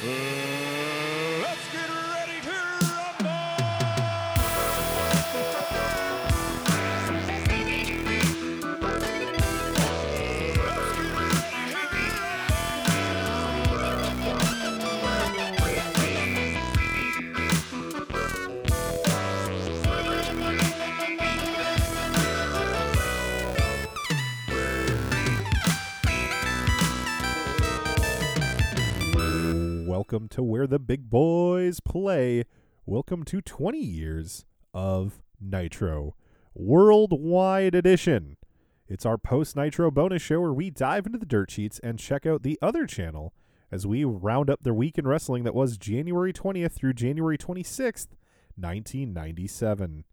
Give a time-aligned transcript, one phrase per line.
[0.00, 0.47] Let's
[30.38, 32.44] to where the big boys play.
[32.86, 36.14] Welcome to 20 years of Nitro
[36.54, 38.36] Worldwide Edition.
[38.86, 42.24] It's our post Nitro bonus show where we dive into the dirt sheets and check
[42.24, 43.34] out the other channel
[43.72, 48.14] as we round up the week in wrestling that was January 20th through January 26th,
[48.54, 50.04] 1997.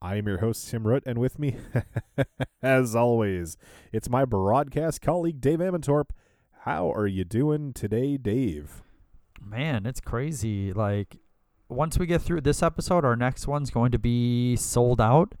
[0.00, 1.54] I am your host, Tim Root, and with me,
[2.62, 3.56] as always,
[3.92, 6.06] it's my broadcast colleague, Dave Amantorp.
[6.62, 8.82] How are you doing today, Dave?
[9.44, 10.72] Man, it's crazy.
[10.72, 11.16] Like,
[11.68, 15.34] once we get through this episode, our next one's going to be Souled Out.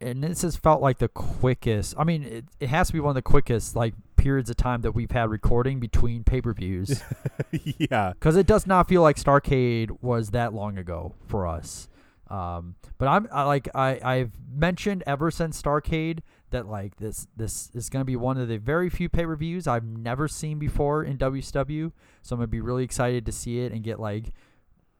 [0.00, 1.94] And this has felt like the quickest.
[1.96, 4.80] I mean, it, it has to be one of the quickest, like, periods of time
[4.80, 7.02] that we've had recording between pay per views.
[7.78, 8.12] yeah.
[8.14, 11.88] Because it does not feel like Starcade was that long ago for us.
[12.28, 16.20] Um, but I'm I, like I I've mentioned ever since Starcade
[16.54, 19.66] that like this this is gonna be one of the very few pay per views
[19.66, 21.92] I've never seen before in WCW.
[22.22, 24.32] So I'm gonna be really excited to see it and get like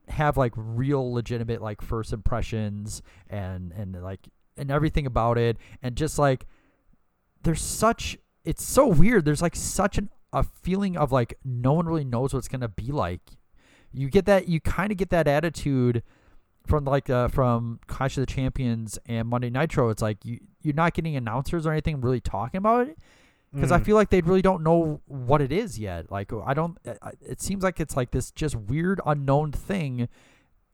[0.08, 5.56] have like real legitimate like first impressions and and like and everything about it.
[5.80, 6.46] And just like
[7.42, 9.24] there's such it's so weird.
[9.24, 12.68] There's like such an a feeling of like no one really knows what it's gonna
[12.68, 13.22] be like.
[13.92, 16.02] You get that you kind of get that attitude
[16.66, 19.90] from like uh, from Clash of the Champions and Monday Nitro.
[19.90, 22.98] It's like you you're not getting announcers or anything really talking about it
[23.52, 23.84] because I Mm.
[23.84, 26.10] feel like they really don't know what it is yet.
[26.10, 26.78] Like I don't.
[27.20, 30.08] It seems like it's like this just weird unknown thing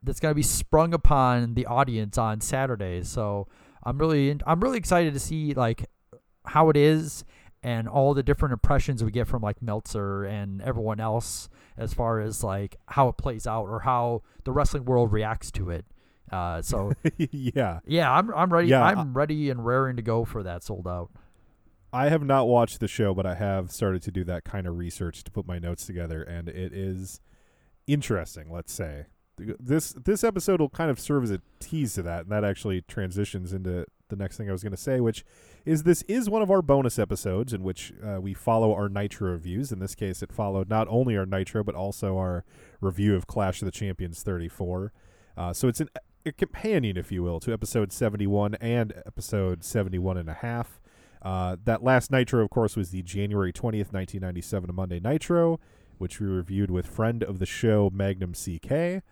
[0.02, 3.02] that's gonna be sprung upon the audience on Saturday.
[3.02, 3.48] So
[3.82, 5.86] I'm really I'm really excited to see like
[6.46, 7.24] how it is
[7.62, 12.20] and all the different impressions we get from like Meltzer and everyone else as far
[12.20, 15.84] as like how it plays out or how the wrestling world reacts to it.
[16.32, 17.80] Uh, so yeah.
[17.86, 18.68] yeah, I'm I'm ready.
[18.68, 21.10] Yeah, I'm ready and raring to go for that Souled Out.
[21.92, 24.78] I have not watched the show, but I have started to do that kind of
[24.78, 27.20] research to put my notes together, and it is
[27.88, 28.50] interesting.
[28.50, 29.06] Let's say
[29.58, 32.82] this this episode will kind of serve as a tease to that, and that actually
[32.82, 35.24] transitions into the next thing I was going to say, which
[35.64, 39.32] is this is one of our bonus episodes in which uh, we follow our Nitro
[39.32, 39.72] reviews.
[39.72, 42.44] In this case, it followed not only our Nitro but also our
[42.80, 44.92] review of Clash of the Champions 34.
[45.36, 45.88] Uh, so it's an,
[46.26, 50.80] a companion, if you will, to episode 71 and episode 71 and a half.
[51.22, 55.60] Uh, that last Nitro, of course, was the January 20th, 1997 Monday Nitro,
[55.98, 59.02] which we reviewed with friend of the show, Magnum CK.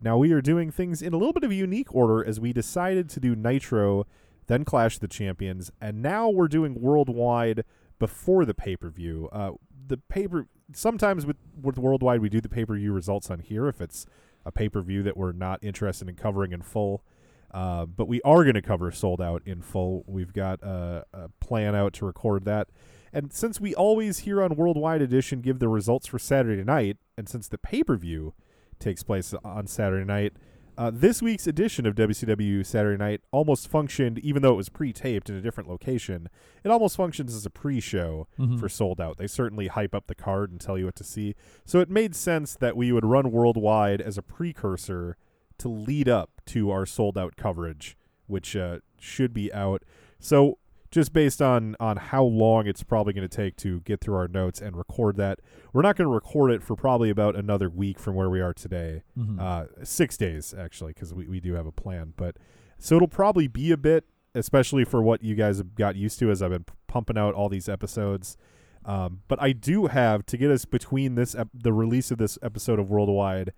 [0.00, 2.52] Now we are doing things in a little bit of a unique order as we
[2.52, 4.06] decided to do Nitro,
[4.50, 7.64] then Clash the Champions, and now we're doing Worldwide
[8.00, 9.28] before the pay per view.
[9.30, 9.52] Uh,
[9.86, 13.68] the paper sometimes with with Worldwide we do the pay per view results on here
[13.68, 14.06] if it's
[14.44, 17.04] a pay per view that we're not interested in covering in full.
[17.52, 20.04] Uh, but we are going to cover Souled Out in full.
[20.06, 22.68] We've got a, a plan out to record that.
[23.12, 27.28] And since we always here on Worldwide Edition give the results for Saturday night, and
[27.28, 28.34] since the pay per view
[28.78, 30.34] takes place on Saturday night,
[30.80, 34.92] uh, this week's edition of WCW Saturday Night almost functioned, even though it was pre
[34.94, 36.28] taped in a different location,
[36.64, 38.58] it almost functions as a pre show Mhm.
[38.58, 39.18] for Souled Out.
[39.18, 41.34] They certainly hype up the card and tell you what to see.
[41.66, 45.18] So it made sense that we would run worldwide as a precursor
[45.58, 49.82] to lead up to our Souled Out coverage, which uh, should be out.
[50.18, 50.56] So
[50.90, 54.28] just based on on how long it's probably going to take to get through our
[54.28, 55.40] notes and record that,
[55.72, 58.52] we're not going to record it for probably about another week from where we are
[58.52, 59.02] today.
[59.18, 59.40] Mhm.
[59.40, 62.12] Uh, six days actually, because we, we do have a plan.
[62.16, 62.36] But
[62.78, 66.30] so it'll probably be a bit, especially for what you guys have got used to
[66.30, 68.36] as I've been pumping out all these episodes.
[68.84, 72.38] Um, but I do have to get us between this ep- the release of this
[72.42, 73.52] episode of Worldwide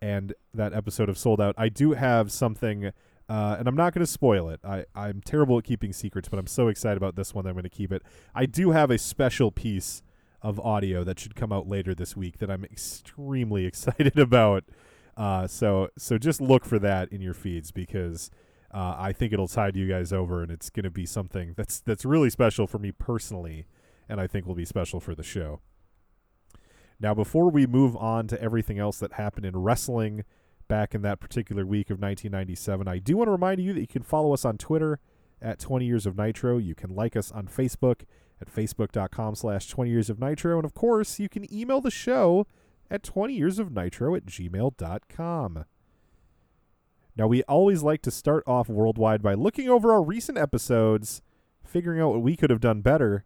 [0.00, 1.56] and that episode of Souled Out.
[1.58, 2.92] I do have something,
[3.28, 4.60] uh, and I'm not going to spoil it.
[4.64, 7.56] I I'm terrible at keeping secrets, but I'm so excited about this one that I'm
[7.56, 8.02] going to keep it.
[8.34, 10.02] I do have a special piece
[10.40, 14.64] of audio that should come out later this week that I'm extremely excited about.
[15.16, 18.30] Uh, so so just look for that in your feeds because
[18.72, 21.80] uh, I think it'll tide you guys over, and it's going to be something that's
[21.80, 23.66] that's really special for me personally,
[24.08, 25.60] and I think will be special for the show.
[27.00, 30.24] Now, before we move on to everything else that happened in wrestling
[30.68, 33.86] back in that particular week of 1997, I do want to remind you that you
[33.86, 35.00] can follow us on Twitter
[35.40, 36.58] at 20 Years of Nitro.
[36.58, 38.02] You can like us on Facebook
[38.40, 40.56] at facebook.com slash 20 Years of Nitro.
[40.56, 42.46] And of course, you can email the show
[42.90, 45.64] at 20 Years of Nitro at gmail.com.
[47.16, 51.20] Now, we always like to start off worldwide by looking over our recent episodes,
[51.64, 53.24] figuring out what we could have done better.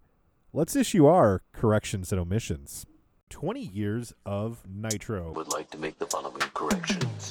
[0.54, 2.86] Let's issue our corrections and omissions.
[3.32, 5.32] 20 years of Nitro.
[5.32, 7.28] would like to make the following corrections.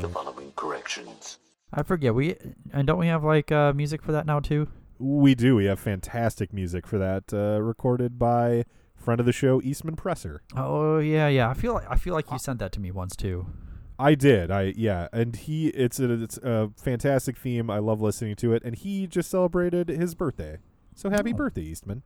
[0.00, 1.38] The following corrections.
[1.72, 2.36] I forget we
[2.72, 4.68] and don't we have like uh, music for that now too?
[5.00, 5.56] We do.
[5.56, 8.64] We have fantastic music for that, uh, recorded by
[8.94, 10.42] friend of the show, Eastman Presser.
[10.56, 11.50] Oh yeah, yeah.
[11.50, 13.46] I feel like I feel like you sent that to me once too.
[13.98, 14.52] I did.
[14.52, 17.68] I yeah, and he it's a it's a fantastic theme.
[17.68, 20.58] I love listening to it, and he just celebrated his birthday.
[20.94, 21.36] So happy Oh.
[21.38, 22.04] birthday, Eastman!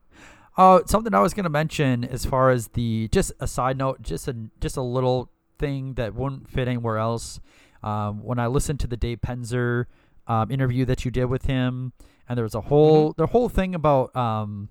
[0.59, 4.27] Uh, something I was gonna mention as far as the just a side note, just
[4.27, 7.39] a just a little thing that wouldn't fit anywhere else.
[7.81, 9.85] Um, when I listened to the Dave Penzer
[10.27, 11.93] um, interview that you did with him,
[12.27, 14.67] and there was a whole the whole thing about um,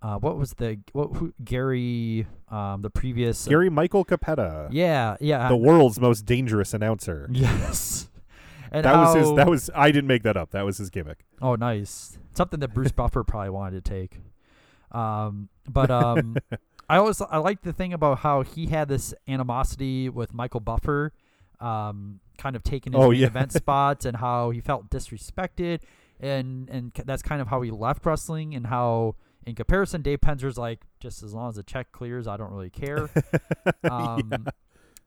[0.00, 5.46] uh, what was the what who, Gary um, the previous Gary Michael Cappetta, yeah yeah
[5.50, 7.28] the world's most dangerous announcer.
[7.32, 8.08] yes
[8.70, 9.34] and That was his.
[9.34, 9.70] That was.
[9.74, 10.52] I didn't make that up.
[10.52, 11.24] That was his gimmick.
[11.40, 12.18] Oh, nice.
[12.34, 14.20] Something that Bruce Buffer probably wanted to take.
[14.92, 16.36] Um, but um,
[16.88, 21.12] I always I like the thing about how he had this animosity with Michael Buffer,
[21.60, 23.26] um, kind of taking his Oh, yeah.
[23.26, 25.80] event spots and how he felt disrespected,
[26.20, 29.16] and and that's kind of how he left wrestling and how.
[29.46, 32.68] In comparison, Dave Penzer's like, just as long as the check clears, I don't really
[32.70, 33.08] care.
[33.90, 34.46] Um,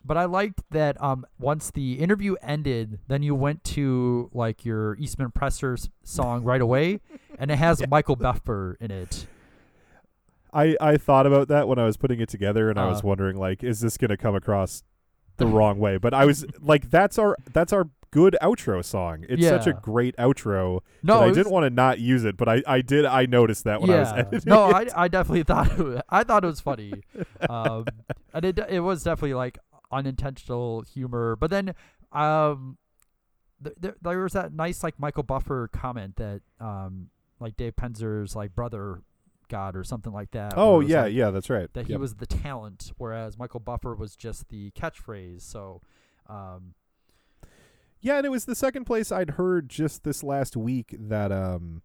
[0.03, 4.95] But I liked that um, once the interview ended, then you went to like your
[4.97, 7.01] Eastman Presser's song right away,
[7.37, 9.27] and it has Michael Buffer in it.
[10.53, 13.07] I I thought about that when I was putting it together, and I was Uh.
[13.07, 14.83] wondering like, is this gonna come across
[15.37, 15.97] the wrong way?
[15.97, 19.23] But I was like, that's our that's our good outro song.
[19.29, 20.81] It's such a great outro.
[21.01, 23.05] No, I didn't want to not use it, but I, I did.
[23.05, 24.41] I noticed that when I was editing.
[24.45, 24.91] no, it.
[24.95, 26.91] I, I definitely thought it was, I thought it was funny,
[27.49, 27.85] um,
[28.33, 29.57] and it it was definitely like
[30.05, 31.35] unintentional humor.
[31.35, 31.73] But then,
[32.11, 32.77] um,
[33.63, 37.09] th- th- there was that nice like Michael Buffer comment that um,
[37.39, 39.01] like Dave Penzer's like brother
[39.51, 40.53] god or something like that.
[40.57, 41.71] oh yeah, like, yeah, that's right.
[41.73, 41.99] that he Yep.
[42.01, 45.41] was the talent, whereas Michael Buffer was just the catchphrase.
[45.41, 45.81] So,
[46.27, 46.73] um,
[47.99, 51.83] Yeah, and it was the second place I'd heard just this last week that um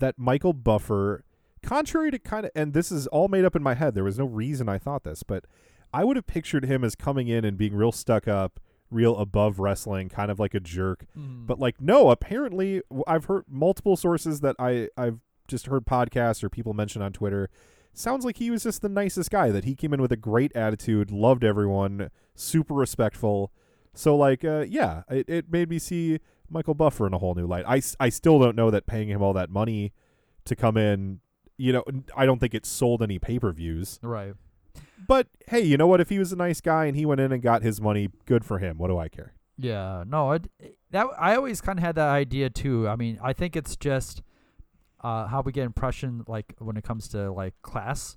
[0.00, 1.24] that Michael Buffer,
[1.62, 3.94] contrary to kind of, and this is all made up in my head.
[3.94, 5.44] There was no reason I thought this, but
[5.92, 8.58] I would have pictured him as coming in and being real stuck up,
[8.90, 11.04] real above wrestling, kind of like a jerk.
[11.16, 16.42] mm, But like, no, apparently I've heard multiple sources that I I've just heard podcasts
[16.42, 17.50] or people mention on Twitter.
[17.92, 19.50] Sounds like he was just the nicest guy.
[19.50, 23.52] That he came in with a great attitude, loved everyone, super respectful.
[23.94, 26.18] So like, uh, yeah, it, it made me see
[26.50, 27.64] Michael Buffer in a whole new light.
[27.66, 29.92] I, I still don't know that paying him all that money
[30.44, 31.20] to come in,
[31.56, 31.84] you know,
[32.16, 33.98] I don't think it sold any pay per views.
[34.02, 34.34] right.
[35.06, 36.00] But hey, you know what?
[36.00, 38.44] If he was a nice guy and he went in and got his money, good
[38.44, 38.78] for him.
[38.78, 39.34] What do I care?
[39.58, 40.48] Yeah, no, it,
[40.90, 42.88] that I always kind of had that idea too.
[42.88, 44.22] I mean, I think it's just
[45.04, 48.16] uh, how we get impression like when it comes to like class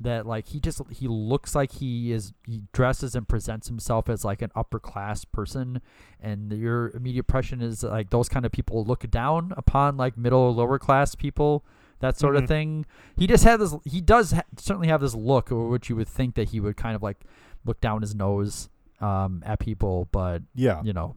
[0.00, 4.24] that like he just he looks like he is he dresses and presents himself as
[4.24, 5.80] like an upper class person
[6.20, 10.40] and your immediate impression is like those kind of people look down upon like middle
[10.40, 11.64] or lower class people
[12.00, 12.42] that sort Mhm.
[12.42, 12.86] of thing
[13.16, 16.34] he just had this he does ha- certainly have this look which you would think
[16.34, 17.20] that he would kind of like
[17.64, 18.68] look down his nose
[19.00, 20.82] um, at people but Yeah.
[20.82, 21.14] you know.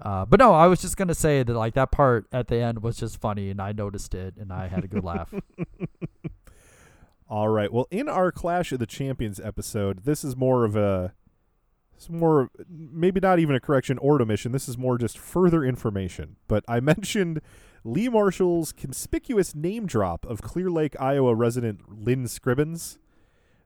[0.00, 2.82] Uh, but no, I was just gonna say that like that part at the end
[2.82, 5.32] was just funny, and I noticed it, and I had a good laugh.
[7.28, 7.72] All right.
[7.72, 11.12] Well, in our Clash of the Champions episode, this is more of a
[11.96, 14.52] it's more maybe not even a correction or omission.
[14.52, 16.36] This is more just further information.
[16.46, 17.40] But I mentioned
[17.84, 22.98] Lee Marshall's conspicuous name drop of Clear Lake, Iowa resident Lynn Scribbins.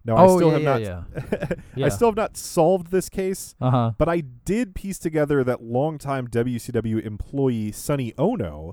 [0.05, 1.85] Now I oh still yeah, have yeah, not yeah.
[1.87, 3.93] I still have not solved this case, Uh huh.
[3.99, 8.73] but I did piece together that longtime WCW employee Sonny Onoo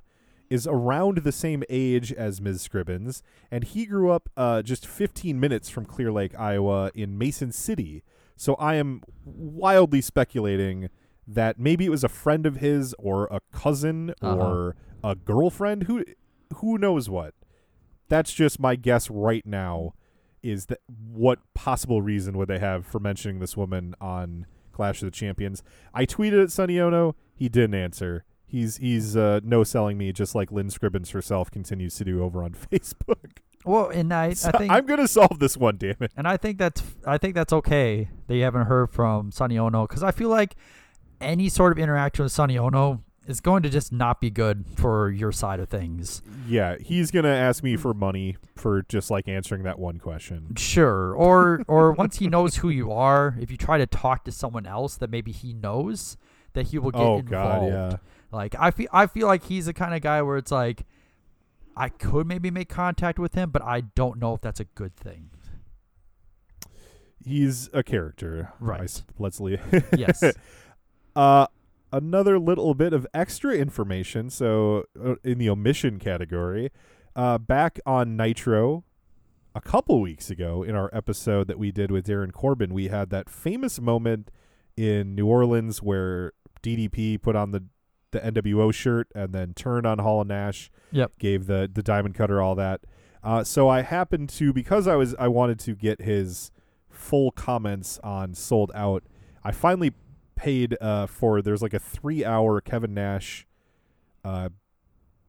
[0.50, 2.62] is around the same age as Ms.
[2.62, 7.51] Scribbins, and he grew up uh, just 15 minutes from Clear Lake, Iowa, in Mason
[7.51, 8.01] City.
[8.38, 10.89] So I am wildly speculating
[11.27, 14.38] that maybe it was a friend of his, or a cousin, Uh-huh.
[14.38, 15.84] or a girlfriend.
[15.84, 16.05] Who
[16.55, 17.34] who knows what?
[18.07, 19.93] That's just my guess right now.
[20.48, 20.80] Is that
[21.12, 25.62] what possible reason would they have for mentioning this woman on Clash of the Champions?
[25.94, 27.13] I tweeted at Sonny Onoo.
[27.36, 28.24] He didn't answer.
[28.46, 32.44] He's he's uh, no selling me, just like Lynn Scribbins herself continues to do over
[32.44, 33.39] on Facebook.
[33.66, 36.13] Well, and I, So I think, I'm gonna solve this one, damn it.
[36.16, 39.82] and I think that's, I think that's okay that you haven't heard from Sonny Onoo,
[39.88, 40.56] because I feel like
[41.20, 45.10] any sort of interaction with Sonny Ono is going to just not be good for
[45.10, 46.22] your side of things.
[46.48, 50.55] Yeah, he's gonna ask me for money for just like answering that one question.
[50.55, 51.13] Sure.
[51.13, 54.65] Or or once he knows who you are, if you try to talk to someone
[54.65, 56.17] else that maybe he knows,
[56.53, 57.29] that he will get Oh, involved.
[57.29, 57.98] God, yeah.
[58.31, 60.86] Like I feel I feel like he's the kind of guy where it's like
[61.75, 64.96] I could maybe make contact with him, but I don't know if that's a good
[64.96, 65.29] thing.
[67.24, 68.84] He's a character, Right.
[68.84, 69.62] s- let's leave.
[69.98, 70.24] Yes.
[71.15, 71.48] Uh,
[71.91, 74.29] another little bit of extra information.
[74.29, 76.72] So, uh, in the omission category,
[77.15, 78.84] uh, back on Nitro
[79.56, 83.10] a couple weeks ago in our episode that we did with Darren Corbin, we had
[83.10, 84.29] that famous moment
[84.75, 87.63] in New Orleans where DDP put on the
[88.12, 90.72] the NWO shirt and then turned on Hall and Nash.
[90.91, 91.13] Yep.
[91.20, 92.82] Gave the the diamond cutter all that.
[93.24, 96.51] Uh, so I happened to because I was I wanted to get his
[96.89, 99.03] full comments on Souled Out.
[99.44, 99.94] I finally
[100.38, 103.46] paid uh, for there's like a three hour Kevin Nash
[104.24, 104.50] uh,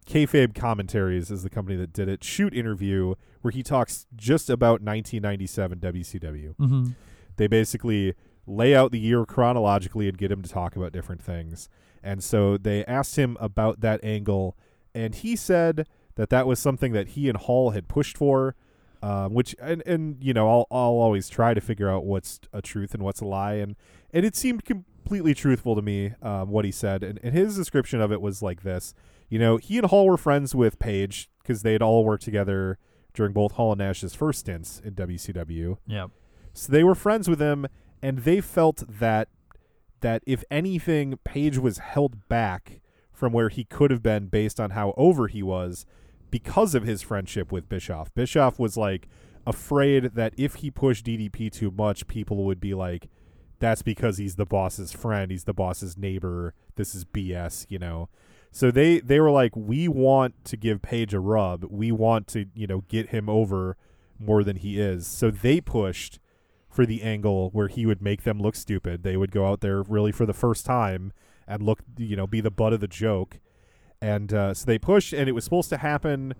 [0.08, 4.80] kayfabe commentaries is the company that did it shoot interview where he talks just about
[4.80, 6.56] 1997 WCW.
[6.56, 6.86] mm-hmm.
[7.36, 8.14] They basically
[8.46, 11.68] lay out the year chronologically and get him to talk about different things.
[12.02, 14.56] And so they asked him about that angle,
[14.94, 15.86] and he said
[16.16, 18.56] that that was something that he and Hall had pushed for.
[19.00, 22.60] Um, which and and you know I'll I'll always try to figure out what's a
[22.60, 23.76] truth and what's a lie and
[24.12, 24.64] and it seemed
[25.08, 28.42] completely truthful to me um, what he said and, and his description of it was
[28.42, 28.92] like this
[29.30, 32.76] you know he and Hall were friends with Page because they'd all worked together
[33.14, 36.10] during both Hall and Nash's first stints in WCW Yep.
[36.52, 37.66] so they were friends with him,
[38.02, 39.28] and they felt that
[40.00, 44.70] that if anything, Page was held back from where he could have been based on
[44.70, 45.86] how over he was
[46.30, 48.14] because of his friendship with Bischoff.
[48.14, 49.08] Bischoff was like
[49.46, 53.08] afraid that if he pushed DDP too much, people would be like,
[53.58, 55.30] "That's because he's the boss's friend.
[55.30, 56.54] He's the boss's neighbor.
[56.76, 58.08] This is BS," you know.
[58.50, 61.64] So they they were like, "We want to give Page a rub.
[61.64, 63.76] We want to you know get him over."
[64.18, 65.06] more than he is.
[65.06, 66.18] So they pushed
[66.68, 69.02] for the angle where he would make them look stupid.
[69.02, 71.12] They would go out there really for the first time
[71.46, 73.38] and look, you know, be the butt of the joke.
[74.00, 76.34] And uh, so they pushed, and it was supposed to happen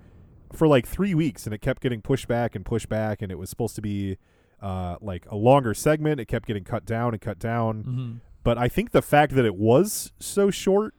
[0.53, 3.39] for like three weeks, and it kept getting pushed back and pushed back, and it
[3.39, 4.17] was supposed to be
[4.63, 6.21] uh, like a longer segment.
[6.21, 7.83] It kept getting cut down and cut down.
[7.83, 8.13] Mm-hmm.
[8.45, 10.95] But I think the fact that it was so short,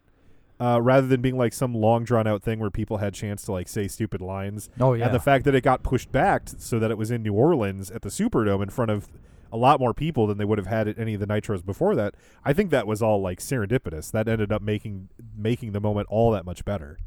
[0.60, 3.52] uh, rather than being like some long drawn out thing where people had chance to
[3.52, 5.06] like say stupid lines, Oh yeah.
[5.06, 7.34] and the fact that it got pushed back t- so that it was in New
[7.34, 9.08] Orleans at the Superdome in front of
[9.52, 11.96] a lot more people than they would have had at any of the nitros before
[11.96, 12.14] that.
[12.46, 14.12] I think that was all like serendipitous.
[14.12, 17.00] That ended up making making the moment all that much better.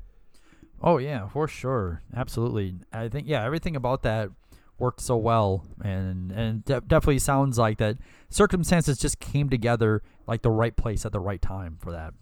[0.82, 2.74] Oh yeah, for sure, absolutely.
[2.92, 4.30] I think yeah, everything about that
[4.78, 7.98] worked so well, and and de- definitely sounds like that
[8.28, 12.14] circumstances just came together like the right place at the right time for that.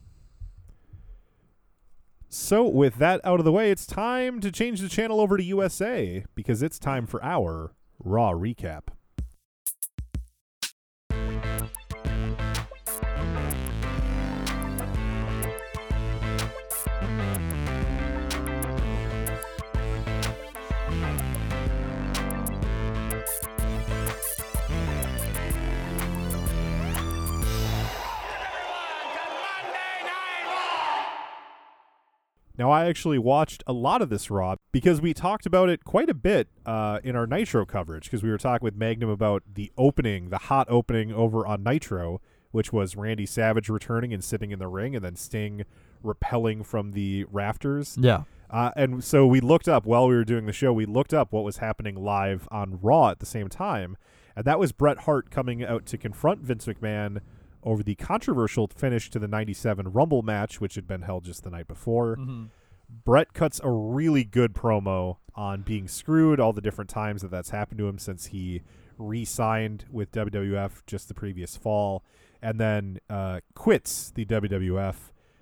[2.29, 5.43] So with that out of the way, it's time to change the channel over to
[5.43, 8.85] USA because it's time for our Raw recap.
[32.61, 36.11] Now, I actually watched a lot of this Raw because we talked about it quite
[36.11, 39.73] a bit uh, in our Nitro coverage because we were talking with Magnum about the
[39.79, 44.59] opening, the hot opening over on Nitro, which was Randy Savage returning and sitting in
[44.59, 45.65] the ring and then Sting
[46.03, 47.97] repelling from the rafters.
[47.99, 48.25] Yeah.
[48.51, 51.33] Uh, and so we looked up while we were doing the show, we looked up
[51.33, 53.97] what was happening live on Raw at the same time.
[54.37, 57.21] And that was Bret Hart coming out to confront Vince McMahon
[57.63, 61.51] over the controversial finish to the 97 Rumble match, which had been held just the
[61.51, 62.17] night before.
[62.17, 62.45] Mm-hmm.
[63.05, 67.51] Bret cuts a really good promo on being screwed, all the different times that that's
[67.51, 68.63] happened to him since he
[68.99, 72.05] re signed with WWF just the previous fall,
[72.43, 74.97] and then uh, quits the WWF.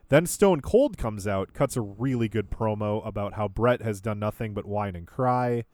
[0.09, 4.19] Then Stone Cold comes out, cuts a really good promo about how Bret has done
[4.19, 5.65] nothing but whine and cry.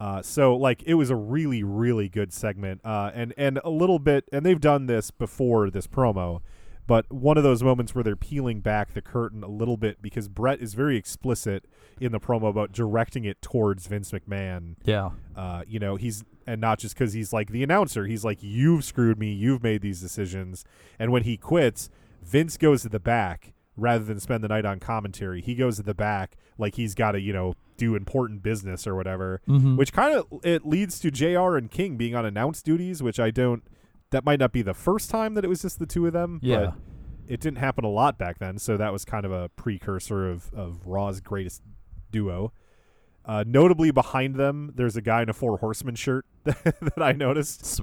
[0.00, 3.98] Uh, so like it was a really really good segment, uh, and and a little
[3.98, 6.40] bit, and they've done this before this promo,
[6.86, 10.26] but one of those moments where they're peeling back the curtain a little bit because
[10.28, 11.66] Bret is very explicit
[12.00, 14.74] in the promo about directing it towards Vince McMahon.
[14.84, 15.10] Yeah.
[15.36, 18.06] Uh, you know, he's and not just because he's like the announcer.
[18.06, 19.32] He's like, "You've screwed me.
[19.32, 20.64] You've made these decisions."
[20.98, 21.90] And when he quits,
[22.22, 25.42] Vince goes to the back rather than spend the night on commentary.
[25.42, 28.94] He goes to the back like he's got to, you know, do important business or
[28.94, 29.40] whatever.
[29.48, 29.76] Mm-hmm.
[29.76, 31.56] Which kind of it leads to Jr.
[31.56, 33.62] and King being on announce duties, which I don't.
[34.10, 36.40] That might not be the first time that it was just the two of them.
[36.42, 36.58] Yeah.
[36.58, 36.74] But
[37.26, 40.52] it didn't happen a lot back then, so that was kind of a precursor of
[40.52, 41.62] of Raw's greatest
[42.10, 42.52] duo.
[43.24, 47.80] Uh, notably behind them, there's a guy in a Four Horsemen shirt that I noticed.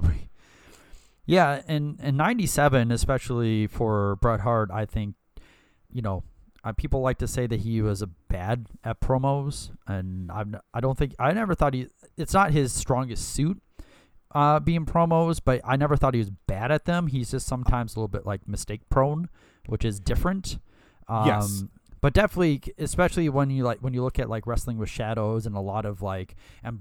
[1.25, 5.16] Yeah, and and '97, especially for Bret Hart, I think,
[5.92, 6.24] you know,
[6.68, 10.80] uh, people like to say that he was a bad at promos, and I'm I
[10.80, 11.88] don't think I never thought he.
[12.18, 13.62] It's not his strongest suit,
[14.34, 17.08] uh, being promos, but I never thought he was bad at them.
[17.08, 19.30] He's just sometimes a little bit like mistake prone,
[19.68, 20.60] which is different.
[21.08, 21.64] Um, Yes.
[22.00, 25.56] But definitely, especially when you like when you look at like wrestling with shadows and
[25.56, 26.80] a lot of like and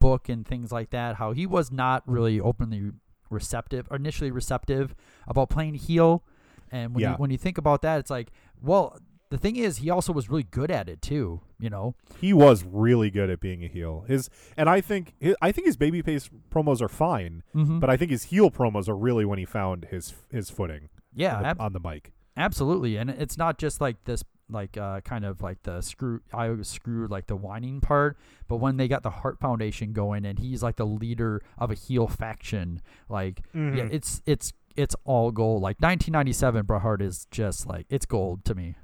[0.00, 2.92] book and things like that, how he was not really openly
[3.28, 4.94] receptive, or initially receptive
[5.26, 6.24] about playing heel.
[6.72, 8.98] And when you when you think about that, it's like, well,
[9.30, 11.40] the thing is, he also was really good at it too.
[11.58, 14.04] You know, He was really good at being a heel.
[14.06, 17.78] His and I think hi I think his babyface promos are fine, mm-hmm.
[17.78, 21.36] but I think his heel promos are really when he found his his footing yeah,
[21.36, 22.12] on the- ab- on the mic.
[22.36, 26.20] Absolutely, and it's not just like this, like uh, kind of like the screw.
[26.34, 30.26] I was screwed like the whining part, but when they got the Heart Foundation going,
[30.26, 33.90] and he's like the leader of a heel faction, like yeah, Mhm.
[33.90, 35.62] it's it's it's all gold.
[35.62, 38.74] Like 1997, Bret Hart is just like it's gold to me.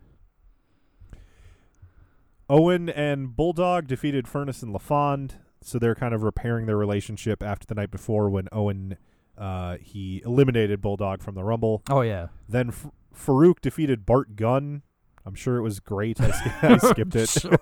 [2.49, 5.33] Owen and Bulldog defeated Furnas and LaFon,
[5.63, 8.97] so they're kind of repairing their relationship after the night before when Owen
[9.39, 11.83] uh, he eliminated Bulldog from the Rumble.
[11.89, 14.83] Oh yeah, Then F- Farouk defeated Bart Gunn.
[15.25, 16.21] I'm sure it was great.
[16.21, 17.29] I, I skipped it.
[17.29, 17.57] Sure.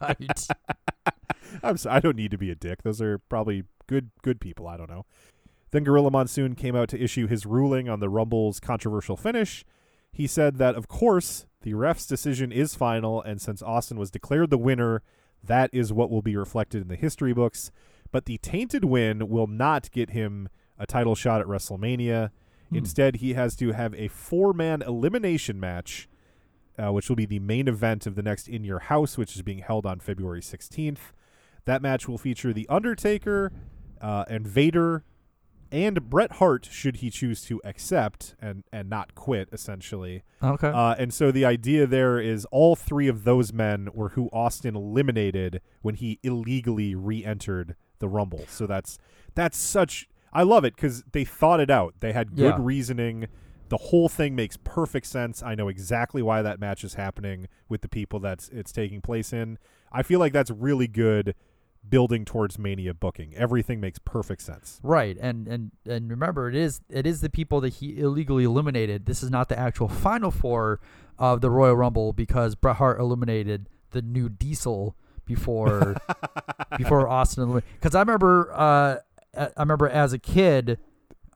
[0.00, 0.46] right.
[1.62, 2.82] I'm so, I don't need to be a dick.
[2.82, 4.66] Those are probably good good people.
[4.66, 5.04] I don't know.
[5.72, 9.64] Then Gorilla Monsoon came out to issue his ruling on the Rumble's controversial finish.
[10.12, 14.50] He said that, of course, the ref's decision is final, and since Austin was declared
[14.50, 15.02] the winner,
[15.42, 17.70] that is what will be reflected in the history books.
[18.12, 20.48] But the tainted win will not get him
[20.78, 22.30] a title shot at WrestleMania.
[22.70, 22.76] Hmm.
[22.76, 26.08] Instead, he has to have a four man elimination match,
[26.78, 29.42] uh, which will be the main event of the next In Your House, which is
[29.42, 31.12] being held on February 16th.
[31.66, 33.52] That match will feature The Undertaker
[34.00, 35.04] uh, and Vader
[35.72, 40.22] and Bret Hart, should he choose to accept and, and not quit, essentially.
[40.42, 40.68] Okay.
[40.68, 44.74] Uh, and so the idea there is all three of those men were who Austin
[44.76, 48.44] eliminated when he illegally re-entered the Rumble.
[48.48, 48.98] So that's
[49.34, 50.08] that's such.
[50.32, 51.94] I love it because they thought it out.
[52.00, 52.58] They had good Yeah.
[52.58, 53.26] reasoning.
[53.68, 55.42] The whole thing makes perfect sense.
[55.42, 59.32] I know exactly why that match is happening with the people that's it's taking place
[59.32, 59.58] in.
[59.92, 61.34] I feel like that's really good
[61.88, 63.34] building towards Mania booking.
[63.34, 64.80] Everything makes perfect sense.
[64.82, 69.06] Right, and and and remember, it is it is the people that he illegally eliminated.
[69.06, 70.80] This is not the actual final four
[71.18, 75.96] of the Royal Rumble because Bret Hart eliminated the new Diesel before
[76.78, 77.62] before Austin.
[77.74, 78.96] Because I remember, uh,
[79.36, 80.78] I I remember as a kid,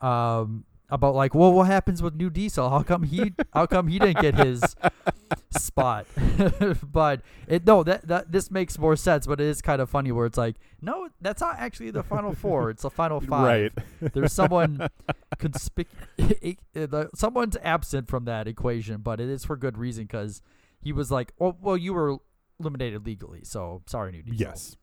[0.01, 2.69] um, about like, well, what happens with new Diesel?
[2.71, 3.33] How come he?
[3.53, 4.77] How come he didn't get his
[5.51, 6.07] spot?
[6.93, 9.27] but it no, that that this makes more sense.
[9.27, 12.35] But it is kind of funny where it's like, no, that's not actually the final
[12.35, 12.71] four.
[12.71, 13.73] It's the final five.
[14.01, 14.13] Right.
[14.13, 14.89] There's someone
[15.37, 15.87] conspic,
[16.75, 20.43] the- someone's absent from that equation, but it is for good reason because
[20.81, 22.19] he was like, oh, well, you were
[22.61, 24.37] eliminated legally, so sorry, new Diesel.
[24.39, 24.77] Yes.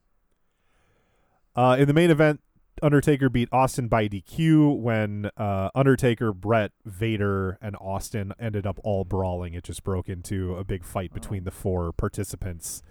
[1.55, 2.39] Uh, in the main event,
[2.81, 9.03] Undertaker beat Austin by DQ when uh, Undertaker, Bret, Vader, and Austin ended up all
[9.05, 9.53] brawling.
[9.53, 12.81] It just broke into a big fight between the four participants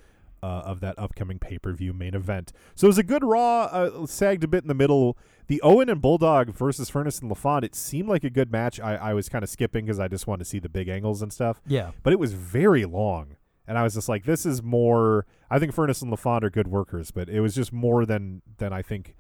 [0.43, 2.53] uh, of that upcoming pay per view main event.
[2.75, 5.19] So it was a good Raw, uh, sagged a bit in the middle.
[5.49, 8.79] The Owen and Bulldog versus Furnas and LaFon, it seemed like a good match.
[8.81, 11.21] I, I was kind of skipping because I just wanted to see the big angles
[11.23, 11.91] and stuff Yeah.
[12.03, 13.37] but it was very long.
[13.67, 15.27] And I was just like, this is more.
[15.51, 18.73] I think Furnas and LaFon are good workers, but it was just more than than
[18.73, 19.15] I think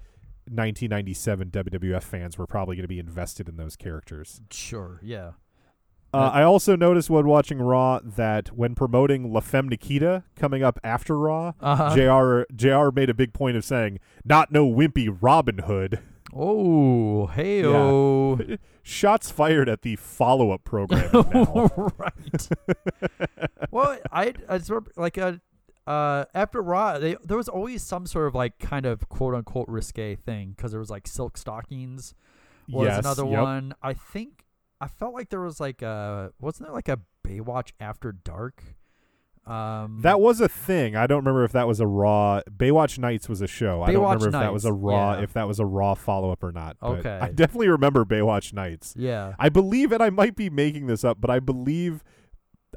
[0.50, 4.40] 1997 WWF fans were probably going to be invested in those characters.
[4.50, 4.98] Sure.
[5.02, 5.32] Yeah.
[6.12, 10.80] Uh, I also noticed when watching Raw that when promoting La Femme Nikita coming up
[10.82, 11.94] after Raw, Uh-huh.
[11.94, 12.52] Jr.
[12.54, 12.90] Jr.
[12.92, 16.00] made a big point of saying, "Not no wimpy Robin Hood."
[16.34, 18.40] Oh, hey, oh.
[18.82, 21.92] Shots fired at the follow-up program now.
[21.98, 22.48] right.
[23.70, 24.60] well, I, I
[24.96, 25.34] like uh,
[25.90, 29.66] uh, after Raw, they, there was always some sort of like kind of quote unquote
[29.68, 32.14] risque thing because there was like silk stockings
[32.68, 33.42] was yes, another yep.
[33.42, 33.74] one.
[33.82, 34.44] I think
[34.80, 38.62] I felt like there was like a wasn't there like a Baywatch After Dark?
[39.46, 40.94] Um, That was a thing.
[40.94, 42.42] I don't remember if that was a Raw.
[42.48, 43.82] Baywatch Nights was a show.
[43.82, 45.16] I don't Baywatch remember if that was a Raw.
[45.16, 45.24] yeah.
[45.24, 46.76] If that was a Raw follow up or not.
[46.80, 47.18] but Okay.
[47.20, 48.94] I definitely remember Baywatch Nights.
[48.96, 49.34] yeah.
[49.40, 52.04] I believe, and I might be making this up, but I believe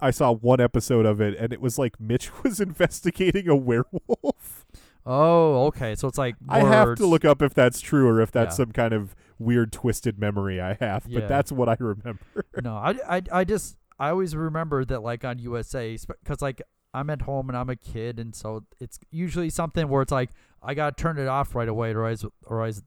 [0.02, 4.66] I saw one episode of it, and it was like Mitch was investigating a werewolf.
[5.06, 5.96] Oh, okay.
[5.96, 8.64] So it's like I have to look up if that's true or if that's Yeah.
[8.66, 11.20] some kind of weird twisted memory I have, Yeah.
[11.22, 12.22] but that's what I remember.
[12.64, 16.62] no, I, I, I just I always remember that like on USA because like
[16.94, 20.30] I'm at home and I'm a kid and so it's usually something where it's like
[20.62, 22.82] I gotta turn it off right away or else or else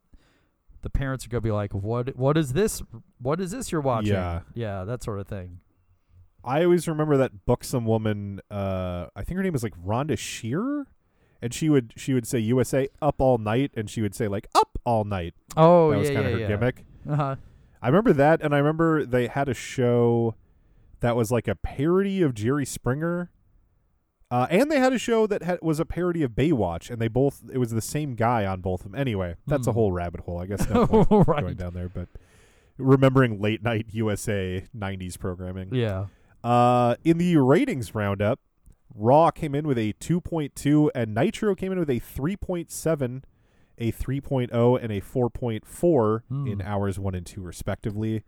[0.80, 2.82] the parents are gonna be like what what is this
[3.18, 4.40] what is this you're watching Yeah.
[4.54, 5.58] yeah that sort of thing
[6.46, 8.40] I always remember that buxom woman.
[8.50, 10.86] Uh, I think her name was like Rhonda Shearer,
[11.42, 14.46] and she would she would say USA up all night, and she would say like
[14.54, 15.34] up all night.
[15.56, 16.84] oh that was yeah kind yeah of her yeah gimmick.
[17.08, 17.36] uh-huh.
[17.82, 20.34] I remember that, and I remember they had a show
[21.00, 23.30] that was like a parody of Jerry Springer.
[24.28, 27.06] Uh, and they had a show that had, was a parody of Baywatch, and they
[27.06, 29.00] both it was the same guy on both of them.
[29.00, 29.74] Anyway, that's a Hmm.
[29.78, 30.38] whole rabbit hole.
[30.40, 30.84] I guess no
[31.28, 32.08] right going down there, but
[32.78, 35.72] remembering late night USA '90s programming.
[35.74, 36.06] yeah
[36.46, 38.38] Uh, in the ratings roundup,
[38.94, 43.22] Raw came in with a 2.2, and Nitro came in with a 3.7,
[43.78, 46.46] a 3.0, and a 4.4 Hmm.
[46.46, 48.22] in hours one and two, respectively.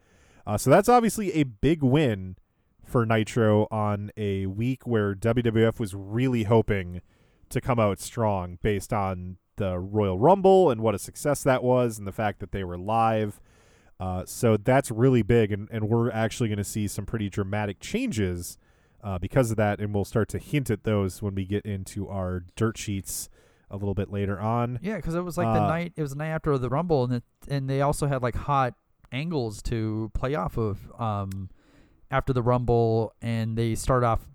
[0.45, 2.37] Uh, so that's obviously a big win
[2.85, 7.03] for Nitro on a week where WWF was really hoping
[7.51, 11.99] to come out strong based on the Royal Rumble and what a success that was,
[11.99, 13.41] and the fact that they were live.
[14.01, 17.81] Uh, so that's really big, and, and we're actually going to see some pretty dramatic
[17.81, 18.57] changes
[19.03, 22.09] uh, because of that, and we'll start to hint at those when we get into
[22.09, 23.29] our dirt sheets
[23.71, 24.79] a little bit later on.
[24.83, 27.05] yeah because it was like the Uh, night it was the night after the rumble
[27.05, 28.73] and it, and they also had like hot
[29.13, 31.51] angles to play off of um
[32.11, 34.27] after the rumble and they start off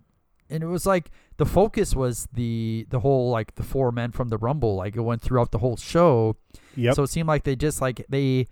[0.52, 4.30] and it was like the focus was the the whole like the four men from
[4.30, 6.36] the rumble like it went throughout the whole show
[6.76, 6.94] Yeah.
[6.94, 8.48] so it seemed like they just like they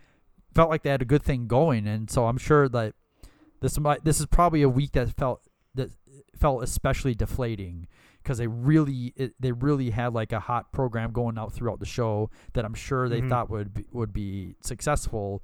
[0.53, 2.93] felt like they had a good thing going and so i'm sure that
[3.61, 5.41] this might this is probably a week that felt
[5.75, 5.89] that
[6.35, 7.87] felt especially deflating
[8.21, 11.85] because they really it, they really had like a hot program going out throughout the
[11.85, 13.29] show that i'm sure they Mhm.
[13.29, 15.43] thought would be, would be successful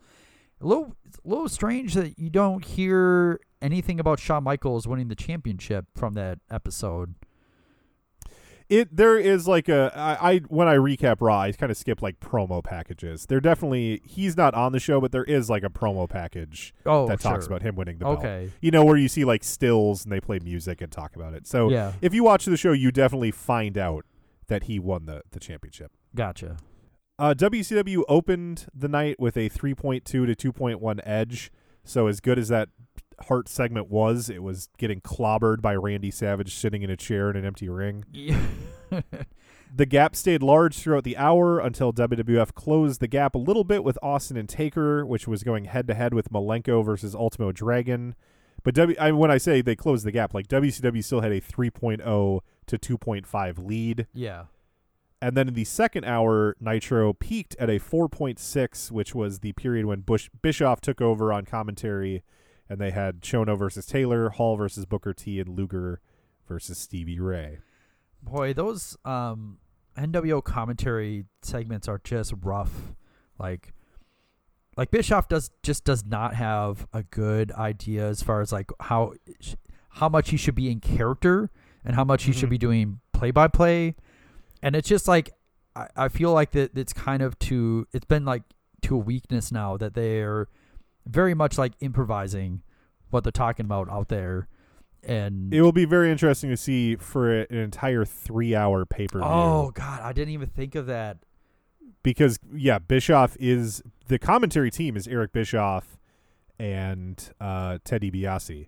[0.60, 5.16] a little a little strange that you don't hear anything about Shawn Michaels winning the
[5.16, 7.14] championship from that episode.
[8.70, 12.02] It there is like a I, I when I recap Raw, I kind of skip
[12.02, 13.26] like promo packages.
[13.28, 17.08] There definitely he's not on the show, but there is like a promo package Oh,
[17.08, 17.32] that sure.
[17.32, 18.20] talks about him winning the belt.
[18.20, 18.52] Okay.
[18.60, 21.48] You know where you see like stills and they play music and talk about it.
[21.48, 21.94] So Yeah.
[22.02, 24.04] if you watch the show, you definitely find out
[24.48, 25.92] that he won the the championship.
[26.14, 26.58] Gotcha.
[27.20, 31.52] Uh, WCW opened the night with a 3.2 to 2.1 edge.
[31.84, 32.70] So as good as that
[33.22, 37.36] Hart segment was, it was getting clobbered by Randy Savage sitting in a chair in
[37.36, 38.06] an empty ring.
[38.12, 38.40] Yeah.
[39.76, 43.84] The gap stayed large throughout the hour until WWF closed the gap a little bit
[43.84, 48.16] with Austin and Taker, which was going head to head with Malenko versus Ultimo Dragon.
[48.64, 51.42] But w, I, when I say they closed the gap, like WCW still had a
[51.42, 54.08] 3.0 to 2.5 lead.
[54.14, 54.46] yeah.
[55.20, 59.88] And then in the second hour, Nitro peaked at a 4.6, which was the period
[59.88, 62.24] when Bush Bischoff took over on commentary,
[62.70, 66.02] and they had Chono versus Taylor, Hall versus Booker T, and Luger
[66.48, 67.60] versus Stevie Ray.
[68.22, 69.58] Boy, those um
[69.98, 72.94] NWO commentary segments are just rough.
[73.40, 73.74] Like
[74.76, 79.14] like Bischoff does just does not have a good idea as far as like how
[79.90, 81.50] how much he should be in character
[81.84, 82.52] and how much he should Mhm.
[82.52, 83.96] be doing play by play.
[84.62, 85.32] And it's just like
[85.76, 88.44] I, I feel like that it's kind of to it's been like
[88.84, 90.48] to a weakness now that they're
[91.08, 92.62] very much like improvising
[93.10, 94.48] what they're talking about out there.
[95.04, 99.28] And It will be very interesting to see for an entire three-hour pay-per-view.
[99.28, 101.18] Oh God, I didn't even think of that.
[102.04, 105.98] because yeah, Bischoff is the commentary team is Eric Bischoff
[106.60, 108.68] and uh, Ted DiBiase.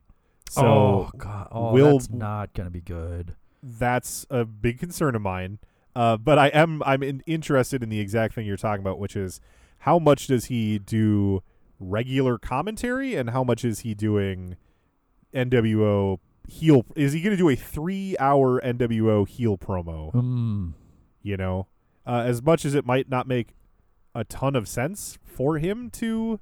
[0.50, 3.36] So oh God, oh will- that's not gonna be good.
[3.62, 5.60] that's a big concern of mine.
[5.96, 9.16] Uh, but I am I'm in, interested in the exact thing you're talking about, which
[9.16, 9.42] is
[9.80, 11.42] how much does he do
[11.80, 14.58] regular commentary and how much is he doing
[15.34, 16.86] NWO heel?
[16.96, 20.14] Is he going to do a three hour NWO heel promo?
[20.14, 20.74] Mm.
[21.22, 21.68] You know,
[22.06, 23.56] uh, as much as it might not make
[24.16, 26.40] a ton of sense for him to,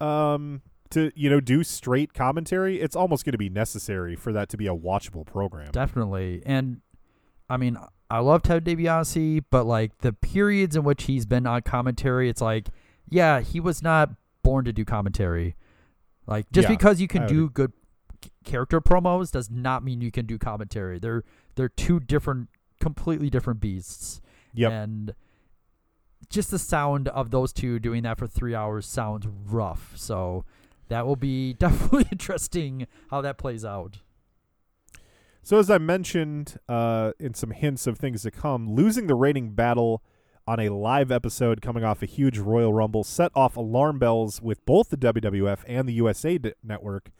[0.00, 4.48] um, to you know do straight commentary, it's almost going to be necessary for that
[4.50, 5.70] to be a watchable program.
[5.72, 6.80] Definitely, and
[7.48, 7.78] I mean,
[8.10, 12.42] I love Ted DiBiase, but like the periods in which he's been on commentary, it's
[12.42, 12.68] like,
[13.08, 14.10] yeah, he was not
[14.42, 15.56] born to do commentary.
[16.26, 17.72] Like just Yeah, because you can I would do good
[18.44, 20.98] character promos does not mean you can do commentary.
[20.98, 21.24] They're
[21.54, 22.48] they're two different,
[22.80, 24.20] completely different beasts.
[24.54, 24.72] Yep.
[24.72, 25.14] And
[26.28, 29.92] just the sound of those two doing that for three hours sounds rough.
[29.96, 30.44] So
[30.88, 33.98] that will be definitely interesting how that plays out.
[35.42, 39.50] So as I mentioned uh, in some hints of things to come, losing the rating
[39.50, 40.02] battle
[40.46, 44.64] on a live episode coming off a huge Royal Rumble, set off alarm bells with
[44.64, 47.10] both the WWF and the USA D- Network.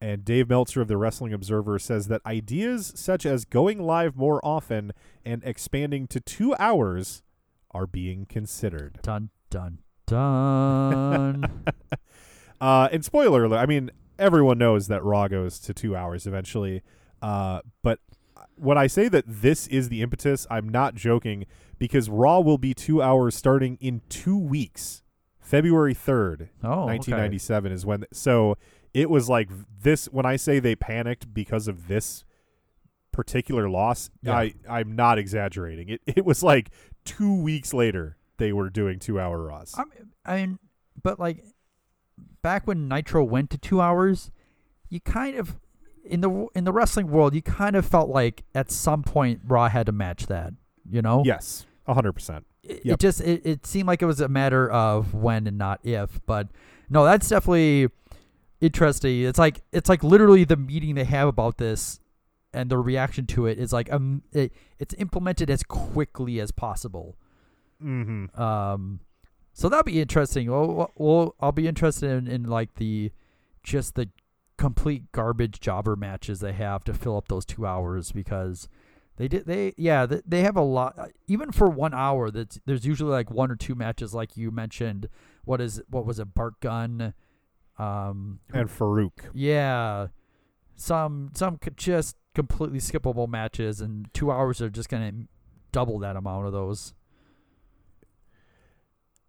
[0.00, 4.44] And Dave Meltzer of the Wrestling Observer says that ideas such as going live more
[4.44, 4.92] often
[5.24, 7.22] and expanding to two hours
[7.70, 8.98] are being considered.
[9.02, 11.64] Dun dun dun.
[12.58, 16.82] Uh, and spoiler alert, I mean, everyone knows that Raw goes to two hours eventually.
[17.20, 18.00] Uh, but
[18.56, 21.44] when I say that this is the impetus, I'm not joking
[21.78, 25.02] because Raw will be two hours starting in two weeks.
[25.40, 26.86] February 3rd, oh, okay.
[26.86, 28.04] 1997 is when.
[28.12, 28.56] So
[28.92, 29.48] it was like
[29.80, 30.06] this.
[30.06, 32.24] When I say they panicked because of this
[33.12, 34.36] particular loss, Yeah.
[34.36, 35.88] I, I'm not exaggerating.
[35.88, 36.70] It, it was like
[37.04, 39.74] two weeks later they were doing two hour Raws.
[39.76, 40.58] I mean, I mean,
[41.02, 41.44] but like
[42.42, 44.30] back when Nitro went to two hours,
[44.88, 45.56] you kind of
[46.04, 49.68] in the in the wrestling world, you kind of felt like at some point Raw
[49.68, 50.52] had to match that.
[50.90, 52.44] You know, yes, 100%.
[52.62, 52.94] it, Yep.
[52.94, 56.20] it just it, it seemed like it was a matter of when and not if.
[56.26, 56.48] But
[56.90, 57.88] no, that's definitely
[58.60, 59.22] interesting.
[59.22, 62.00] It's like it's like literally the meeting they have about this
[62.52, 67.16] and the reaction to it is like um it, it's implemented as quickly as possible.
[67.82, 68.40] Mm-hmm.
[68.40, 69.00] Um,
[69.52, 70.50] so that'll be interesting.
[70.50, 73.12] Well, well, I'll be interested in, in like the
[73.62, 74.08] just the
[74.56, 78.68] complete garbage jobber matches they have to fill up those two hours because
[79.16, 82.58] they did they yeah they, they have a lot uh, even for one hour that's
[82.66, 85.08] there's usually like one or two matches like you mentioned
[85.44, 87.14] what is what was it Bart Gunn
[87.78, 89.30] um And Farouk.
[89.34, 90.08] yeah
[90.74, 95.12] some some could just completely skippable matches and two hours are just gonna
[95.72, 96.92] double that amount of those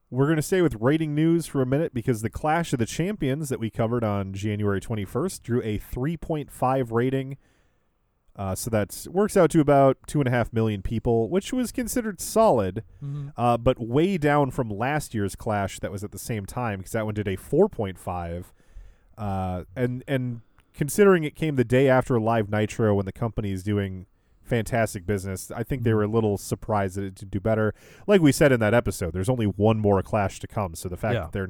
[0.09, 2.85] We're going to stay with rating news for a minute because the Clash of the
[2.85, 7.37] Champions that we covered on January 21st drew a 3.5 rating.
[8.37, 11.71] Uh, so that works out to about two and a half million people, which was
[11.71, 12.83] considered solid,
[13.35, 16.91] uh, but way down from last year's Clash that was at the same time because
[16.91, 18.45] that one did a 4.5.
[19.17, 20.41] Uh, and and
[20.75, 24.05] considering it came the day after Live Nitro when the company is doing
[24.43, 27.73] fantastic business, I think they were a little surprised that it did do better.
[28.05, 30.95] Like we said in that episode, there's only one more Clash to come, so the
[30.95, 31.19] fact Yeah.
[31.21, 31.49] that they're,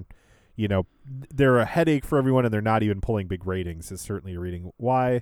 [0.56, 0.86] you know,
[1.34, 4.40] they're a headache for everyone and they're not even pulling big ratings is certainly a
[4.40, 5.22] reading why.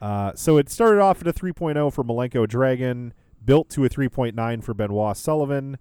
[0.00, 3.12] Uh, so it started off at a 3.0 for Malenko Dragon,
[3.44, 5.78] built to a 3.9 for Benoit Sullivan,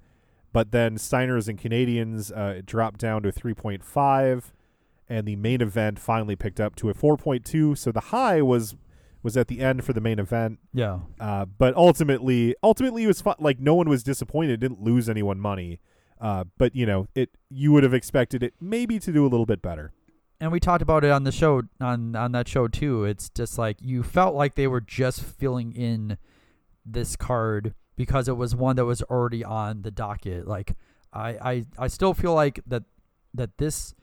[0.51, 4.43] but then Steiners and Canadians uh, it dropped down to a 3.5,
[5.09, 7.77] and the main event finally picked up to a 4.2.
[7.77, 8.75] So the high was
[9.23, 13.19] was at the end for the main event, yeah uh, but ultimately, ultimately it was
[13.19, 13.35] fun.
[13.39, 15.79] Like no one was disappointed, it didn't lose anyone money.
[16.19, 19.45] Uh, but you know, it you would have expected it maybe to do a little
[19.45, 19.91] bit better.
[20.39, 23.05] And we talked about it on the show on on that show too.
[23.05, 26.17] It's just like you felt like they were just filling in
[26.85, 30.47] this card because it was one that was already on the docket.
[30.47, 30.75] Like
[31.11, 32.83] I I, I still feel like that
[33.33, 33.95] that this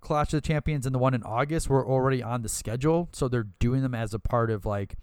[0.00, 3.28] Clash of the Champions and the one in August were already on the schedule, so
[3.28, 4.96] they're doing them as a part of like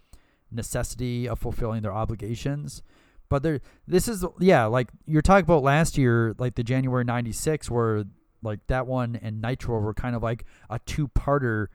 [0.52, 2.82] necessity of fulfilling their obligations.
[3.30, 7.70] But there, this is yeah, like you're talking about last year, like the January '96,
[7.70, 8.06] where
[8.42, 11.68] like that one and Nitro were kind of like a two-parter,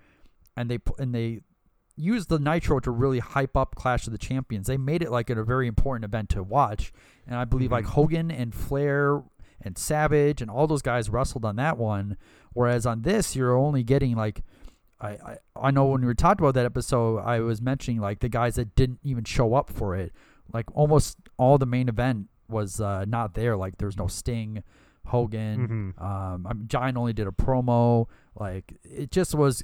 [0.57, 1.41] and they and they
[1.97, 4.67] used the Nitro to really hype up Clash of the Champions.
[4.67, 6.93] They made it like a very important event to watch,
[7.27, 7.91] and I believe like Mhm.
[7.91, 9.23] Hogan and Flair
[9.61, 12.17] and Savage and all those guys wrestled on that one.
[12.53, 14.43] Whereas on this, you're only getting like.
[15.01, 18.21] I, I, I know when we were talking about that episode, I was mentioning like
[18.21, 20.13] the guys that didn't even show up for it.
[20.53, 23.57] Like almost all the main event was uh, not there.
[23.57, 24.63] Like there's no Sting,
[25.07, 25.95] Hogan.
[25.99, 26.03] Mhm.
[26.03, 28.07] Um, Giant only did a promo.
[28.39, 29.63] Like it just was.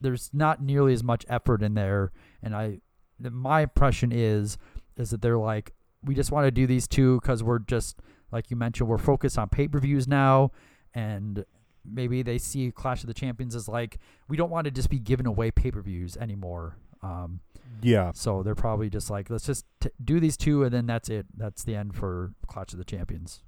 [0.00, 2.80] There's not nearly as much effort in there, and I,
[3.18, 4.58] my impression is,
[4.98, 5.72] is that they're like,
[6.04, 7.98] we just want to do these two because we're just
[8.30, 10.50] like you mentioned, we're focused on pay per views now,
[10.92, 11.44] and
[11.84, 14.98] maybe they see Clash of the Champions as like we don't want to just be
[14.98, 16.76] giving away pay per views anymore.
[17.02, 17.40] Um,
[17.82, 21.08] Yeah, so they're probably just like, let's just t- do these two, and then that's
[21.08, 21.26] it.
[21.36, 23.42] That's the end for Clash of the Champions.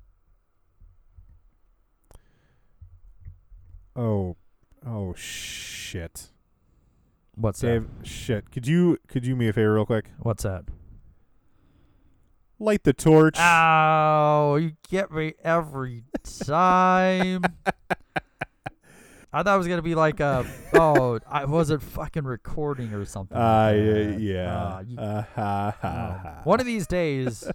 [3.99, 4.37] Oh,
[4.87, 6.31] oh shit,
[7.35, 7.87] What's Dave.
[8.05, 10.11] Shit, could you could you do me a favor real quick?
[10.21, 10.65] What's that?
[12.61, 13.37] Light the torch.
[13.39, 16.05] Oh, You get me every
[16.45, 17.43] time.
[19.31, 23.37] I thought it was gonna be like a oh I wasn't fucking recording or something.
[23.37, 24.57] Uh, like yeah, that.
[24.57, 26.41] Uh, you- Uh, ha, ha, uh, ha.
[26.45, 27.51] one of these days,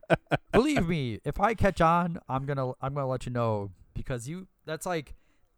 [0.52, 4.48] believe me, if I catch on, I'm gonna I'm gonna let you know because you
[4.66, 5.14] that's like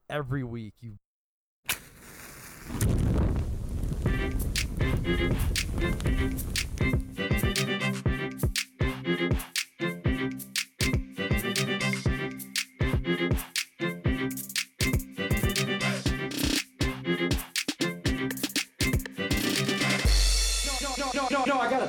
[0.09, 0.99] every week, you.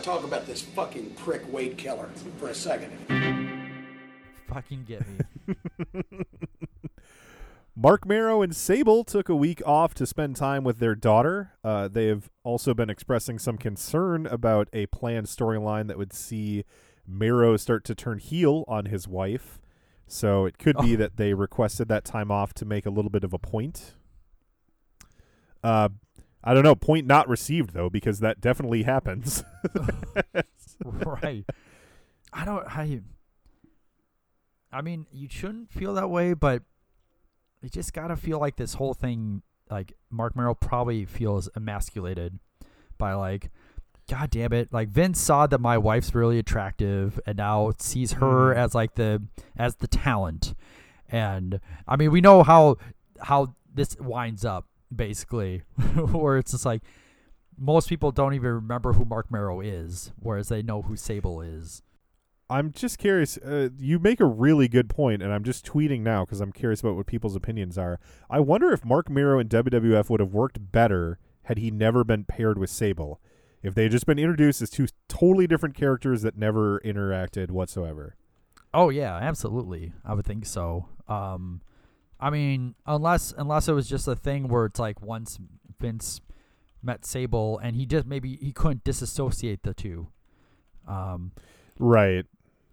[0.05, 2.07] talk about this fucking prick Wade Keller
[2.39, 2.91] for a second.
[4.47, 5.55] Fucking get me.
[7.85, 11.51] Marc Mero and Sable took a week off to spend time with their daughter.
[11.63, 16.63] Uh, they have also been expressing some concern about a planned storyline that would see
[17.05, 19.59] Marrow start to turn heel on his wife.
[20.07, 20.97] So it could be Oh.
[20.97, 23.93] that they requested that time off to make a little bit of a point.
[25.63, 25.89] Uh,
[26.43, 26.73] I don't know.
[26.73, 29.43] Point not received though, because that definitely happens.
[30.83, 31.45] right.
[32.33, 32.65] I don't.
[32.65, 33.01] I.
[34.71, 36.63] I mean, you shouldn't feel that way, but
[37.61, 42.39] you just gotta feel like this whole thing, like Marc Mero probably feels emasculated
[42.97, 43.49] by like,
[44.09, 44.71] God damn it!
[44.71, 48.55] Like Vince saw that my wife's really attractive, and now sees her Mhm.
[48.55, 49.23] as like the
[49.57, 50.53] as the talent,
[51.09, 52.77] and I mean, we know how
[53.21, 55.63] how this winds up basically,
[56.11, 56.83] where it's just like
[57.57, 61.81] most people don't even remember who Marc Mero is, whereas they know who Sable is.
[62.49, 63.37] I'm just curious.
[63.37, 66.79] Uh, you make a really good point, and I'm just tweeting now because I'm curious
[66.79, 67.99] about what people's opinions are.
[68.29, 72.23] I wonder if Marc Mero and WWF would have worked better had he never been
[72.23, 73.19] paired with Sable.
[73.63, 78.15] If they had just been introduced as two totally different characters that never interacted whatsoever.
[78.75, 79.93] Oh yeah, absolutely.
[80.03, 80.89] I would think so.
[81.07, 81.61] Um,
[82.19, 85.39] I mean, unless unless it was just a thing where it's like once
[85.79, 86.21] Vince
[86.83, 90.09] met Sable and he just maybe he couldn't disassociate the two.
[90.87, 91.31] Um,
[91.79, 92.25] Right.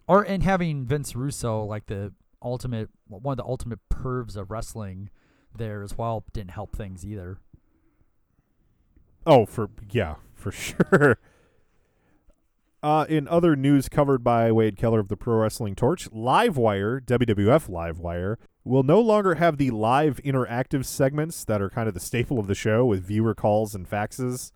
[0.07, 2.13] or and having Vince Russo like the
[2.43, 5.11] ultimate one of the ultimate pervs of wrestling
[5.57, 7.39] there as well didn't help things either.
[9.27, 11.19] Oh, for yeah, for sure.
[12.83, 17.69] Uh, in other news covered by Wade Keller of the Pro Wrestling Torch, Livewire, WWF
[17.71, 22.41] Livewire, will no longer have the live interactive segments that are kind of the staple
[22.41, 24.51] of the show with viewer calls and faxes.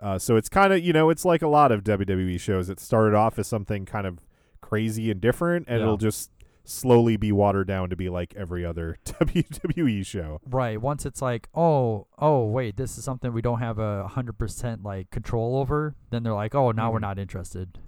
[0.00, 2.68] Uh, so it's kind of, you know, it's like a lot of WWE shows.
[2.68, 4.18] It started off as something kind of
[4.60, 5.84] crazy and different, and Yeah.
[5.84, 6.30] it'll just
[6.64, 10.40] slowly be watered down to be like every other WWE show.
[10.44, 10.80] Right.
[10.80, 14.82] Once it's like, oh, oh, wait, this is something we don't have a hundred percent
[14.82, 17.02] like control over, then they're like, oh, now we're Mhm.
[17.02, 17.78] not interested.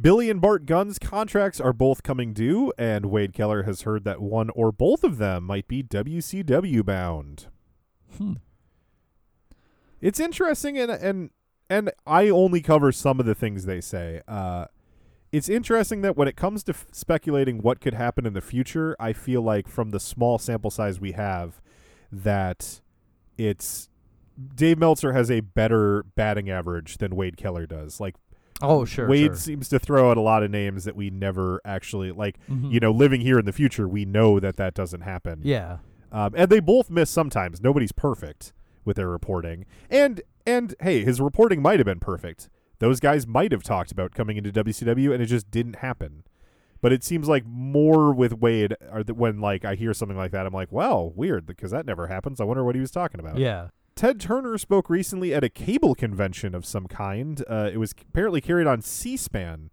[0.00, 4.20] Billy and Bart Gunn's contracts are both coming due, and Wade Keller has heard that
[4.20, 7.46] one or both of them might be WCW bound.
[8.16, 8.34] Hmm.
[10.00, 11.30] It's interesting, and and
[11.70, 14.22] and I only cover some of the things they say.
[14.28, 14.66] Uh,
[15.32, 18.96] it's interesting that when it comes to f- speculating what could happen in the future,
[18.98, 21.60] I feel like from the small sample size we have,
[22.10, 22.80] that
[23.36, 23.88] it's
[24.54, 28.00] Dave Meltzer has a better batting average than Wade Keller does.
[28.00, 28.14] Like
[28.60, 29.06] Oh, sure.
[29.06, 29.36] Wade sure.
[29.36, 32.38] seems to throw out a lot of names that we never actually like.
[32.48, 32.72] Mhm.
[32.72, 35.40] You know, living here in the future, we know that that doesn't happen.
[35.44, 35.78] Yeah.
[36.10, 37.60] Um, and they both miss sometimes.
[37.60, 38.52] Nobody's perfect
[38.84, 39.64] with their reporting.
[39.90, 42.48] And and hey, his reporting might have been perfect.
[42.78, 46.24] Those guys might have talked about coming into WCW, and it just didn't happen.
[46.80, 50.46] But it seems like more with Wade, or when like I hear something like that,
[50.46, 52.40] I'm like, well, weird, because that never happens.
[52.40, 53.38] I wonder what he was talking about.
[53.38, 53.68] Yeah.
[53.96, 57.42] Ted Turner spoke recently at a cable convention of some kind.
[57.50, 59.70] Uh, it was apparently carried on C-SPAN,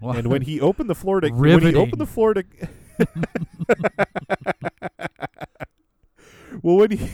[0.00, 2.44] and when he opened the floor to when he opened the floor to
[6.62, 7.10] well when he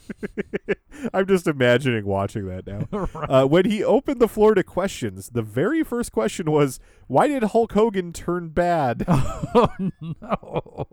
[1.14, 2.88] I'm just imagining watching that now.
[3.32, 7.42] Uh, when he opened the floor to questions, the very first question was, "Why did
[7.44, 9.68] Hulk Hogan turn bad?" oh
[10.00, 10.86] no.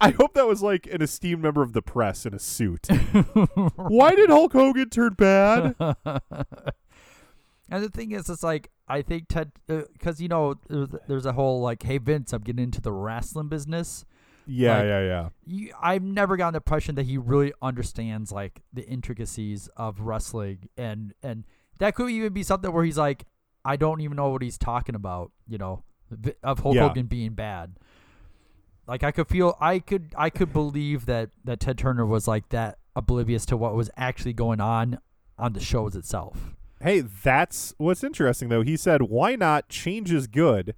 [0.00, 2.88] I hope that was like an esteemed member of the press in a suit.
[3.76, 5.74] Why did Hulk Hogan turn bad?
[7.72, 11.32] And the thing is, it's like I think Ted, because you know, there's, there's a
[11.32, 14.04] whole like, hey Vince, I'm getting into the wrestling business.
[14.46, 15.28] Yeah, Like- yeah, yeah.
[15.44, 20.68] You, I've never gotten the impression that he really understands like the intricacies of wrestling,
[20.76, 21.44] and and
[21.78, 23.24] that could even be something where he's like,
[23.64, 25.32] I don't even know what he's talking about.
[25.48, 25.84] You know,
[26.42, 26.88] of Hulk Yeah.
[26.88, 27.76] Hogan being bad.
[28.86, 32.48] Like I could feel, I could, I could believe that that Ted Turner was like
[32.48, 34.98] that oblivious to what was actually going on
[35.38, 36.54] on the shows itself.
[36.80, 38.62] Hey, that's what's interesting though.
[38.62, 39.68] He said, "Why not?
[39.68, 40.74] Change is good."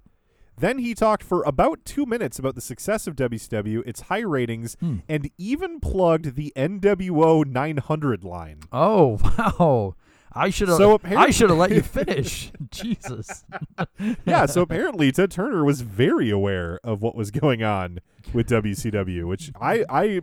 [0.57, 4.75] Then he talked for about two minutes about the success of WCW, its high ratings,
[4.79, 4.97] Hmm.
[5.09, 8.59] and even plugged the NWO 900 line.
[8.71, 9.95] Oh wow!
[10.33, 10.77] I should have.
[10.77, 12.51] So I should have let you finish.
[12.71, 13.43] Jesus.
[14.25, 17.99] yeah, so apparently Ted Turner was very aware of what was going on
[18.33, 20.21] with WCW, which I I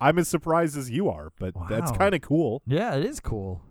[0.00, 2.62] I'm as surprised as you are, but that's kind of cool.
[2.66, 3.62] Yeah, it is cool.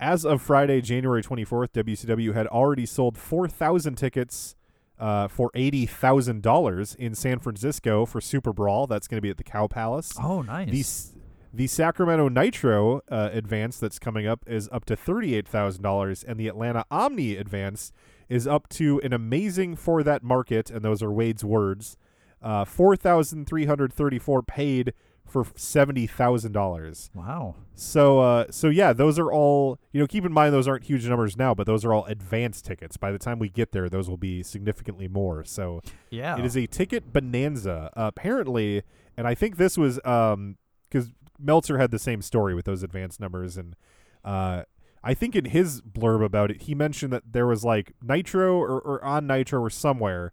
[0.00, 4.54] As of Friday, January 24th, WCW had already sold 4,000 tickets
[4.98, 8.86] uh, for $80,000 in San Francisco for Super Brawl.
[8.86, 10.12] That's going to be at the Cow Palace.
[10.22, 11.10] Oh, nice.
[11.12, 11.18] The,
[11.54, 16.84] The Sacramento Nitro uh, advance that's coming up is up to $38,000, and the Atlanta
[16.90, 17.90] Omni advance
[18.28, 21.96] is up to an amazing for that market, and those are Wade's words,
[22.42, 24.92] uh, 4334 paid
[25.28, 27.10] for $70,000.
[27.14, 27.54] Wow.
[27.74, 29.78] So, uh, so yeah, those are all.
[29.92, 32.60] You know, keep in mind those aren't huge numbers now, but those are all advance
[32.60, 32.96] tickets.
[32.96, 35.44] By the time we get there, those will be significantly more.
[35.44, 36.38] So, Yeah.
[36.38, 37.90] it is a ticket bonanza.
[37.96, 38.82] Uh, apparently,
[39.16, 40.56] and I think this was um
[40.88, 43.76] because Meltzer had the same story with those advance numbers, and
[44.24, 44.62] uh,
[45.04, 48.80] I think in his blurb about it, he mentioned that there was like Nitro or,
[48.80, 50.32] or on Nitro or somewhere.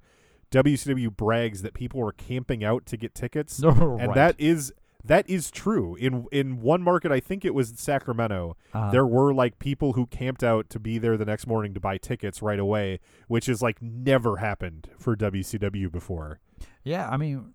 [0.51, 4.15] WCW brags that people were camping out to get tickets, No, and right.
[4.15, 4.71] that is
[5.07, 5.95] that is true.
[5.95, 8.57] In in one market, I think it was Sacramento.
[8.73, 11.79] Uh, there were like people who camped out to be there the next morning to
[11.79, 16.39] buy tickets right away, which is like never happened for WCW before.
[16.83, 17.53] Yeah, I mean,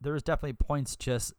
[0.00, 1.32] there was definitely points just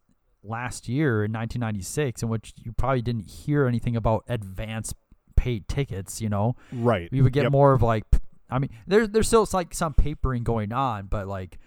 [0.44, 4.92] last year in 1996 in which you probably didn't hear anything about advance
[5.36, 6.20] paid tickets.
[6.20, 7.08] You know, Right.
[7.12, 7.52] we would get Yep.
[7.52, 8.04] more of like,
[8.50, 11.58] I mean, there's there's still like some papering going on, but like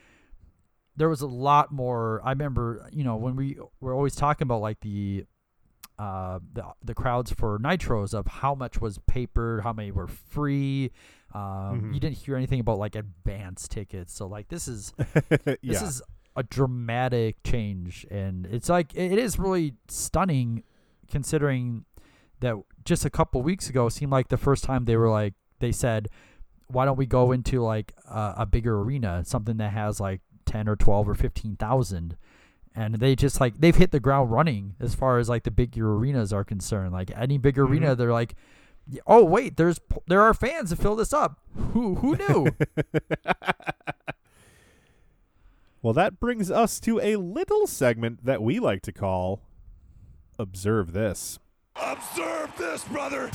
[0.97, 2.21] there was a lot more.
[2.23, 5.25] I remember, you know, when we were always talking about like the.
[5.97, 10.91] Uh, the the crowds for nitros of how much was paper, how many were free.
[11.33, 11.93] Um, Mhm.
[11.93, 14.13] You didn't hear anything about like advance tickets.
[14.13, 14.93] So like this is
[15.29, 15.55] yeah.
[15.63, 16.01] this is
[16.35, 20.63] a dramatic change and it's like it is really stunning
[21.09, 21.85] considering
[22.41, 25.71] that just a couple weeks ago seemed like the first time they were like they
[25.71, 26.09] said
[26.67, 30.19] why don't we go into like a, a bigger arena something that has like
[30.55, 32.17] 10 or 12 or 15,000
[32.73, 35.93] and they just like they've hit the ground running as far as like the bigger
[35.93, 36.93] arenas are concerned.
[36.93, 37.71] Like any big mm-hmm.
[37.71, 38.35] arena they're like
[39.05, 41.39] oh wait there's there are fans to fill this up.
[41.73, 42.47] Who who knew?
[45.85, 49.43] Well, that brings us to a little segment that we like to call
[50.39, 51.37] Observe This.
[51.75, 53.29] Observe this, brother.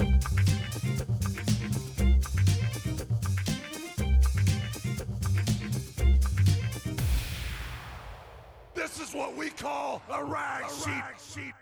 [8.81, 11.53] This is what we call a rag sheet.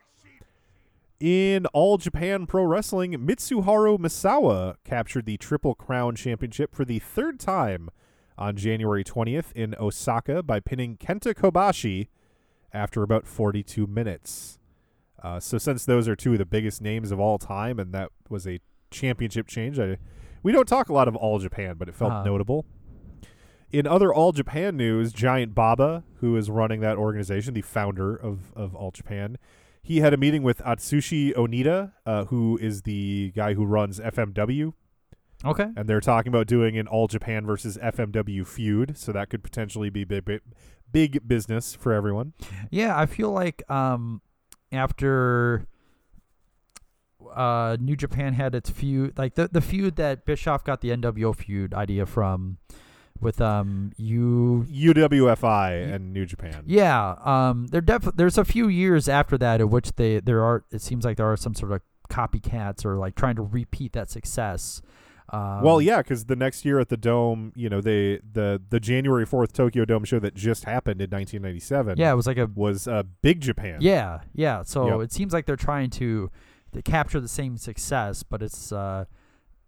[1.18, 7.40] In All Japan Pro Wrestling, Mitsuharu Misawa captured the Triple Crown Championship for the third
[7.40, 7.90] time
[8.38, 12.06] on January 20th in Osaka by pinning Kenta Kobashi
[12.72, 14.60] after about 42 minutes.
[15.20, 18.10] Uh, so, since those are two of the biggest names of all time, and that
[18.28, 18.60] was a
[18.92, 19.96] championship change, I,
[20.44, 22.22] we don't talk a lot of All Japan, but it felt Uh-huh.
[22.24, 22.64] notable.
[23.70, 28.52] In other All Japan news, Giant Baba, who is running that organization, the founder of,
[28.56, 29.36] of All Japan,
[29.82, 34.72] he had a meeting with Atsushi Onita, uh, who is the guy who runs FMW,
[35.44, 38.96] okay and they're talking about doing an All Japan versus FMW feud.
[38.96, 40.40] So that could potentially be big, big,
[40.90, 42.32] big business for everyone.
[42.70, 44.20] Yeah, I feel like um
[44.72, 45.66] after
[47.34, 51.34] uh New Japan had its feud like the the feud that Bischoff got the NWO
[51.36, 52.58] feud idea from
[53.20, 56.64] with um you UWFI and New Japan.
[56.66, 60.64] yeah um there def- there's a few years after that in which they there are
[60.70, 64.10] it seems like there are some sort of copycats or like trying to repeat that
[64.10, 64.80] success
[65.30, 68.80] um, Well, yeah, because the next year at the Dome, you know, they the the
[68.80, 71.98] January fourth Tokyo Dome show that just happened in 1997.
[71.98, 73.76] yeah it was like a was uh, Big Japan.
[73.82, 74.62] Yeah, yeah.
[74.62, 75.00] So Yep.
[75.04, 76.30] it seems like they're trying to,
[76.72, 79.04] to capture the same success, but it's uh,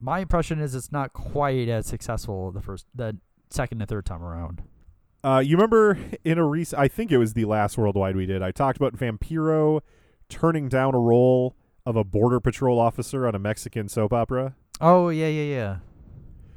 [0.00, 3.18] my impression is it's not quite as successful the first, the
[3.50, 4.62] second and third time around.
[5.22, 8.42] Uh, you remember in a recent, I think it was the last worldwide we did.
[8.42, 9.80] I talked about Vampiro
[10.28, 14.54] turning down a role of a border patrol officer on a Mexican soap opera.
[14.80, 15.76] Oh yeah, yeah, yeah.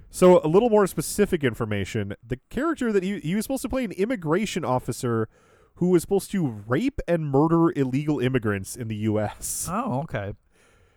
[0.10, 3.84] So a little more specific information: the character that he he was supposed to play
[3.84, 5.28] an immigration officer
[5.76, 9.68] who was supposed to rape and murder illegal immigrants in the U.S.
[9.70, 10.34] Oh okay.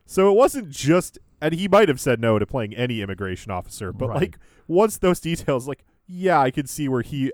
[0.09, 3.93] So it wasn't just, and he might have said no to playing any immigration officer,
[3.93, 4.21] but Right.
[4.21, 7.33] like once those details, like yeah, I could see where he,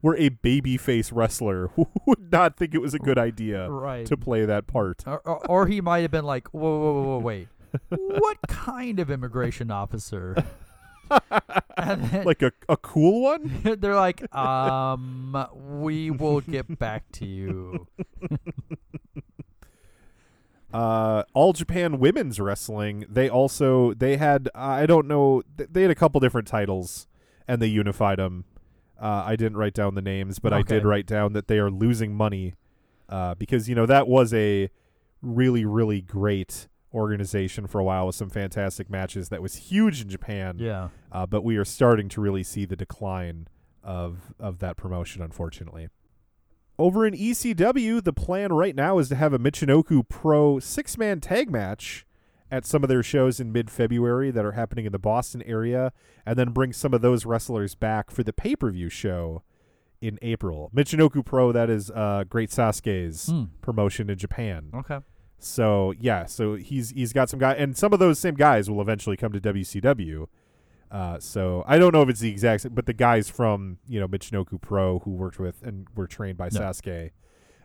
[0.00, 1.70] where a babyface wrestler
[2.06, 4.06] would not think it was a good idea Right.
[4.06, 5.02] to play that part.
[5.06, 7.48] Or, or, or he might have been like, whoa, whoa, whoa, whoa wait,
[7.90, 10.36] what kind of immigration officer?
[11.76, 13.60] then Like a, a cool one?
[13.78, 17.86] they're like, um, we will get back to you.
[20.74, 23.06] Uh, All Japan Women's Wrestling.
[23.08, 27.06] They also they had I don't know they had a couple different titles
[27.46, 28.44] and they unified them.
[29.00, 31.70] Uh, I didn't write down the names, but I did write down that they are
[31.70, 32.54] losing money
[33.08, 34.68] uh, because you know that was a
[35.22, 40.08] really really great organization for a while with some fantastic matches that was huge in
[40.08, 40.56] Japan.
[40.58, 40.88] Yeah.
[41.10, 43.46] Uh, but we are starting to really see the decline
[43.84, 45.88] of of that promotion, unfortunately.
[46.78, 51.20] Over in ECW, the plan right now is to have a Michinoku Pro six man
[51.20, 52.06] tag match
[52.50, 55.92] at some of their shows in mid February that are happening in the Boston area,
[56.26, 59.42] and then bring some of those wrestlers back for the pay per view show
[60.00, 60.70] in April.
[60.74, 63.44] Michinoku Pro, that is uh, Great Sasuke's Hmm.
[63.62, 64.68] promotion in Japan.
[64.74, 64.98] Okay.
[65.38, 68.80] So yeah, so he's he's got some guy, and some of those same guys will
[68.80, 70.26] eventually come to WCW.
[70.94, 73.98] Uh, so I don't know if it's the exact, same, but the guys from you
[73.98, 76.60] know Michinoku Pro who worked with and were trained by No.
[76.60, 77.10] Sasuke.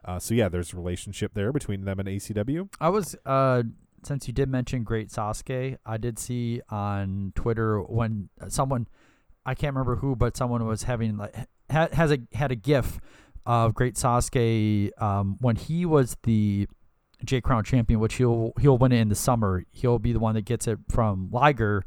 [0.04, 2.70] Uh, so yeah, there's a relationship there between them and ECW.
[2.82, 3.64] I was uh
[4.04, 8.88] since you did mention Great Sasuke, I did see on Twitter when someone
[9.46, 11.36] I can't remember who, but someone was having like
[11.70, 13.00] ha- has a had a GIF
[13.46, 16.68] of Great Sasuke um, when he was the
[17.26, 19.66] J Crown champion, which he'll he'll win it in the summer.
[19.72, 21.84] He'll be the one that gets it from Liger,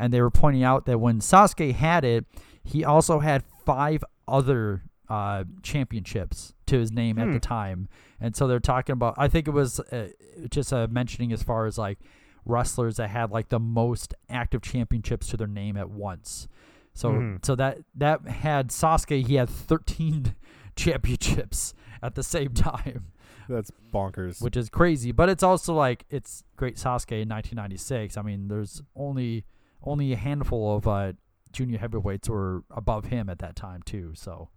[0.00, 2.24] and they were pointing out that when Sasuke had it,
[2.64, 7.88] he also had five other uh, championships to his name at the time,
[8.20, 9.14] and so they're talking about.
[9.16, 10.08] I think it was uh,
[10.50, 11.98] just uh, mentioning as far as like
[12.46, 16.48] wrestlers that had like the most active championships to their name at once.
[16.94, 17.44] So Mhm.
[17.44, 19.26] so that that had Sasuke.
[19.26, 20.34] He had thirteen
[20.76, 23.12] championships at the same time
[23.48, 24.40] That's bonkers.
[24.42, 25.12] which is crazy.
[25.12, 28.16] But it's also like it's great Sasuke in 1996.
[28.16, 29.44] I mean, there's only
[29.82, 31.12] only a handful of uh,
[31.52, 34.12] junior heavyweights were above him at that time too.
[34.14, 34.48] So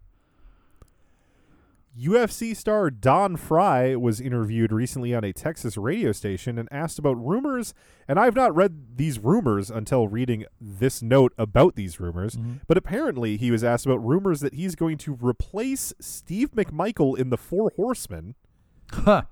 [1.99, 7.24] UFC star Don Frye was interviewed recently on a Texas radio station and asked about
[7.24, 7.76] rumors.
[8.07, 12.36] And I've not read these rumors until reading this note about these rumors.
[12.67, 17.30] But apparently, he was asked about rumors that he's going to replace Steve McMichael in
[17.30, 18.34] the Four Horsemen.
[18.91, 19.24] Huh.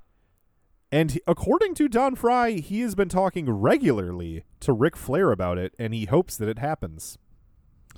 [0.92, 5.58] And he- according to Don Frye, he has been talking regularly to Ric Flair about
[5.58, 7.18] it, and he hopes that it happens.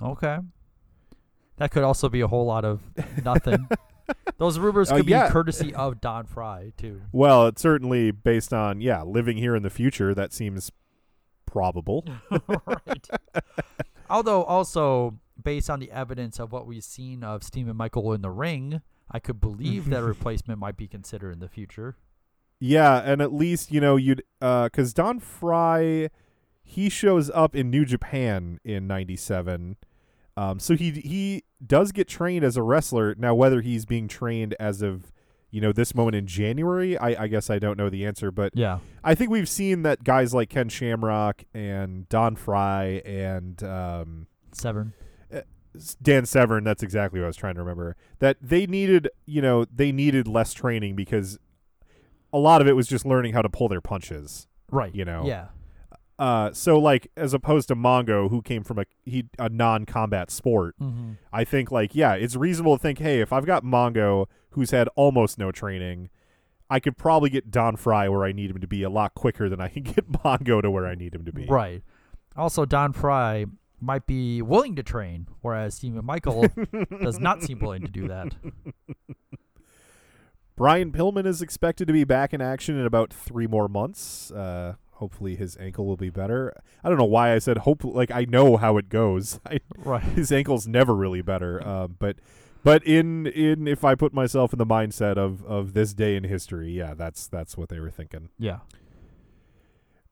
[0.02, 0.39] okay,
[1.58, 2.82] that could also be a whole lot of
[3.24, 3.68] nothing.
[4.38, 5.28] Those rumors Uh, could yeah.
[5.28, 7.02] be courtesy of Don Frye too.
[7.12, 10.14] Well, it's certainly based on, yeah, living here in the future.
[10.14, 10.72] That seems
[11.46, 12.06] probable.
[12.66, 13.08] right.
[14.10, 18.30] Although also based on the evidence of what we've seen of Steve McMichael in the
[18.30, 21.96] ring, I could believe that a replacement might be considered in the future.
[22.66, 26.09] Yeah, and at least you know you'd because Don Frye,
[26.64, 29.76] he shows up in New Japan in '97,
[30.38, 33.16] um, so he he does get trained as a wrestler.
[33.18, 35.11] Now, whether he's being trained as of
[35.51, 38.53] you know this moment in January, I, I guess I don't know the answer, but
[38.55, 38.80] Yeah.
[39.03, 44.93] I think we've seen that guys like Ken Shamrock and Don Frye and um, Severn.
[46.01, 47.97] Dan Severn, that's exactly what I was trying to remember.
[48.20, 51.39] That they needed, you know, they needed less training because
[52.34, 54.48] a lot of it was just learning how to pull their punches.
[54.72, 54.94] Right.
[54.94, 55.24] You know.
[55.26, 55.48] Yeah.
[56.20, 60.76] Uh, so like as opposed to Mongo, who came from a he a non-combat sport,
[60.80, 61.14] Mm-hmm.
[61.32, 64.88] I think like yeah, it's reasonable to think, hey, if I've got Mongo who's had
[64.96, 66.10] almost no training,
[66.70, 69.50] I could probably get Don Frye where I need him to be a lot quicker
[69.50, 71.46] than I can get Mongo to where I need him to be.
[71.46, 71.84] Right.
[72.36, 73.46] Also, Don Frye
[73.80, 76.50] might be willing to train, whereas Steve McMichael
[77.04, 78.34] does not seem willing to do that.
[80.56, 84.32] Brian Pillman is expected to be back in action in about three more months.
[84.32, 86.54] Uh, hopefully, his ankle will be better.
[86.84, 87.84] I don't know why I said hope.
[87.84, 89.39] Like I know how it goes.
[89.45, 90.04] I, Right.
[90.04, 91.66] his ankle's never really better.
[91.68, 92.18] Um, but
[92.64, 96.24] but in in if I put myself in the mindset of of this day in
[96.24, 98.30] history, yeah, that's that's what they were thinking.
[98.38, 98.60] Yeah.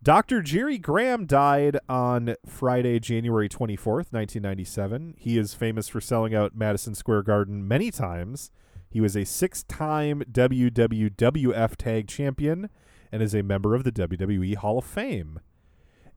[0.03, 0.41] Dr.
[0.41, 5.13] Jerry Graham died on Friday, January 24th, 1997.
[5.19, 8.49] He is famous for selling out Madison Square Garden many times.
[8.91, 12.69] He was a six time WWWF Tag Champion
[13.11, 15.39] and is a member of the WWE Hall of Fame.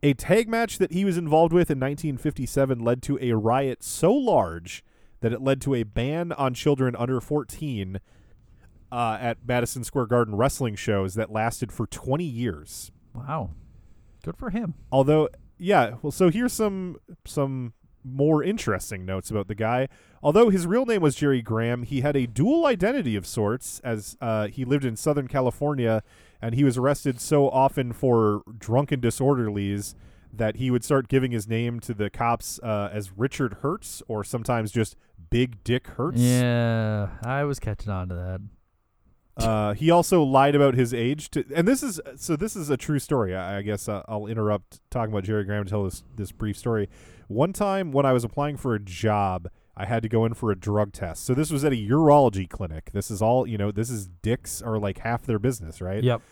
[0.03, 4.13] A tag match that he was involved with in 1957 led to a riot so
[4.13, 4.85] large
[5.21, 8.01] that it led to a ban on children under 14
[8.93, 12.93] uh, at Madison Square Garden wrestling shows that lasted for 20 years.
[13.15, 13.53] Wow.
[14.23, 14.75] Good for him.
[14.93, 17.73] Although, yeah, well, so here's some some
[18.05, 19.89] more interesting notes about the guy.
[20.23, 24.17] Although his real name was Jerry Graham, he had a dual identity of sorts, as
[24.21, 26.03] uh, he lived in Southern California,
[26.41, 29.95] and he was arrested so often for drunken disorderlies
[30.33, 34.25] that he would start giving his name to the cops uh, as Richard Hertz, or
[34.25, 34.97] sometimes just
[35.31, 36.21] Big Dick Hertz.
[36.21, 38.41] Yeah, I was catching on to that.
[39.37, 42.37] Uh, he also lied about his age to, and this is so.
[42.37, 43.35] This is a true story.
[43.35, 46.57] I, I guess uh, I'll interrupt talking about Jerry Graham to tell this this brief
[46.57, 46.89] story.
[47.29, 50.51] One time when I was applying for a job, I had to go in for
[50.51, 51.25] a drug test.
[51.25, 52.91] So this was at a urology clinic.
[52.93, 53.71] This is all you know.
[53.73, 56.03] This is dicks are like half their business, right?
[56.03, 56.23] Yep.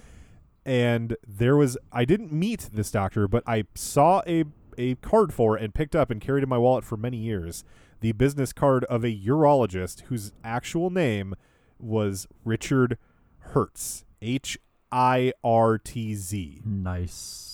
[0.64, 4.44] and there was I didn't meet this doctor, but I saw a
[4.78, 7.64] a card for it and picked up and carried in my wallet for many years.
[8.00, 11.34] The business card of a urologist whose actual name
[11.78, 12.96] was Richard
[13.38, 14.04] Hertz.
[14.22, 14.56] H
[14.90, 16.60] I R T Z.
[16.64, 17.51] Nice.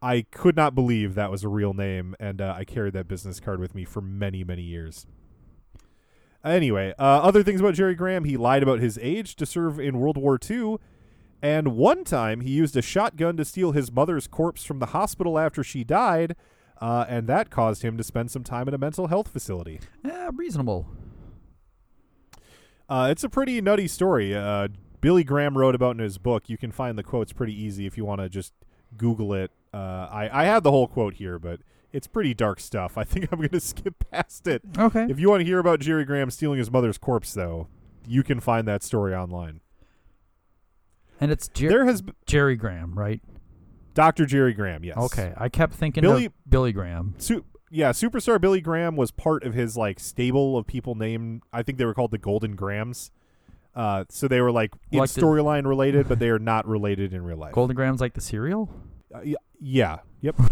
[0.00, 3.40] I could not believe that was a real name, and uh, I carried that business
[3.40, 5.06] card with me for many, many years.
[6.44, 9.98] Anyway, uh, other things about Jerry Graham he lied about his age to serve in
[9.98, 10.76] World War II,
[11.42, 15.36] and one time he used a shotgun to steal his mother's corpse from the hospital
[15.38, 16.36] after she died,
[16.80, 19.80] uh, and that caused him to spend some time in a mental health facility.
[20.32, 20.86] Reasonable.
[22.88, 24.34] Uh, it's a pretty nutty story.
[24.34, 24.68] Uh,
[25.00, 26.48] Billy Graham wrote about in his book.
[26.48, 28.52] You can find the quotes pretty easy if you want to just
[28.96, 29.50] Google it.
[29.72, 31.60] Uh, I I have the whole quote here, but
[31.92, 32.96] it's pretty dark stuff.
[32.98, 34.62] I think I'm going to skip past it.
[34.78, 35.06] Okay.
[35.08, 37.68] If you want to hear about Jerry Graham stealing his mother's corpse, though,
[38.06, 39.60] you can find that story online.
[41.20, 43.20] and it's Jer- there has b- Jerry Graham, right?
[43.94, 44.26] Dr.
[44.26, 44.84] Jerry Graham.
[44.84, 44.96] Yes.
[44.96, 45.32] Okay.
[45.36, 47.14] I kept thinking Billy- of Billy Graham.
[47.18, 51.42] Su- yeah, superstar Billy Graham was part of his like stable of people named.
[51.52, 53.10] I think they were called the Golden Grahams.
[53.74, 57.22] Uh, so they were like in Like storyline related, but they are not related in
[57.22, 57.52] real life.
[57.52, 58.70] Golden Graham's like the cereal?
[59.14, 59.98] Uh, y- yeah.
[60.20, 60.36] Yep.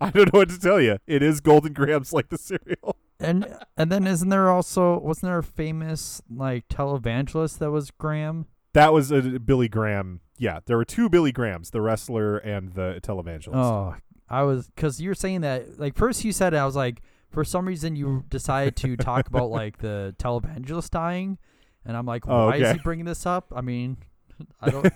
[0.00, 0.98] I don't know what to tell you.
[1.06, 2.96] It is Golden Grahams like the cereal.
[3.18, 8.46] And and then isn't there also wasn't there a famous like televangelist that was Graham?
[8.74, 10.20] That was a Billy Graham.
[10.38, 13.54] Yeah, there were two Billy Grahams, the wrestler and the televangelist.
[13.54, 13.94] Oh,
[14.28, 17.00] I was because you're saying that like first you said it, I was like
[17.30, 21.38] for some reason you decided to talk about like the televangelist dying,
[21.86, 23.52] and I'm like, Oh, why is he bringing this up?
[23.54, 23.96] I mean,
[24.60, 24.92] I don't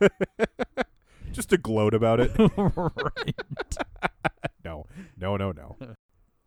[1.32, 2.30] Just to gloat about it.
[2.38, 3.34] right.
[4.64, 4.86] no,
[5.18, 5.76] no, no, no.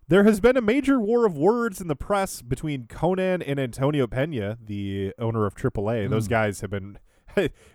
[0.07, 4.07] There has been a major war of words in the press between Konnan and Antonio
[4.07, 6.09] Pena, the owner of AAA.
[6.09, 6.29] Those Mm.
[6.29, 6.99] guys have been.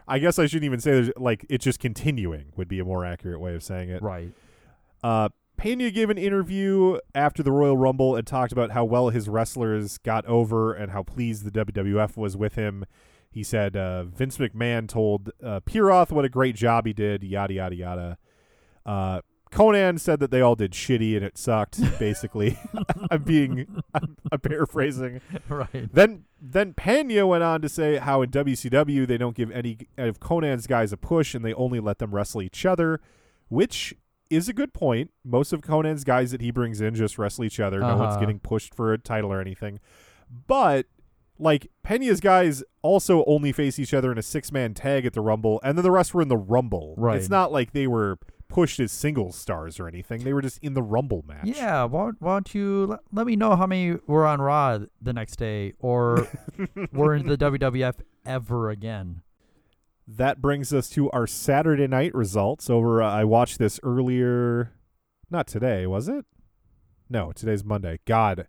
[0.08, 3.04] I guess I shouldn't even say there's like it's just continuing would be a more
[3.04, 4.02] accurate way of saying it.
[4.02, 4.32] right.
[5.04, 9.28] Uh, Pena gave an interview after the Royal Rumble and talked about how well his
[9.28, 12.84] wrestlers got over and how pleased the WWF was with him.
[13.32, 17.54] He said uh, Vince McMahon told uh, Piroth what a great job he did, yada
[17.54, 18.18] yada yada.
[18.84, 19.20] Uh,
[19.50, 21.80] Konnan said that they all did shitty and it sucked.
[21.98, 22.58] Basically,
[23.10, 25.20] I'm being I'm, I'm paraphrasing.
[25.48, 25.92] Right.
[25.92, 30.20] Then then Pena went on to say how in WCW they don't give any of
[30.20, 33.00] Konnan's guys a push and they only let them wrestle each other,
[33.48, 33.94] which
[34.30, 35.10] is a good point.
[35.24, 37.80] Most of Konnan's guys that he brings in just wrestle each other.
[37.80, 38.20] No one's Uh-huh.
[38.20, 39.80] getting pushed for a title or anything.
[40.46, 40.86] But
[41.43, 45.20] like Pena's guys also only face each other in a six man tag at the
[45.20, 46.95] Rumble, and then the rest were in the Rumble.
[46.97, 47.16] Right.
[47.16, 48.18] It's not like they were
[48.49, 50.24] pushed as singles stars or anything.
[50.24, 51.47] They were just in the Rumble match.
[51.47, 51.84] Yeah.
[51.84, 55.36] Why, why don't you let, let me know how many were on Raw the next
[55.36, 56.28] day or
[56.93, 59.22] were in the WWF ever again?
[60.07, 62.68] that brings us to our Saturday night results.
[62.68, 64.72] Over, uh, I watched this earlier.
[65.30, 66.26] Not today, was it?
[67.09, 68.01] No, today's Monday.
[68.05, 68.47] God,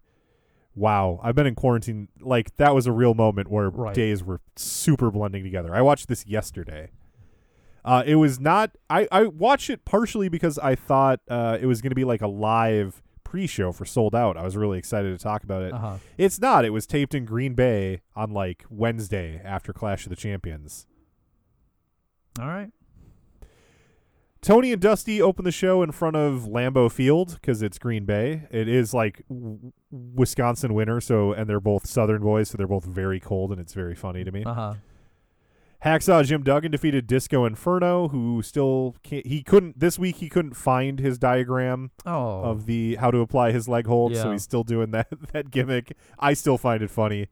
[0.76, 1.20] wow!
[1.24, 2.08] I've been in quarantine.
[2.20, 3.94] Like that was a real moment where Right.
[3.96, 5.74] days were super blending together.
[5.74, 6.92] I watched this yesterday.
[7.86, 8.72] Uh, it was not.
[8.90, 12.22] I I watched it partially because I thought uh, it was going to be like
[12.22, 14.38] a live pre-show for Souled Out.
[14.38, 15.74] I was really excited to talk about it.
[15.74, 15.98] Uh huh.
[16.18, 16.66] It's not.
[16.66, 20.86] It was taped in Green Bay on like Wednesday after Clash of the Champions.
[22.40, 22.70] All right.
[24.44, 28.44] Tony and Dusty open the show in front of Lambeau Field because it's Green Bay.
[28.52, 32.84] It is like w- Wisconsin winter, so and they're both Southern boys, so they're both
[32.86, 34.44] very cold, and it's very funny to me.
[34.44, 34.74] Uh huh.
[35.86, 39.26] Hacksaw Jim Duggan defeated Disco Inferno, who still can't.
[39.26, 40.18] He couldn't this week.
[40.18, 42.42] He couldn't find his diagram Oh.
[42.44, 45.96] of the how to apply his leg hold, so he's still doing that that gimmick.
[46.20, 47.28] I still find it funny.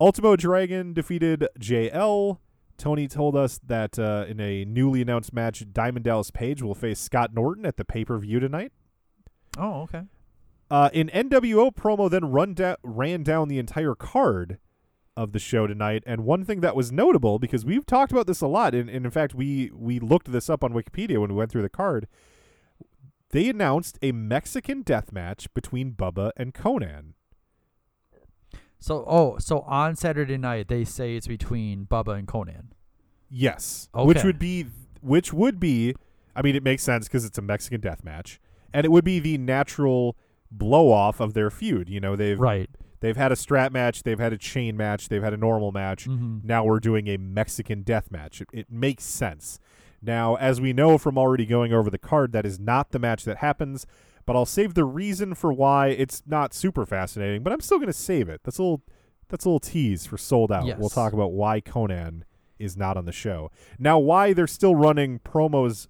[0.00, 2.38] Ultimo Dragon defeated JL.
[2.78, 7.00] Tony told us that uh, in a newly announced match, Diamond Dallas Page will face
[7.00, 8.72] Scott Norton at the pay per view tonight.
[9.58, 9.82] oh.
[9.82, 10.02] Okay.
[10.70, 14.58] Uh, an NWO promo then run da- ran down the entire card
[15.16, 18.42] of the show tonight, and one thing that was notable because we've talked about this
[18.42, 21.36] a lot, and, and in fact we we looked this up on Wikipedia when we
[21.36, 22.06] went through the card.
[23.30, 27.14] They announced a Mexican death match between Bubba and Konnan.
[28.78, 32.66] So oh, so on Saturday night they say it's between Bubba and Konnan.
[33.30, 34.66] Yes, which would be
[35.00, 35.94] which would be,
[36.34, 38.40] I mean, it makes sense because it's a Mexican death match,
[38.72, 40.16] and it would be the natural
[40.50, 41.88] blow off of their feud.
[41.88, 42.70] You know, they've Right.
[43.00, 46.06] They've had a strap match, they've had a chain match, they've had a normal match.
[46.08, 46.42] Mhm.
[46.42, 48.40] Now we're doing a Mexican death match.
[48.40, 49.60] It, it makes sense.
[50.02, 53.24] Now, as we know from already going over the card, that is not the match
[53.24, 53.86] that happens,
[54.28, 57.86] but I'll save the reason for why it's not super fascinating, but I'm still going
[57.86, 58.42] to save it.
[58.44, 58.82] That's a little
[59.30, 60.66] that's a little tease for Souled Out.
[60.78, 62.24] We'll talk about why Konnan
[62.58, 63.50] is not on the show.
[63.78, 65.86] Now, why they're still running promos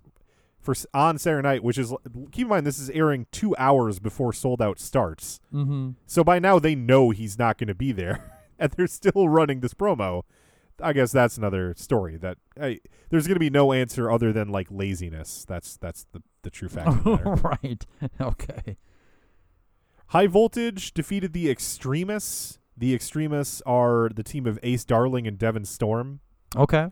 [0.60, 1.92] for on Saturday night, which is
[2.30, 5.40] keep in mind this is airing two hours before Souled Out starts.
[5.52, 5.90] Mm-hmm.
[6.06, 9.58] So by now they know he's not going to be there, and they're still running
[9.60, 10.22] this promo.
[10.80, 12.16] I guess that's another story.
[12.16, 12.78] That I,
[13.10, 15.44] there's going to be no answer other than like laziness.
[15.44, 16.88] That's that's the the true fact.
[16.88, 17.30] of the matter.
[17.62, 17.86] right.
[18.20, 18.76] Okay.
[20.08, 22.58] High Voltage defeated the Extremists.
[22.76, 26.20] The Extremists are the team of Ace Darling and Devon Storm.
[26.56, 26.90] Okay.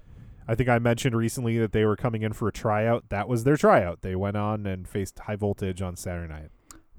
[0.49, 3.09] I think I mentioned recently that they were coming in for a tryout.
[3.09, 4.03] That was their tryout.
[4.03, 6.51] They went on and faced High Voltage on Saturday night.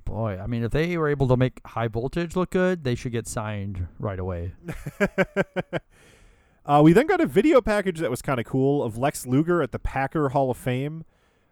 [0.07, 3.11] Boy, I mean, if they were able to make high voltage look good, they should
[3.11, 4.53] get signed right away.
[6.65, 9.61] uh, we then got a video package that was kind of cool of Lex Luger
[9.61, 11.03] at the Packer Hall of Fame.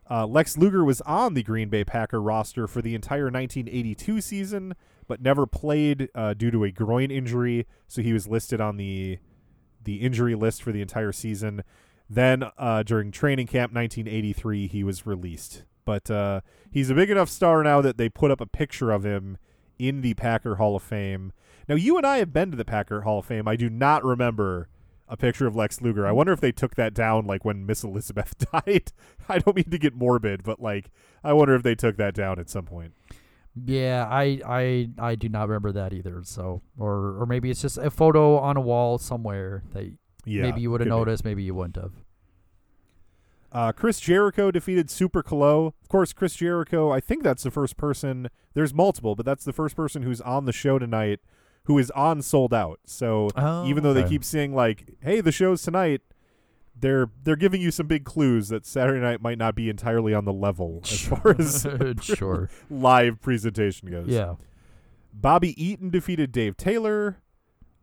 [0.10, 4.76] Uh, Lex Luger was on the Green Bay Packer roster for the entire 1982 season,
[5.08, 7.66] but never played uh, due to a groin injury.
[7.88, 9.20] So he was listed on the
[9.84, 11.64] the injury list for the entire season.
[12.10, 15.64] Then uh, during training camp 1983, he was released.
[15.86, 16.42] But uh,
[16.72, 19.38] he's a big enough star now that they put up a picture of him
[19.78, 21.32] in the Packer Hall of Fame.
[21.68, 23.48] Now, you and I have been to the Packer Hall of Fame.
[23.48, 24.68] I do not remember
[25.08, 26.06] a picture of Lex Luger.
[26.08, 28.92] I wonder if they took that down like when Miss Elizabeth died.
[29.30, 30.90] I don't mean to get morbid, but like
[31.24, 32.94] I wonder if they took that down at some point.
[33.64, 36.22] Yeah, I, I, I do not remember that either.
[36.24, 39.94] So, or, or maybe it's just a photo on a wall somewhere that
[40.26, 40.98] Yeah, maybe you would have could be.
[41.00, 41.94] noticed, maybe you wouldn't have.
[43.52, 45.68] Uh, Chris Jericho defeated Super Calo.
[45.82, 49.54] Of course, Chris Jericho, I think that's the first person, there's multiple, but that's the
[49.54, 51.22] first person who's on the show tonight
[51.66, 52.80] who is on Souled Out.
[52.86, 56.02] So Oh, even though they keep saying, like, hey, the show's tonight,
[56.78, 60.26] they're they're giving you some big clues that Saturday night might not be entirely on
[60.26, 61.66] the level as far as
[62.02, 62.50] sure.
[62.70, 64.08] live presentation goes.
[64.08, 64.36] Yeah.
[65.14, 67.20] Bobby Eaton defeated Dave Taylor.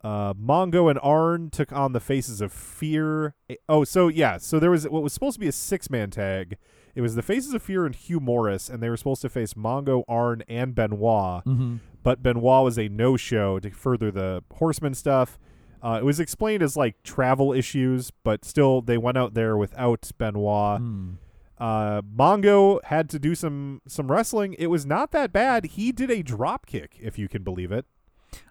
[0.05, 3.35] Uh, Mongo and Arn took on the Faces of Fear.
[3.69, 6.59] Oh, so yeah, so there was what was supposed to be a six man tag.
[6.95, 9.55] It was the Faces of Fear and Hugh Morris, and they were supposed to face
[9.55, 11.45] Mongo, Arn, and Benoit.
[11.47, 11.77] Mm-hmm.
[12.03, 15.39] But Benoit was a no show to further the Horseman stuff.
[15.83, 20.11] Uh, it was explained as like travel issues, but still they went out there without
[20.19, 20.81] Benoit.
[20.81, 21.17] Mm.
[21.59, 24.55] Uh, Mongo had to do some some wrestling.
[24.59, 25.65] It was not that bad.
[25.67, 27.85] He did a drop kick, if you can believe it.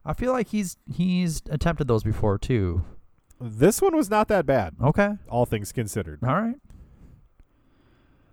[0.05, 2.85] I feel like he's he's attempted those before too.
[3.39, 5.15] This one was not that bad, Okay.
[5.27, 6.19] all things considered.
[6.23, 6.55] All right.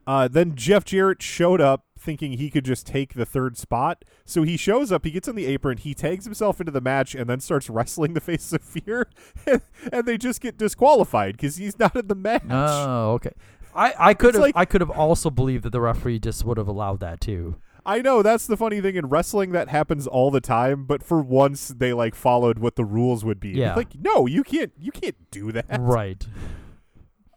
[0.06, 4.04] Uh, then Jeff Jarrett showed up thinking he could just take the third spot.
[4.24, 7.14] So he shows up, he gets on the apron, he tags himself into the match,
[7.14, 9.08] and then starts wrestling the Faces of Fear,
[9.92, 12.44] and they just get disqualified because he's not in the match.
[12.48, 13.32] Oh, okay.
[13.74, 16.56] I, I could have like- I could have also believed that the referee just would
[16.58, 17.56] have allowed that too.
[17.86, 21.22] I know that's the funny thing in wrestling that happens all the time, but for
[21.22, 23.50] once they like followed what the rules would be.
[23.50, 23.74] Yeah.
[23.74, 25.64] Like, no, you can't you can't do that.
[25.78, 26.26] Right.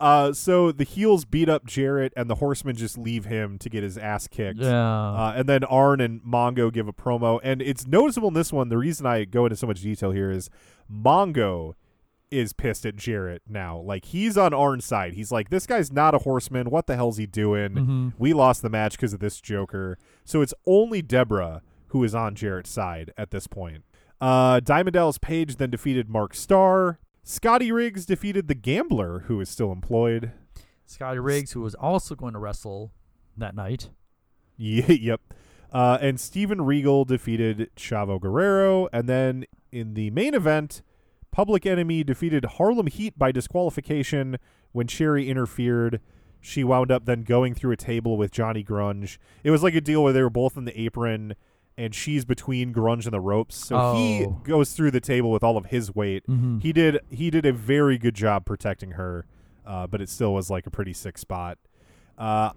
[0.02, 3.84] Uh so the heels beat up Jarrett and the horsemen just leave him to get
[3.84, 4.60] his ass kicked.
[4.60, 4.70] Yeah.
[5.12, 8.70] Uh, and then Arn and Mongo give a promo, and it's noticeable in this one.
[8.70, 10.49] The reason I go into so much detail here is
[10.91, 11.74] Mongo
[12.30, 13.78] is pissed at Jarrett now.
[13.80, 15.14] Like he's on Arn's side.
[15.14, 16.70] He's like, "This guy's not a horseman.
[16.70, 17.74] What the hell's he doing?
[17.74, 18.14] Mhm.
[18.18, 22.36] We lost the match because of this Joker." So it's only Deborah who is on
[22.36, 23.84] Jarrett's side at this point.
[24.22, 26.99] Uh, Diamond Dallas Page then defeated Mark Starr.
[27.24, 30.32] Scotty Riggs defeated the Gambler, who is still employed.
[30.86, 32.91] Scotty Riggs, who was also going to wrestle
[33.38, 33.89] that night.
[34.57, 35.22] Ye- yep.
[35.72, 38.89] Uh, and Steven Regal defeated Chavo Guerrero.
[38.91, 40.82] And then in the main event,
[41.32, 44.38] Public Enemy defeated Harlem Heat by disqualification
[44.74, 46.01] when Sherri interfered.
[46.41, 49.17] She wound up then going through a table with Johnny Grunge.
[49.43, 51.36] It was like a deal where they were both in the apron
[51.82, 53.55] and she's between Grunge and the ropes.
[53.55, 54.39] So he Oh.
[54.43, 56.25] goes through the table with all of his weight.
[56.27, 56.61] Mhm.
[56.61, 59.25] He did he did a very good job protecting her,
[59.65, 61.57] uh, but it still was like a pretty sick spot.
[62.17, 62.51] Uh,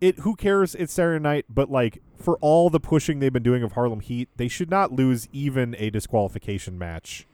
[0.00, 0.74] it who cares?
[0.74, 4.28] It's Saturday night, but like for all the pushing they've been doing of Harlem Heat,
[4.36, 7.26] they should not lose even a disqualification match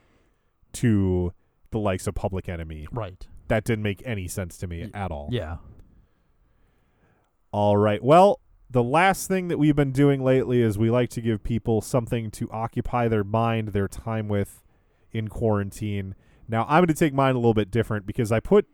[0.73, 1.33] to
[1.71, 2.87] the likes of Public Enemy.
[2.91, 3.27] Right.
[3.47, 5.29] That didn't make any sense to me Y- at all.
[5.31, 5.57] Yeah.
[7.51, 8.03] All right.
[8.03, 8.39] Well,
[8.69, 12.29] the last thing that we've been doing lately is we like to give people something
[12.31, 14.63] to occupy their mind, their time with
[15.11, 16.13] in quarantine.
[16.47, 18.67] Now, I'm going to take mine a little bit different because I put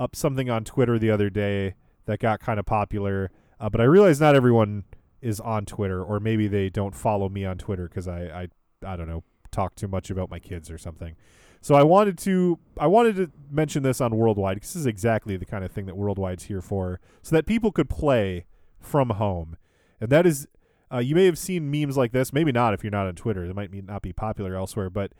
[0.00, 1.74] up something on Twitter the other day
[2.06, 3.30] that got kind of popular,
[3.60, 4.84] uh, but I realize not everyone
[5.20, 8.48] is on Twitter, or maybe they don't follow me on Twitter because I,
[8.82, 11.16] I, I don't know, talk too much about my kids or something.
[11.60, 15.36] So I wanted to I wanted to mention this on Worldwide because this is exactly
[15.36, 18.46] the kind of thing that Worldwide's here for, so that people could play
[18.80, 19.56] from home,
[20.00, 20.46] and that is
[20.92, 23.44] uh, you may have seen memes like this, maybe not if you're not on Twitter.
[23.44, 25.12] It might not be popular elsewhere, but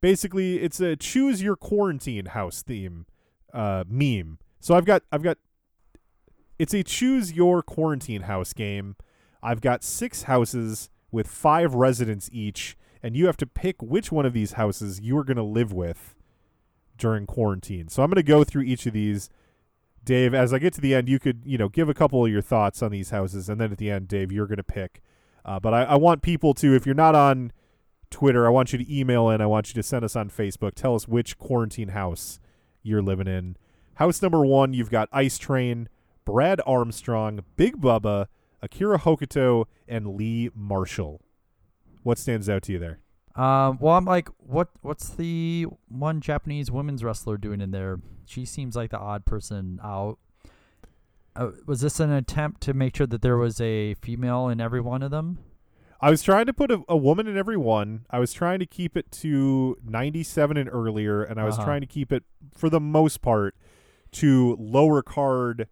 [0.00, 3.06] basically it's a choose your quarantine house theme
[3.52, 4.38] uh, meme.
[4.60, 5.38] So I've got I've got
[6.58, 8.96] It's a choose your quarantine house game.
[9.42, 14.26] I've got six houses with five residents each, and you have to pick which one
[14.26, 16.14] of these houses you are going to live with
[16.96, 17.88] during quarantine.
[17.88, 19.28] So I'm going to go through each of these.
[20.06, 22.30] Dave, as I get to the end, you could, you know, give a couple of
[22.30, 25.02] your thoughts on these houses, and then at the end, Dave, you're going to pick.
[25.44, 27.52] Uh, but I, I want people to, if you're not on
[28.08, 29.40] Twitter, I want you to email in.
[29.40, 30.74] I want you to send us on Facebook.
[30.74, 32.38] Tell us which quarantine house
[32.82, 33.56] you're living in.
[33.94, 35.88] House number one, you've got Ice Train,
[36.24, 38.26] Brad Armstrong, Big Bubba,
[38.62, 41.20] Akira Hokuto, and Lee Marshall.
[42.04, 43.00] What stands out to you there?
[43.36, 44.68] Um, well, I'm like, what?
[44.82, 48.00] What's the one Japanese women's wrestler doing in there?
[48.24, 50.18] She seems like the odd person out.
[51.34, 54.80] Uh, was this an attempt to make sure that there was a female in every
[54.80, 55.38] one of them?
[56.00, 58.06] I was trying to put a, a woman in every one.
[58.10, 61.64] I was trying to keep it to 97 and earlier, and I was Uh-huh.
[61.66, 62.24] trying to keep it,
[62.54, 63.54] for the most part,
[64.12, 65.68] to lower card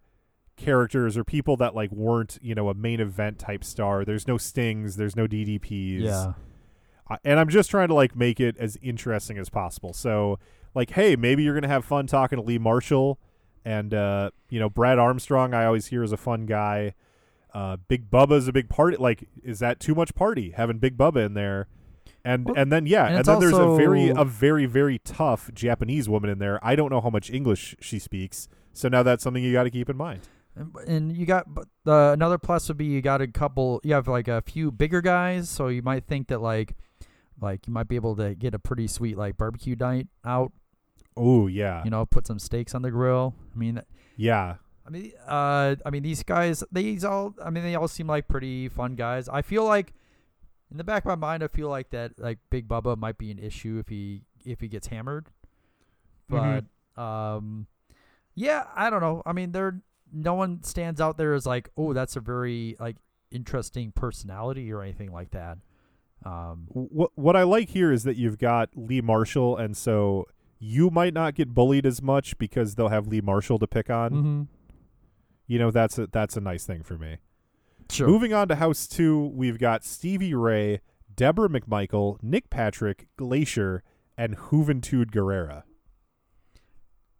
[0.55, 4.05] characters or people that like weren't you know a main event type star.
[4.05, 4.95] There's no stings.
[4.97, 6.01] There's no DDPs.
[6.01, 6.33] Yeah.
[7.23, 9.93] And I'm just trying to like make it as interesting as possible.
[9.93, 10.39] So
[10.73, 13.19] like, hey, maybe you're gonna have fun talking to Lee Marshall
[13.63, 15.53] and uh, you know Brad Armstrong.
[15.53, 16.93] I always hear is a fun guy.
[17.53, 18.97] Uh, Big Bubba's a big party.
[18.97, 21.67] Like, is that too much party having Big Bubba in there?
[22.23, 25.49] And Well, and then yeah, and and, then there's a very a very very tough
[25.53, 26.59] Japanese woman in there.
[26.63, 28.47] I don't know how much English she speaks.
[28.73, 30.21] So now that's something you got to keep in mind.
[30.55, 31.47] And, and you got
[31.83, 33.79] the another plus would be you got a couple.
[33.83, 36.75] You have like a few bigger guys, so you might think that like,
[37.41, 40.51] like you might be able to get a pretty sweet like barbecue night out.
[41.17, 43.33] Oh yeah, You know, put some steaks on the grill.
[43.53, 43.81] I mean,
[44.17, 44.55] yeah.
[44.85, 46.63] I mean, uh, I mean these guys.
[46.71, 47.33] These all.
[47.43, 49.27] I mean, they all seem like pretty fun guys.
[49.29, 49.93] I feel like,
[50.69, 53.31] in the back of my mind, I feel like that like Big Bubba might be
[53.31, 55.27] an issue if he if he gets hammered.
[56.29, 56.65] But
[56.97, 57.01] Mhm.
[57.01, 57.67] um,
[58.35, 59.23] yeah, I don't know.
[59.25, 59.81] I mean, there
[60.11, 62.97] no one stands out there as like, oh, that's a very like
[63.31, 65.57] interesting personality or anything like that.
[66.25, 70.25] Um, what what I like here is that you've got Lee Marshall, and so
[70.59, 74.11] you might not get bullied as much because they'll have Lee Marshall to pick on.
[74.11, 74.47] mhm.
[75.47, 77.17] You know, that's a that's a nice thing for me.
[77.91, 78.07] Sure.
[78.07, 80.81] Moving on to House Two, we've got Stevie Ray,
[81.15, 83.83] Deborah McMichael, Nick Patrick, Glacier,
[84.17, 85.61] and Juventud Guerrera.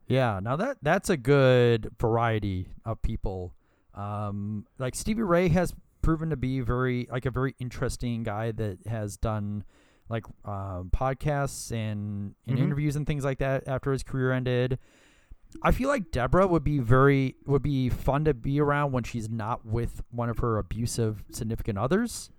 [0.08, 3.54] Yeah, now that that's a good variety of people.
[3.94, 5.74] Um, like Stevie Ray has
[6.06, 9.64] proven to be very like a very interesting guy that has done
[10.08, 12.62] like um, podcasts and, and Mhm.
[12.64, 14.78] interviews and things like that after his career ended.
[15.64, 19.30] I feel like Deborah would be very would be fun to be around when she's
[19.30, 22.30] not with one of her abusive significant others.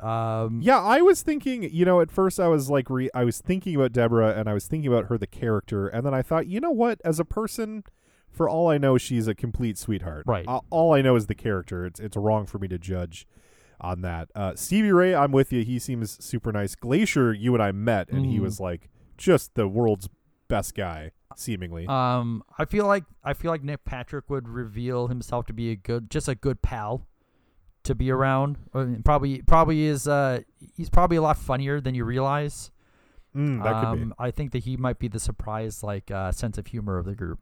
[0.00, 3.40] Um, Yeah, I was thinking, you know, at first I was like, re- I was
[3.40, 5.88] thinking about Deborah and I was thinking about her, the character.
[5.88, 7.00] And then I thought, you know what?
[7.04, 7.84] As a person,
[8.34, 10.24] for all I know, she's a complete sweetheart.
[10.26, 10.44] Right.
[10.48, 11.86] A- all I know is the character.
[11.86, 13.26] It's, it's wrong for me to judge
[13.80, 14.28] on that.
[14.34, 15.62] Uh, Stevie Ray, I'm with you.
[15.64, 16.74] He seems super nice.
[16.74, 18.42] Glacier, you and I met, and he Mhm.
[18.42, 20.08] was like just the world's
[20.48, 21.86] best guy, seemingly.
[21.86, 25.76] Um, I feel like I feel like Nick Patrick would reveal himself to be a
[25.76, 27.06] good, just a good pal
[27.84, 28.56] to be around.
[29.04, 30.08] Probably, probably is.
[30.08, 30.40] Uh,
[30.76, 32.70] he's probably a lot funnier than you realize.
[33.36, 34.02] Mm, that could be.
[34.04, 37.04] um, I think that he might be the surprise, like uh, sense of humor of
[37.04, 37.40] the group.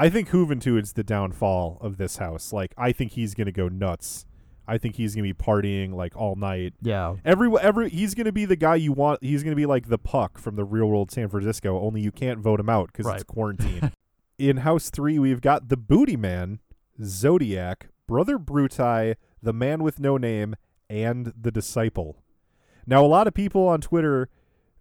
[0.00, 2.52] I think Juventud's the downfall of this house.
[2.52, 4.24] Like, I think he's going to go nuts.
[4.66, 6.74] I think he's going to be partying like all night.
[6.80, 9.22] Yeah, Every every he's going to be the guy you want.
[9.22, 11.80] He's going to be like the puck from the Real World San Francisco.
[11.80, 13.16] Only you can't vote him out because Right.
[13.16, 13.92] it's quarantine.
[14.38, 16.60] In House Three, we've got the Booty Man,
[17.04, 20.54] Zodiac, Brother Bruti, the Man with No Name,
[20.88, 22.22] and the Disciple.
[22.86, 24.28] Now, a lot of people on Twitter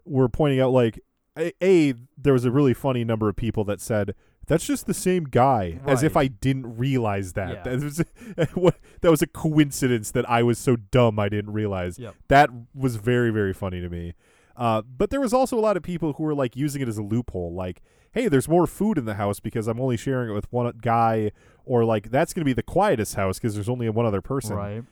[0.06, 1.00] were pointing out like
[1.38, 4.14] a, a there was a really funny number of people that said
[4.50, 7.50] that's just the same guy as if I didn't realize that.
[7.50, 7.64] Yeah.
[7.64, 12.00] That was, that was a coincidence that I was so dumb I didn't realize.
[12.00, 12.16] Yep.
[12.28, 14.16] That was very very funny to me.
[14.58, 16.97] Uh, but there was also a lot of people who were like using it as
[16.97, 17.82] a loophole, like,
[18.12, 21.32] "Hey, there's more food in the house because I'm only sharing it with one guy,"
[21.64, 24.56] or like, "That's going to be the quietest house because there's only one other person."
[24.56, 24.84] right.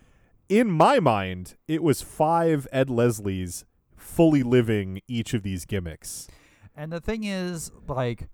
[0.48, 3.66] In my mind, it was five Ed Leslies
[3.98, 6.28] fully living each of these gimmicks.
[6.74, 8.30] And the thing is, like,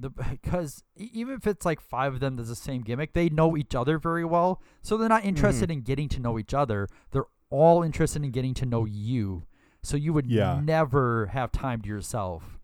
[0.00, 3.56] the because even if it's like five of them that's the same gimmick, they know
[3.56, 5.28] each other very well, so they're not mm-hmm.
[5.30, 6.88] interested in getting to know each other.
[7.12, 9.44] They're all interested in getting to know you.
[9.82, 10.60] So you would Yeah.
[10.62, 12.58] never have time to yourself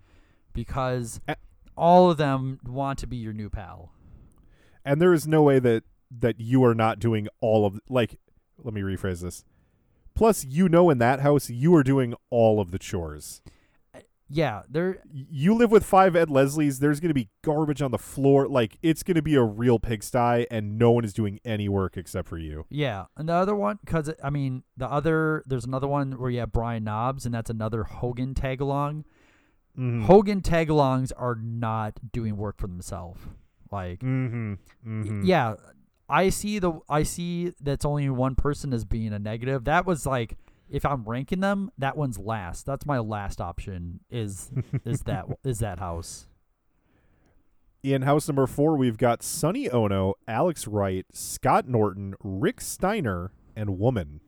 [0.53, 1.37] because A-
[1.76, 3.93] all of them want to be your new pal.
[4.84, 8.18] and there is no way that that you are not doing all of like
[8.62, 9.45] let me rephrase this
[10.14, 13.43] plus you know in that house you are doing all of the chores
[14.29, 15.03] yeah, there.
[15.12, 18.49] you live with five Ed Leslies, there's going to be garbage on the floor.
[18.49, 21.97] Like, it's going to be a real pigsty, and no one is doing any work
[21.97, 22.66] except for you.
[22.68, 26.41] Yeah, and the other one, because I mean, the other there's another one where you
[26.41, 29.05] have Brian Knobbs, and that's another Hogan tag along.
[29.79, 30.05] Mm-hmm.
[30.07, 33.20] Hogan tag alongs are not doing work for themselves.
[33.70, 34.55] Like, mm-hmm.
[34.87, 35.24] Mm-hmm.
[35.24, 35.55] yeah,
[36.09, 39.64] I see the I see that's only one person as being a negative.
[39.64, 40.37] That was like
[40.70, 42.66] if I'm ranking them, that one's last.
[42.66, 44.00] That's my last option.
[44.10, 44.50] Is
[44.84, 46.26] is that is that house?
[47.82, 53.78] In house number four, we've got Sonny Onoo, Alex Wright, Scott Norton, Rick Steiner, and
[53.78, 54.20] Woman.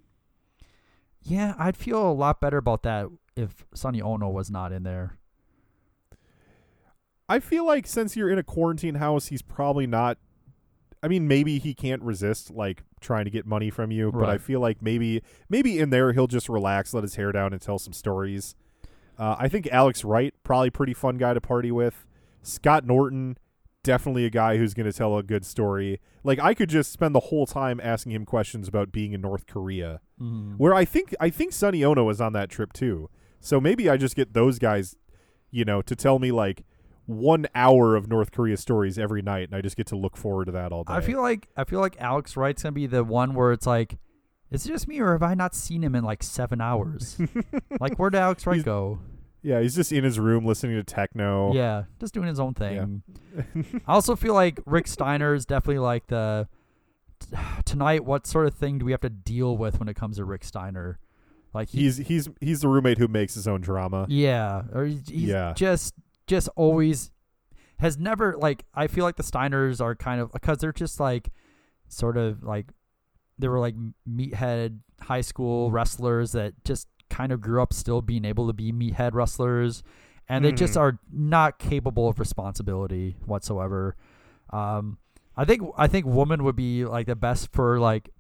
[1.22, 5.18] Yeah, I'd feel a lot better about that if Sonny Onoo was not in there.
[7.28, 10.18] I feel like since you're in a quarantine house, he's probably not.
[11.03, 14.39] I mean, maybe he can't resist like trying to get money from you, but I
[14.39, 17.79] feel like maybe maybe in there he'll just relax, let his hair down, and tell
[17.79, 18.55] some stories.
[19.19, 22.07] Uh, I think Alex Wright probably pretty fun guy to party with.
[22.43, 23.37] Scott Norton
[23.85, 26.01] definitely a guy who's going to tell a good story.
[26.25, 29.47] Like I could just spend the whole time asking him questions about being in North
[29.47, 30.57] Korea, Mm.
[30.59, 33.09] where I think I think Sonny Onoo was on that trip too.
[33.41, 34.97] So maybe I just get those guys,
[35.53, 36.65] you know, to tell me like
[37.09, 40.45] one hour of North Korea stories every night, and I just get to look forward
[40.45, 40.93] to that all day.
[40.93, 43.97] I feel like I feel like Alex Wright's gonna be the one where it's like,
[44.51, 47.19] is it just me or have I not seen him in like seven hours?
[47.81, 48.99] like where did Alex Wright He's- go?
[49.41, 51.55] yeah, he's just in his room listening to techno.
[51.55, 53.03] Yeah, just doing his own thing.
[53.87, 56.47] I also feel like Rick Steiner is definitely like the
[57.65, 58.05] tonight.
[58.05, 60.45] What sort of thing do we have to deal with when it comes to Rick
[60.45, 60.99] Steiner?
[61.55, 64.07] Like he, he's he's he's the roommate who makes his own drama.
[64.09, 65.55] yeah, or he's, he's Yeah.
[65.57, 65.95] just
[66.29, 67.11] just always
[67.79, 68.64] has never like.
[68.74, 71.31] I feel like the Steiners are kind of because they're just like
[71.89, 72.66] sort of like
[73.39, 73.74] they were like
[74.09, 78.72] meathead high school wrestlers that just kind of grew up still being able to be
[78.72, 79.83] meathead wrestlers
[80.29, 80.81] and they just Mhm.
[80.81, 83.97] are not capable of responsibility whatsoever
[84.51, 84.99] um
[85.37, 88.11] i think i think woman would be like the best for like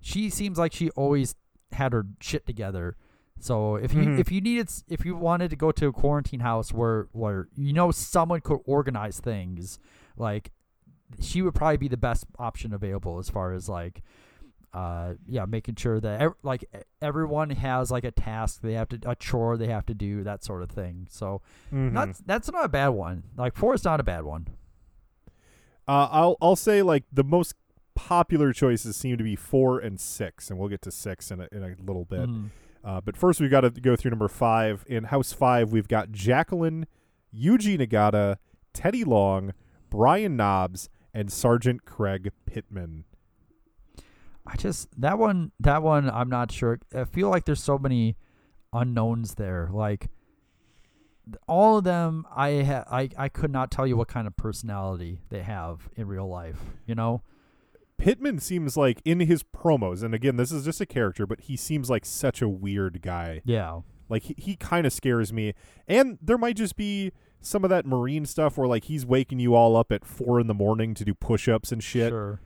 [0.00, 1.36] she seems like she always
[1.72, 2.96] had her shit together
[3.40, 4.18] so if you Mhm.
[4.18, 7.72] if you needed if you wanted to go to a quarantine house where where you
[7.72, 9.78] know someone could organize things
[10.16, 10.52] like
[11.20, 14.02] she would probably be the best option available as far as like
[14.74, 16.64] uh yeah making sure that ev- like
[17.00, 20.44] everyone has like a task they have to a chore they have to do that
[20.44, 21.40] sort of thing so
[21.72, 21.92] Mhm.
[21.92, 24.46] not that's not a bad one like four is not a bad one
[25.86, 27.54] Uh, I'll I'll say like the most
[27.94, 31.48] popular choices seem to be four and six, and we'll get to six in a,
[31.50, 32.28] in a little bit.
[32.28, 32.50] Mhm.
[32.84, 34.84] Uh, but first, we've got to go through number five.
[34.86, 36.86] In House Five, we've got Jacqueline,
[37.34, 38.36] Yuji Nagata,
[38.72, 39.52] Teddy Long,
[39.90, 43.04] Brian Knobbs, and Sergeant Craig Pittman.
[44.46, 46.78] I just that one that one I'm not sure.
[46.94, 48.16] I feel like there's so many
[48.72, 49.68] unknowns there.
[49.72, 50.08] Like
[51.46, 55.20] all of them I ha- I I could not tell you what kind of personality
[55.28, 57.22] they have in real life, you know?
[57.98, 61.56] Pittman seems like in his promos, and again, this is just a character, but he
[61.56, 63.42] seems like such a weird guy.
[63.44, 63.80] Yeah.
[64.08, 65.52] Like he, he kind of scares me.
[65.86, 69.54] And there might just be some of that marine stuff where like he's waking you
[69.54, 72.10] all up at four in the morning to do push-ups and shit.
[72.10, 72.40] Sure.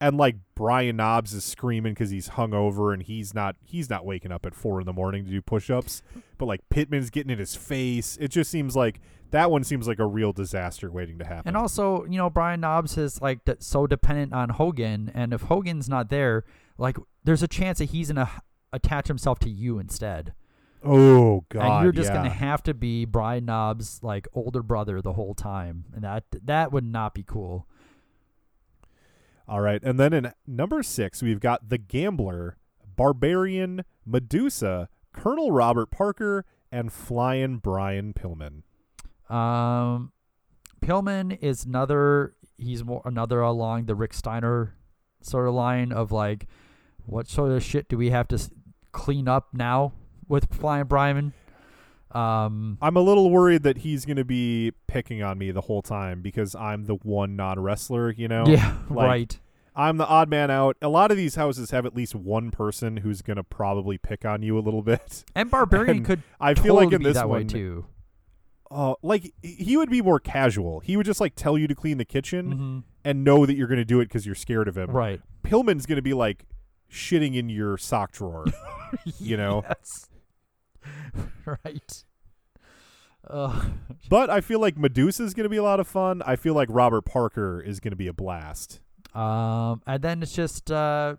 [0.00, 4.30] And like Brian Knobbs is screaming because he's hungover and he's not he's not waking
[4.30, 6.02] up at four in the morning to do push-ups,
[6.36, 8.16] but like Pittman's getting in his face.
[8.20, 11.48] It just seems like that one seems like a real disaster waiting to happen.
[11.48, 15.42] And also, you know, Brian Knobbs is like d- so dependent on Hogan, and if
[15.42, 16.44] Hogan's not there,
[16.78, 18.30] like there's a chance that he's gonna
[18.72, 20.32] attach himself to you instead,
[20.84, 22.16] oh god, and you're just yeah.
[22.16, 26.72] gonna have to be Brian Knobbs' like older brother the whole time, and that that
[26.72, 27.66] would not be cool.
[29.48, 32.58] All right, and then in number six we've got the Gambler,
[32.96, 38.62] Barbarian, Medusa, Colonel Robert Parker, and Flying Brian Pillman.
[39.34, 40.12] Um,
[40.80, 42.34] Pillman is another.
[42.58, 44.74] He's more another along the Rick Steiner
[45.22, 46.46] sort of line of like,
[47.06, 48.50] what sort of shit do we have to
[48.92, 49.92] clean up now
[50.28, 51.32] with Flying Brian?
[52.12, 55.82] Um, I'm a little worried that he's going to be picking on me the whole
[55.82, 58.46] time because I'm the one non-wrestler, you know.
[58.46, 59.40] yeah, like, right.
[59.76, 60.76] I'm the odd man out.
[60.82, 64.24] A lot of these houses have at least one person who's going to probably pick
[64.24, 65.24] on you a little bit.
[65.36, 67.86] And Barbarian and could I feel totally like in be this that way one, too.
[68.72, 70.80] uh, like he would be more casual.
[70.80, 73.68] He would just like tell you to clean the kitchen hmm and know that you're
[73.68, 74.90] going to do it because you're scared of him.
[74.90, 75.20] Right.
[75.42, 76.44] Pillman's going to be like
[76.92, 78.46] shitting in your sock drawer.
[79.20, 79.62] You know?
[79.68, 80.08] Yes.
[81.46, 82.04] right.
[83.28, 83.64] Uh,
[84.08, 86.22] but I feel like Medusa is going to be a lot of fun.
[86.24, 88.80] I feel like Robert Parker is going to be a blast.
[89.14, 91.16] um, and then it's just uh,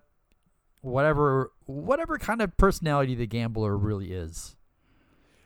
[0.82, 4.56] whatever whatever kind of personality the gambler really is.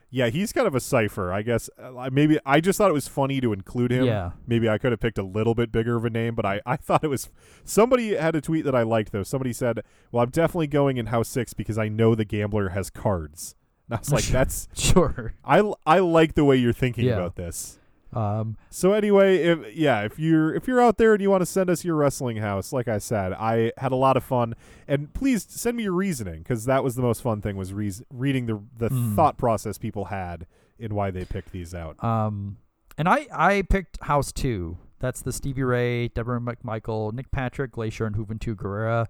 [0.10, 1.72] Yeah, he's kind of a cipher, I guess.
[1.82, 4.06] Uh, maybe I just thought it was funny to include him.
[4.06, 4.34] Yeah.
[4.46, 6.76] Maybe I could have picked a little bit bigger of a name, but I, I
[6.78, 7.30] thought it was.
[7.66, 9.24] Somebody had a tweet that I liked though.
[9.24, 12.92] Somebody said, "Well, I'm definitely going in house six because I know the gambler has
[12.92, 13.56] cards."
[13.90, 15.34] And I was like, "That's Sure.
[15.44, 17.14] I I like the way you're thinking Yeah.
[17.14, 17.80] about this."
[18.14, 21.48] Um, So anyway, if yeah, if you're if you're out there and you want to
[21.48, 24.54] send us your wrestling house, like I said, I had a lot of fun,
[24.88, 28.04] and please send me your reasoning because that was the most fun thing was reas
[28.12, 29.16] reading the the Mm.
[29.16, 30.46] thought process people had
[30.78, 32.02] in why they picked these out.
[32.04, 32.58] Um,
[33.00, 34.78] and I I picked House Two.
[35.00, 39.08] That's the Stevie Ray, Debra McMichael, Nick Patrick, Glacier, and Juventud Guerrera.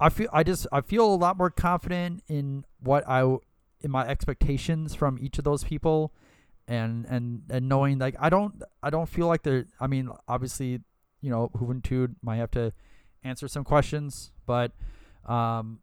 [0.00, 3.36] I feel I just I feel a lot more confident in what I
[3.90, 6.12] my expectations from each of those people,
[6.66, 10.80] and and and knowing like I don't I don't feel like they're I mean obviously
[11.20, 12.72] you know Juventud might have to
[13.22, 14.72] answer some questions, but
[15.26, 15.80] um,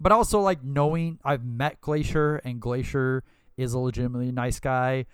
[0.00, 3.22] but also like knowing I've met Glacier and Glacier
[3.56, 5.06] is a legitimately nice guy.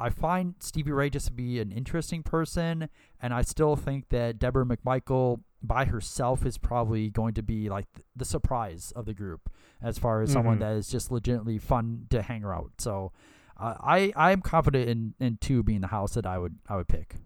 [0.00, 2.88] I find Stevie Ray just to be an interesting person,
[3.20, 7.92] and I still think that Debra McMichael by herself is probably going to be like
[7.94, 9.50] th- the surprise of the group
[9.82, 10.60] as far as someone Mhm.
[10.60, 12.72] that is just legitimately fun to hang out.
[12.78, 13.12] So
[13.56, 16.76] uh, I I am confident in in two being the house that I would I
[16.76, 17.16] would pick.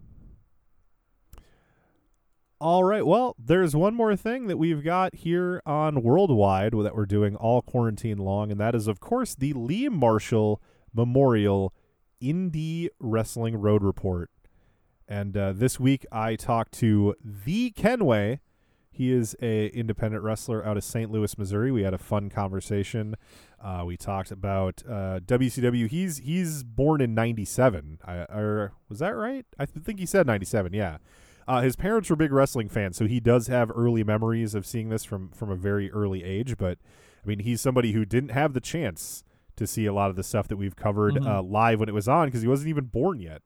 [2.61, 7.07] All right, well, there's one more thing that we've got here on Worldwide that we're
[7.07, 10.63] doing all quarantine long, and that is, of course, the Liam Marshall
[10.95, 11.75] Memorial
[12.23, 14.31] Indie Wrestling Road Report.
[15.13, 18.41] And uh, this week, I talked to the Kenway.
[18.91, 21.11] He is a independent wrestler out of St.
[21.11, 21.71] Louis, Missouri.
[21.71, 23.17] We had a fun conversation.
[23.63, 25.87] Uh, we talked about uh, WCW.
[25.89, 27.99] He's he's born in '97.
[28.07, 29.45] I, or was that right?
[29.59, 30.73] I th- think he said '97.
[30.73, 30.97] Yeah.
[31.47, 34.89] Uh, his parents were big wrestling fans, so he does have early memories of seeing
[34.89, 36.57] this from from a very early age.
[36.57, 36.79] But
[37.23, 39.25] I mean, he's somebody who didn't have the chance
[39.57, 41.27] to see a lot of the stuff that we've covered Mhm.
[41.27, 43.43] uh, live when it was on because he wasn't even born yet.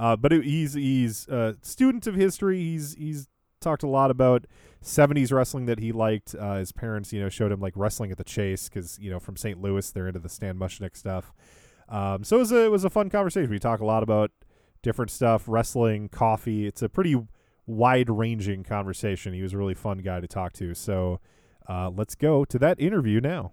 [0.00, 2.58] Uh, but it, he's he's a student of history.
[2.58, 3.28] He's he's
[3.60, 4.46] talked a lot about
[4.82, 6.34] 70s wrestling that he liked.
[6.34, 9.20] Uh, his parents, you know, showed him like wrestling at the Chase because you know
[9.20, 9.60] from St.
[9.60, 11.34] Louis they're into the Sam Muchnick stuff.
[11.90, 13.50] Um, so it was a it was a fun conversation.
[13.50, 14.30] We talk a lot about
[14.82, 16.66] different stuff, wrestling, coffee.
[16.66, 17.16] It's a pretty
[17.66, 19.34] wide ranging conversation.
[19.34, 20.74] He was a really fun guy to talk to.
[20.74, 21.20] So
[21.68, 23.52] uh, let's go to that interview now.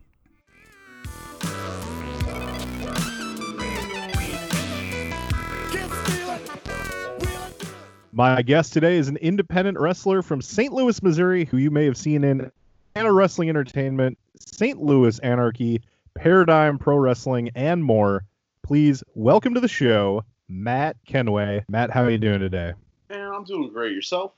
[8.17, 10.73] My guest today is an independent wrestler from St.
[10.73, 12.51] Louis, Missouri, who you may have seen in
[12.95, 14.81] Anna Wrestling Entertainment, St.
[14.81, 15.83] Louis Anarchy,
[16.15, 18.23] Paradigm Pro Wrestling, and more.
[18.63, 21.63] Please welcome to the show, Matt Kenway.
[21.69, 22.73] Matt, how are you doing today?
[23.11, 23.93] Man, I'm doing great.
[23.93, 24.31] Yourself?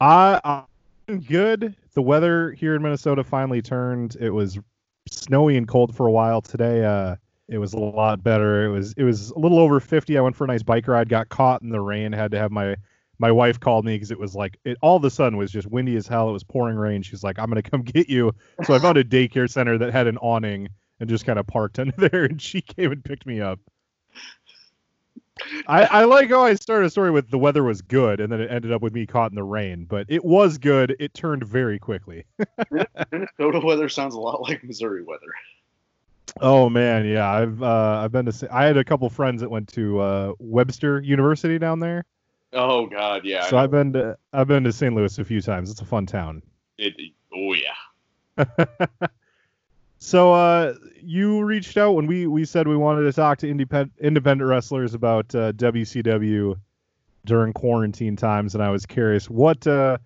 [0.00, 0.40] I,
[1.08, 1.76] I'm good.
[1.94, 4.16] The weather here in Minnesota finally turned.
[4.18, 4.58] It was
[5.08, 6.84] snowy and cold for a while today.
[6.84, 7.14] Uh,
[7.50, 8.64] it was a lot better.
[8.64, 10.16] It was it was a little over 50.
[10.16, 11.08] I went for a nice bike ride.
[11.08, 12.12] Got caught in the rain.
[12.12, 12.76] Had to have my
[13.18, 15.66] my wife called me because it was like it all of a sudden was just
[15.66, 16.30] windy as hell.
[16.30, 17.02] It was pouring rain.
[17.02, 18.32] She's like, "I'm gonna come get you."
[18.64, 20.68] So I found a daycare center that had an awning
[21.00, 22.24] and just kind of parked under there.
[22.24, 23.58] And she came and picked me up.
[25.66, 28.42] I, I like how I started a story with the weather was good, and then
[28.42, 29.86] it ended up with me caught in the rain.
[29.88, 30.94] But it was good.
[31.00, 32.26] It turned very quickly.
[33.10, 35.32] Minnesota weather sounds a lot like Missouri weather.
[36.40, 37.30] Oh man, yeah.
[37.30, 38.48] I've uh, I've been to.
[38.54, 42.04] I had a couple friends that went to uh, Webster University down there,
[42.52, 43.46] Oh God, yeah.
[43.46, 43.58] So.
[43.58, 44.94] I've been to I've been to St.
[44.94, 45.70] Louis a few times.
[45.70, 46.42] It's a fun town.
[46.78, 46.94] It,
[47.34, 48.44] oh yeah.
[50.02, 53.92] So uh, you reached out when we we said we wanted to talk to independent
[54.00, 56.56] independent wrestlers about uh, WCW
[57.26, 59.98] during quarantine times, and I was curious what uh,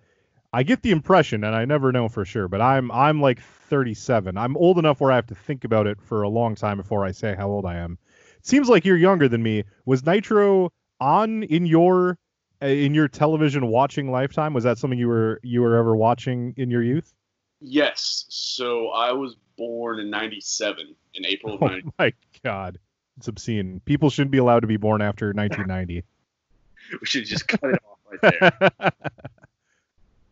[0.51, 3.39] I get the impression, and I never know for sure, but I'm I'm like
[3.69, 4.37] 37.
[4.37, 7.05] I'm old enough where I have to think about it for a long time before
[7.05, 7.97] I say how old I am.
[8.37, 9.63] It seems like you're younger than me.
[9.85, 12.17] Was Nitro on in your
[12.61, 14.53] uh, in your television watching lifetime?
[14.53, 17.13] Was that something you were you were ever watching in your youth?
[17.61, 18.25] Yes.
[18.29, 21.89] So I was born in '97, in April of Oh '90.
[21.97, 22.13] my
[22.43, 22.79] god.
[23.17, 23.81] It's obscene.
[23.85, 26.03] People shouldn't be allowed to be born after 1990.
[26.99, 28.91] we should just cut it off right there.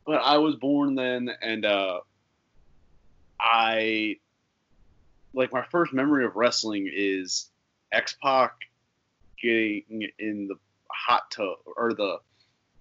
[0.06, 2.02] But I was born then, and uh,
[3.44, 4.18] I
[5.34, 7.50] like my first memory of wrestling is
[7.92, 8.54] X Pac
[9.42, 10.56] getting in the
[10.90, 12.20] hot tub or the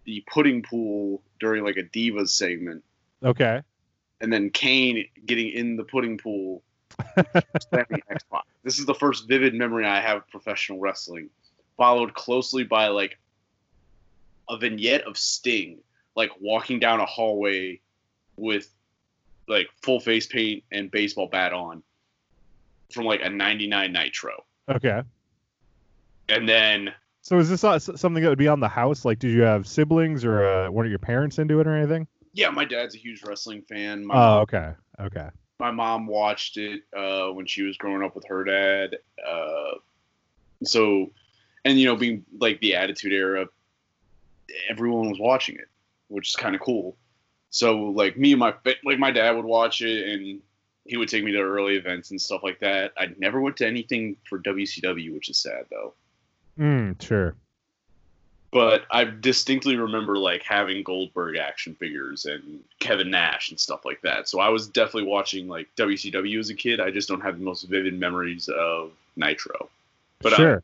[0.05, 2.84] the pudding pool during like a divas segment,
[3.24, 3.62] okay.
[4.20, 6.62] and then Kane getting in the pudding pool,
[7.70, 8.44] slamming X Pac.
[8.62, 11.28] This is the first vivid memory I have of professional wrestling,
[11.76, 13.18] followed closely by like
[14.48, 15.78] a vignette of Sting,
[16.14, 17.80] like walking down a hallway
[18.36, 18.72] with
[19.53, 21.83] like full face paint and baseball bat on
[22.93, 24.33] from like a 99 Nitro.
[24.69, 25.03] Okay.
[26.29, 26.93] and then
[27.23, 29.05] So is this something that would be on the house?
[29.05, 32.07] Like, did you have siblings or uh, one of your parents into it or anything?
[32.35, 34.05] yeah, my dad's a huge wrestling fan.
[34.07, 34.73] My Oh, okay.
[35.01, 35.29] Okay.
[35.61, 38.97] my mom watched it uh, when she was growing up with her dad.
[39.27, 39.73] Uh,
[40.65, 41.12] so,
[41.65, 43.47] and you know, being like the Attitude Era,
[44.70, 45.69] everyone was watching it,
[46.09, 46.97] which is kind of cool.
[47.53, 50.41] So, like me and my like my dad would watch it, and
[50.87, 52.93] he would take me to early events and stuff like that.
[52.99, 55.93] I never went to anything for WCW, which is sad though.
[56.59, 57.37] Mm, sure.
[58.53, 64.01] But I distinctly remember like having Goldberg action figures and Kevin Nash and stuff like
[64.01, 64.29] that.
[64.29, 66.81] So I was definitely watching like WCW as a kid.
[66.81, 69.69] I just don't have the most vivid memories of Nitro.
[70.20, 70.62] But sure.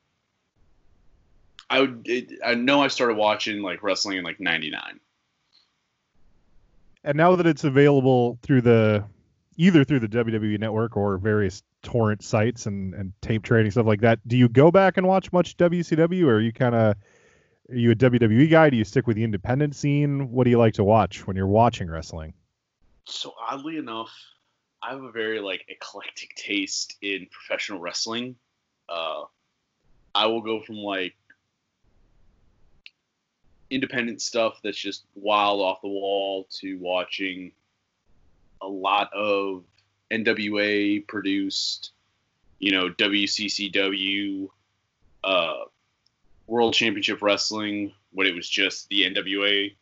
[1.69, 5.01] I, I would it, I know I started watching like wrestling in like '99.
[7.05, 9.05] And now that it's available through the
[9.57, 14.01] either through the WWE network or various torrent sites and, and tape trading stuff like
[14.01, 16.97] that, do you go back and watch much WCW or are you kind of
[17.71, 18.71] are you a WWE guy?
[18.71, 20.31] Do you stick with the independent scene?
[20.31, 22.33] What do you like to watch when you're watching wrestling?
[23.05, 24.11] So oddly enough,
[24.83, 28.37] I have a very like eclectic taste in professional wrestling.
[28.89, 29.25] Uh,
[30.15, 31.15] I will go from like
[33.71, 37.53] independent stuff that's just wild off the wall to watching
[38.61, 39.65] a lot of
[40.11, 41.93] NWA produced,
[42.59, 44.49] you know, WCCW,
[45.25, 45.55] uh,
[46.47, 49.75] World Championship Wrestling when it was just the NWA.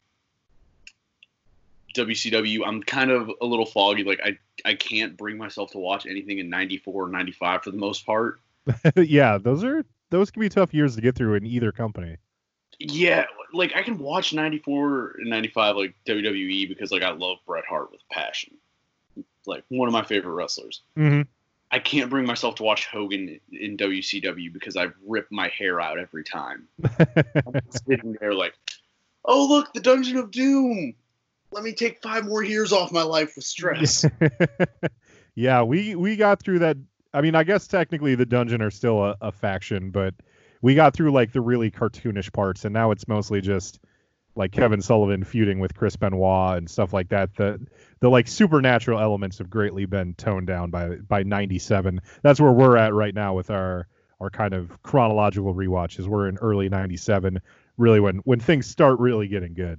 [1.95, 4.05] WCW, I'm kind of a little foggy.
[4.05, 7.79] Like I, I can't bring myself to watch anything in '94 or '95 for the
[7.79, 8.41] most part.
[8.97, 12.17] yeah, those are those can be tough years to get through in either company.
[12.79, 17.65] Yeah, like I can watch '94 and '95 like WWE because like I love Bret
[17.65, 18.55] Hart with passion.
[19.47, 20.83] Like one of my favorite wrestlers.
[20.97, 21.23] Mm-hmm.
[21.71, 25.99] I can't bring myself to watch Hogan in WCW because I rip my hair out
[25.99, 26.69] every time.
[26.99, 28.55] I'm sitting there like,
[29.25, 30.95] oh look, the Dungeon of Doom.
[31.53, 34.05] Let me take five more years off my life with stress.
[35.35, 36.77] yeah, we we got through that.
[37.15, 40.15] I mean, I guess technically the dungeon are still a, a faction, but
[40.67, 43.79] we got through like the really cartoonish parts, and now it's mostly just
[44.35, 47.37] like Kevin Sullivan feuding with Chris Benoit and stuff like that.
[47.37, 47.65] The
[48.01, 52.01] the like supernatural elements have greatly been toned down by by '97.
[52.23, 53.87] That's where we're at right now with our
[54.21, 56.09] our kind of chronological rewatches.
[56.09, 57.41] We're in early '97,
[57.77, 59.79] really when when things start really getting good.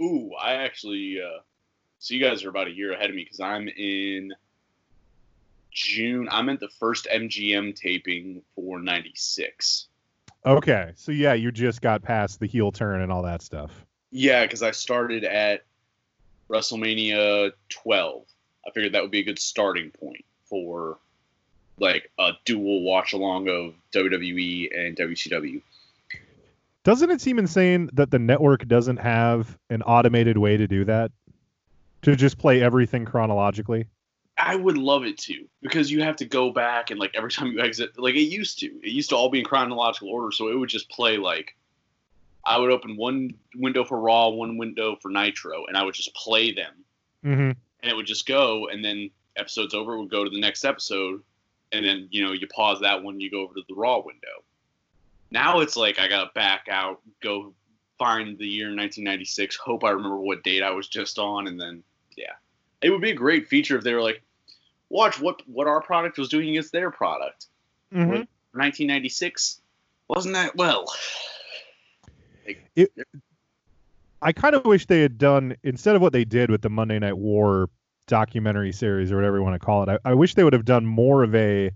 [0.00, 1.20] Ooh, I actually.
[1.20, 1.40] Uh,
[1.98, 4.32] so you guys are about a year ahead of me because I'm in
[5.72, 6.28] June.
[6.30, 9.87] I'm at the first MGM taping for '96.
[10.48, 13.84] Okay, so yeah, you just got past the heel turn and all that stuff.
[14.10, 15.64] Yeah, because I started at
[16.48, 18.22] WrestleMania 12.
[18.66, 20.96] I figured that would be a good starting point for
[21.78, 25.60] like a dual watch along of WWE and WCW.
[26.82, 31.12] Doesn't it seem insane that the network doesn't have an automated way to do that?
[32.02, 33.86] To just play everything chronologically?
[34.38, 37.48] I would love it to because you have to go back and like every time
[37.48, 38.66] you exit, like it used to.
[38.66, 41.56] It used to all be in chronological order, so it would just play like
[42.44, 46.14] I would open one window for Raw, one window for Nitro, and I would just
[46.14, 46.72] play them,
[47.24, 47.50] Mm-hmm.
[47.50, 51.20] and it would just go, and then episode's over, would go to the next episode,
[51.72, 54.44] and then you know you pause that one, you go over to the Raw window.
[55.30, 57.52] Now it's like I gotta back out, go
[57.98, 61.82] find the year 1996, hope I remember what date I was just on, and then
[62.16, 62.34] yeah,
[62.80, 64.22] it would be a great feature if they were like,
[64.90, 67.46] watch what what our product was doing against their product.
[67.92, 68.24] Mm-hmm.
[68.52, 69.60] 1996
[70.08, 70.86] wasn't that well?
[74.22, 76.98] I kind of wish they had done instead of what they did with the Monday
[76.98, 77.68] Night War
[78.06, 80.00] documentary series or whatever you want to call it.
[80.04, 81.70] I, I wish they would have done more of a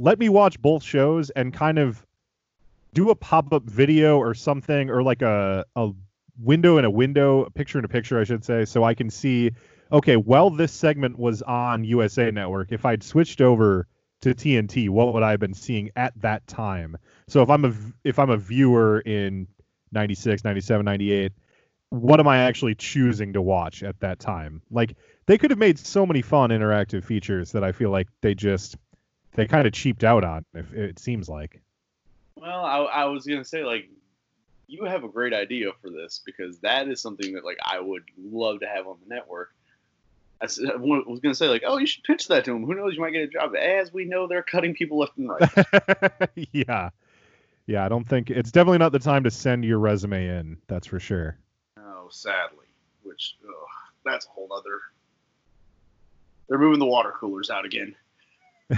[0.00, 2.04] let me watch both shows and kind of
[2.94, 5.90] do a pop up video or something or like a a
[6.38, 9.10] window in a window, a picture in a picture, I should say, so I can
[9.10, 9.52] see.
[9.92, 12.72] Okay, well, this segment was on USA Network.
[12.72, 13.86] If I'd switched over
[14.22, 16.96] to TNT, what would I have been seeing at that time?
[17.28, 17.72] So if I'm a
[18.04, 19.46] if I'm a viewer in
[19.92, 21.32] 96, 97, 98,
[21.90, 24.62] what am I actually choosing to watch at that time?
[24.70, 24.96] Like
[25.26, 28.76] they could have made so many fun interactive features that I feel like they just
[29.32, 30.44] they kind of cheaped out on.
[30.54, 31.60] If it seems like.
[32.34, 33.88] Well, I, I was gonna say like
[34.66, 38.02] you have a great idea for this because that is something that like I would
[38.18, 39.50] love to have on the network.
[40.40, 42.64] I I uh, was gonna say like, oh, you should pitch that to them.
[42.64, 43.54] Who knows, you might get a job.
[43.56, 46.30] As we know, they're cutting people left and right.
[46.52, 46.90] yeah.
[47.66, 50.58] Yeah, I don't think it's definitely not the time to send your resume in.
[50.68, 51.36] That's for sure.
[51.78, 52.66] oh, sadly,
[53.02, 53.52] which ugh,
[54.04, 54.80] that's a whole other.
[56.48, 57.96] They're moving the water coolers out again.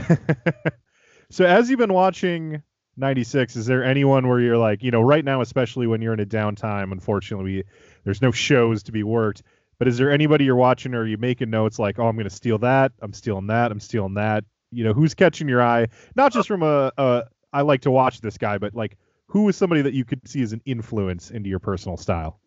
[1.30, 2.62] So as you've been watching
[2.97, 6.20] 96, is there anyone where you're like, you know, right now, especially when you're in
[6.20, 7.64] a downtime, unfortunately,
[8.05, 9.43] there's no shows to be worked.
[9.78, 12.28] But is there anybody you're watching or are you making notes like, oh, I'm going
[12.28, 14.44] to steal that, I'm stealing that, I'm stealing that?
[14.72, 15.88] You know, who's catching your eye?
[16.16, 19.56] Not just from a, a I like to watch this guy, but like, who is
[19.56, 22.40] somebody that you could see as an influence into your personal style?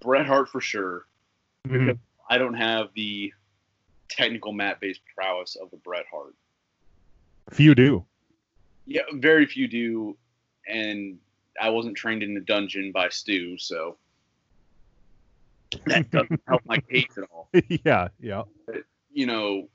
[0.00, 1.06] Bret Hart for sure.
[1.68, 1.98] Mhm.
[2.28, 3.32] I don't have the
[4.08, 6.34] technical mat based prowess of a Bret Hart.
[7.50, 8.04] Few do.
[8.86, 10.16] Yeah, very few do,
[10.68, 11.18] and
[11.60, 13.96] I wasn't trained in the dungeon by Stu, so
[15.86, 17.48] that doesn't help my case at all.
[17.84, 18.42] yeah, yeah.
[19.12, 19.68] You know,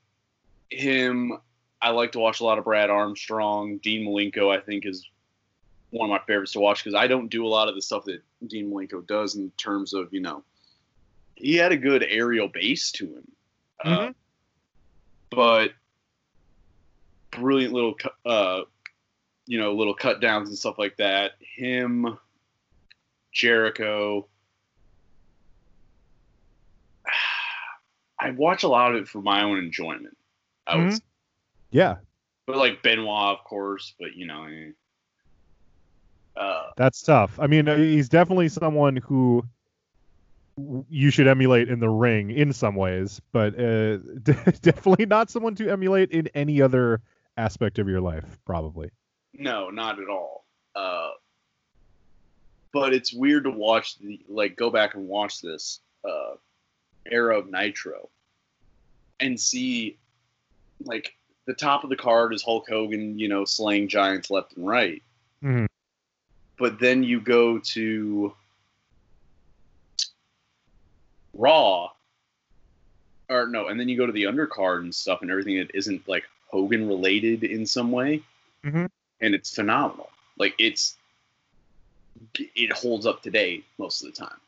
[0.69, 1.33] him.
[1.81, 3.77] I like to watch a lot of Brad Armstrong.
[3.79, 5.09] Dean Malenko, I think, is
[5.89, 8.05] one of my favorites to watch because I don't do a lot of the stuff
[8.05, 10.43] that Dean Malenko does in terms of you know,
[11.35, 13.31] he had a good aerial base to him,
[13.83, 14.15] uh, Mhm.
[15.31, 15.71] but
[17.31, 17.95] brilliant little,
[18.25, 18.61] uh,
[19.47, 21.31] you know, little cut downs and stuff like that.
[21.39, 22.17] Him,
[23.31, 24.27] Jericho.
[28.21, 30.15] I watch a lot of it for my own enjoyment.
[30.67, 30.93] I would, Mhm.
[30.97, 31.03] say.
[31.71, 31.97] Yeah,
[32.45, 33.93] but like Benoit, of course.
[33.99, 34.71] But you know, eh.
[36.39, 37.39] uh, That's tough.
[37.39, 39.43] I mean, uh, he's definitely someone who
[40.89, 43.97] you should emulate in the ring in some ways, but uh,
[44.61, 47.01] definitely not someone to emulate in any other
[47.37, 48.91] aspect of your life, probably.
[49.33, 50.45] no, not at all.
[50.75, 51.09] Uh,
[52.73, 56.35] but it's weird to watch the like go back and watch this uh,
[57.09, 58.09] era of Nitro
[59.19, 59.97] and see
[60.83, 61.15] like
[61.45, 65.01] the top of the card is Hulk Hogan, you know, slaying giants left and right.
[65.43, 65.67] Mhm.
[66.57, 68.35] But then you go to
[71.33, 71.89] Raw,
[73.29, 76.07] or no, and then you go to the undercard and stuff and everything that isn't
[76.07, 78.21] like Hogan related in some way,
[78.63, 78.89] Mhm.
[79.21, 80.11] and it's phenomenal.
[80.37, 80.97] Like it's
[82.35, 84.39] it holds up today most of the time.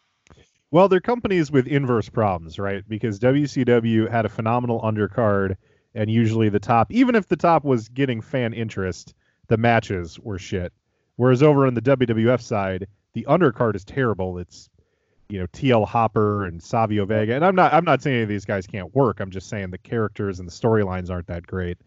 [0.74, 2.84] Well, they're companies with inverse problems, right?
[2.90, 5.56] Because WCW had a phenomenal undercard,
[5.94, 9.14] and usually the top, even if the top was getting fan interest,
[9.50, 10.74] the matches were shit.
[11.16, 14.40] Whereas over on the WWF side, the undercard is terrible.
[14.40, 14.68] It's
[15.30, 18.30] you know TL Hopper and Savio Vega, and I'm not I'm not saying any of
[18.30, 19.20] these guys can't work.
[19.20, 21.78] I'm just saying the characters and the storylines aren't that great.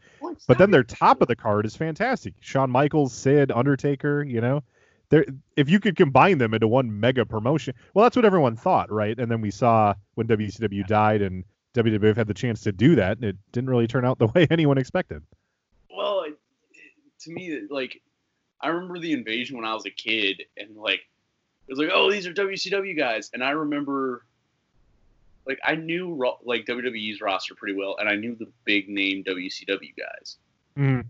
[0.47, 2.35] But then their top of the card is fantastic.
[2.39, 4.63] Shawn Michaels, Sid, Undertaker, you know.
[5.09, 5.25] There
[5.57, 7.75] if you could combine them into one mega promotion.
[7.95, 9.19] Well, that's what everyone thought, right?
[9.19, 13.19] And then we saw when WCW died and WWF had the chance to do that,
[13.19, 15.23] and it didn't really turn out the way anyone expected.
[15.95, 16.39] Well, it,
[17.21, 18.01] to me, like
[18.61, 21.01] I remember the invasion when I was a kid, and like
[21.69, 24.25] it was like, oh, these are WCW guys, and I remember,
[25.47, 29.25] like, I knew ro- like WWE's roster pretty well, and I knew the big name
[29.25, 30.39] WCW guys.
[30.79, 31.01] Mm-hmm.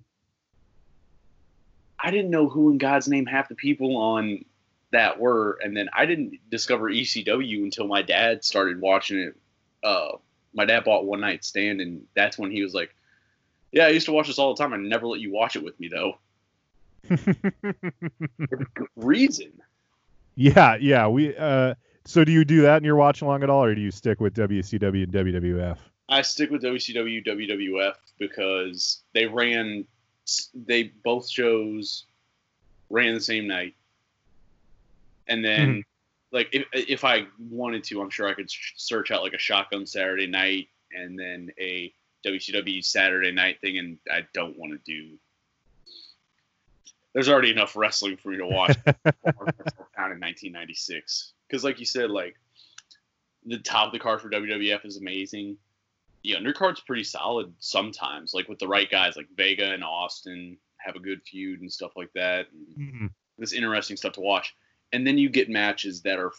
[1.99, 4.45] I didn't know who in God's name half the people on
[4.93, 9.37] that were, and then I didn't discover ECW until my dad started watching it.
[9.83, 10.17] Uh,
[10.55, 12.95] my dad bought One Night Stand, and that's when he was like,
[13.73, 14.73] "Yeah, I used to watch this all the time.
[14.73, 16.19] I never let you watch it with me, though."
[18.97, 19.53] Reason.
[20.35, 21.07] yeah, yeah.
[21.09, 21.75] We uh
[22.07, 24.21] so do you do that in your watch along at all, or do you stick
[24.21, 25.79] with WCW and WWF?
[26.09, 29.85] I stick with WCW, WWF because they ran,
[30.55, 32.05] they both shows
[32.91, 33.75] ran the same night,
[35.27, 35.81] and then mm-hmm.
[36.33, 39.39] like if if I wanted to, I'm sure I could sh- search out like a
[39.39, 41.93] Shotgun Saturday Night and then a
[42.25, 45.17] WCW Saturday Night thing, and I don't want to do.
[47.13, 52.11] There's already enough wrestling for me to watch down in 1996 because, like you said,
[52.11, 52.37] like
[53.47, 55.57] the top of the card for WWF is amazing
[56.27, 60.97] the undercard's pretty solid sometimes, like with the right guys, like Vega and Austin have
[60.97, 62.47] a good feud and stuff like that.
[62.53, 63.07] And mm-hmm.
[63.39, 64.55] It's interesting stuff to watch.
[64.93, 66.33] And then you get matches that are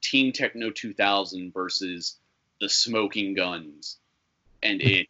[0.00, 2.16] Team Techno 2000 versus
[2.60, 3.98] the Smoking Gunns,
[4.62, 5.06] and it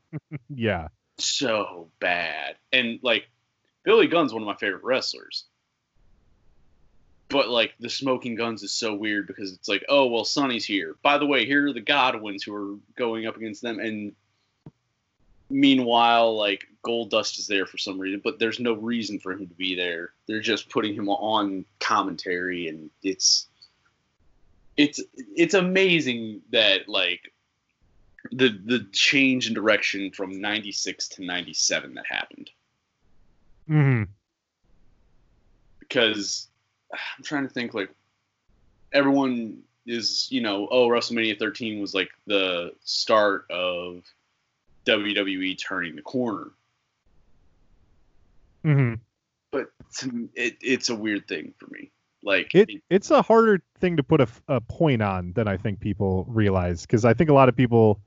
[0.48, 0.88] Yeah.
[1.18, 2.56] so bad.
[2.72, 3.28] And like
[3.84, 5.44] Billy Gunn's one of my favorite wrestlers.
[7.32, 10.96] But like the Smoking Gunns is so weird because it's like, oh well, Sunny's here.
[11.02, 14.14] By the way, here are the Godwins who are going up against them, and
[15.48, 19.46] meanwhile, like Gold Dust is there for some reason, but there's no reason for him
[19.46, 20.10] to be there.
[20.28, 23.48] They're just putting him on commentary, and it's
[24.76, 27.32] it's it's amazing that like
[28.30, 32.50] the the change in direction from 96 to 97 that happened
[33.68, 34.04] mm-hmm.
[35.80, 36.48] because
[37.18, 37.90] i'm trying to think like
[38.92, 44.02] everyone is you know oh wrestlemania 13 was like the start of
[44.86, 46.50] wwe turning the corner.
[48.62, 48.94] Hmm
[49.52, 49.70] but
[50.34, 51.92] it, it's a weird thing for me.
[52.24, 56.24] Like It it's a harder thing to put a point on than I think people
[56.28, 58.00] realize because I think a lot of people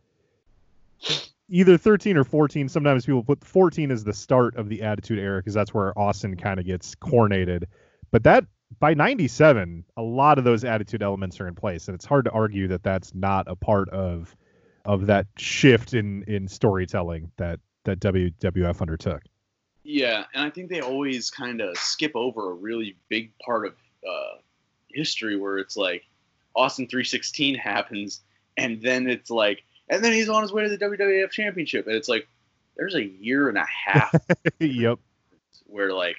[1.49, 5.39] either 13 or 14 sometimes people put 14 as the start of the attitude era
[5.39, 7.65] because that's where Austin kind of gets coronated
[8.09, 8.45] but that
[8.79, 12.31] by 97 a lot of those attitude elements are in place and it's hard to
[12.31, 14.35] argue that that's not a part of
[14.85, 19.23] of that shift in in storytelling that that WWF undertook.
[19.83, 23.73] Yeah, and I think they always kind of skip over a really big part of
[24.07, 24.39] uh,
[24.89, 26.03] history where it's like
[26.55, 28.21] Austin 316 happens,
[28.57, 31.95] and then it's like, and then he's on his way to the WWF Championship, and
[31.95, 32.27] it's like,
[32.75, 34.13] there's a year and a half
[34.59, 34.99] yep.
[35.67, 36.17] where like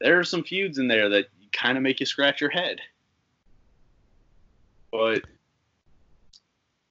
[0.00, 1.26] there are some feuds in there that
[1.56, 2.78] kind of make you scratch your head,
[4.92, 5.22] but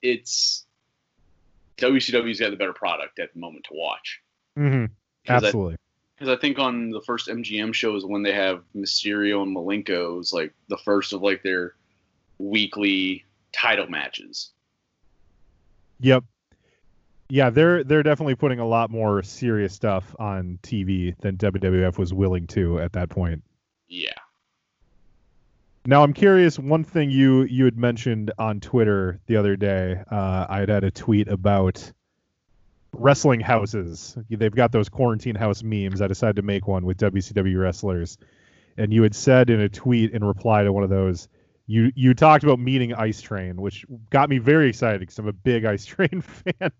[0.01, 0.65] it's
[1.77, 4.21] WCW's got the better product at the moment to watch.
[4.55, 4.85] hmm
[5.27, 5.77] I- absolutely
[6.17, 10.31] Because I think on the first MGM shows when they have Mysterio and Malenko is
[10.33, 11.75] like the first of like their
[12.37, 14.51] weekly title matches.
[15.99, 16.23] Yep.
[17.29, 22.13] Yeah, they're they're definitely putting a lot more serious stuff on TV than WWF was
[22.13, 23.41] willing to at that point.
[23.87, 24.11] Yeah.
[25.85, 26.57] Now I'm curious.
[26.57, 30.83] One thing you you had mentioned on Twitter the other day, uh, I had had
[30.83, 31.91] a tweet about
[32.91, 34.17] wrestling houses.
[34.29, 36.01] They've got those quarantine house memes.
[36.01, 38.17] I decided to make one with WCW wrestlers,
[38.77, 41.27] and you had said in a tweet in reply to one of those,
[41.67, 45.33] you you talked about meeting Ice Train, which got me very excited because I'm a
[45.33, 46.71] big Ice Train fan,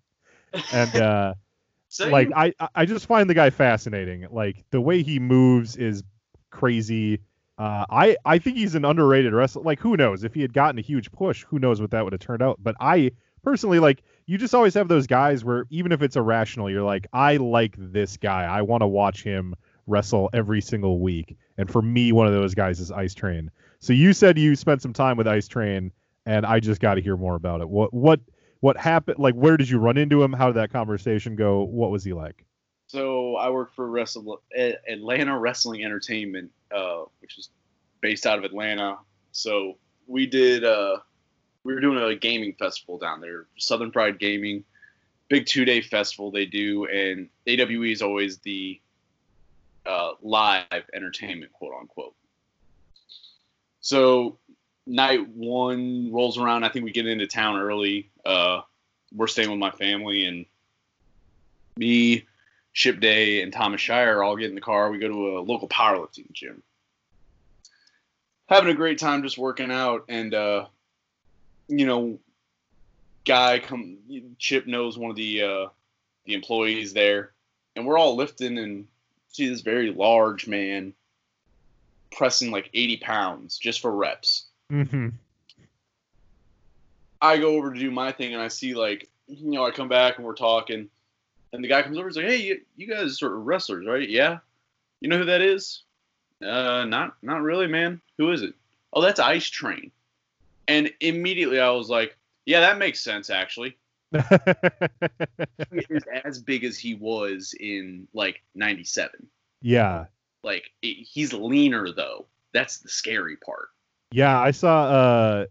[0.71, 0.95] and.
[0.95, 1.33] uh
[1.87, 4.27] So like I I just find the guy fascinating.
[4.29, 6.03] Like the way he moves is
[6.49, 7.21] crazy.
[7.57, 9.63] Uh, I I think he's an underrated wrestler.
[9.63, 12.13] Like who knows if he had gotten a huge push, who knows what that would
[12.13, 12.59] have turned out.
[12.61, 13.11] But I
[13.43, 17.07] personally like you just always have those guys where even if it's irrational, you're like
[17.13, 18.43] I like this guy.
[18.43, 19.55] I want to watch him
[19.87, 21.37] wrestle every single week.
[21.57, 23.51] And for me, one of those guys is Ice Train.
[23.79, 25.91] So you said you spent some time with Ice Train,
[26.25, 27.69] and I just got to hear more about it.
[27.69, 28.19] What what
[28.59, 29.19] what happened?
[29.19, 30.33] Like where did you run into him?
[30.33, 31.63] How did that conversation go?
[31.63, 32.45] What was he like?
[32.87, 37.49] So I work for Wrestle Atlanta Wrestling Entertainment, uh, which is
[38.01, 38.97] based out of Atlanta.
[39.31, 39.77] So
[40.07, 40.97] we did uh,
[41.63, 44.63] we were doing a gaming festival down there, Southern Pride Gaming,
[45.29, 48.79] big two day festival they do, and AWE is always the
[49.85, 52.15] uh, live entertainment, quote unquote.
[53.81, 54.37] So
[54.85, 56.63] night one rolls around.
[56.63, 58.11] I think we get into town early.
[58.25, 58.61] Uh,
[59.13, 60.45] we're staying with my family and
[61.77, 62.25] me.
[62.75, 64.91] Chip Day and Thomas Shire all get in the car.
[64.91, 66.61] We go to a local powerlifting gym.
[68.47, 70.65] Having a great time just working out and uh
[71.67, 72.19] you know
[73.23, 73.97] guy come
[74.37, 75.67] Chip knows one of the uh
[76.25, 77.31] the employees there
[77.75, 78.87] and we're all lifting and
[79.29, 80.93] see this very large man
[82.11, 84.45] pressing like 80 pounds just for reps.
[84.71, 85.09] Mm-hmm.
[87.21, 89.87] I go over to do my thing and I see like you know I come
[89.87, 90.89] back and we're talking
[91.55, 94.07] and the guy comes over and is like, "Hey, you, you guys are wrestlers, right?
[94.07, 94.39] Yeah.
[95.01, 95.83] You know who that is?
[96.45, 98.01] Uh, not not really, man.
[98.17, 98.53] Who is it?
[98.93, 99.91] Oh, that's Ice Train."
[100.67, 103.77] And immediately I was like, "Yeah, that makes sense, actually."
[105.71, 109.27] He is as big as he was in like '97.
[109.61, 110.05] yeah.
[110.43, 112.27] Like it, he's leaner though.
[112.53, 113.69] That's the scary part.
[114.11, 115.45] Yeah, I saw uh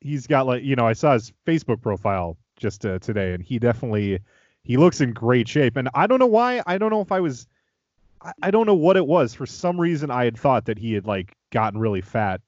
[0.00, 3.58] he's got like, you know, I saw his Facebook profile just uh, today and he
[3.58, 4.18] definitely
[4.64, 6.62] he looks in great shape and I don't know why.
[6.66, 7.46] I don't know if I was
[8.42, 9.34] I, don't know what it was.
[9.34, 12.40] For some reason I had thought that he had like gotten really fat.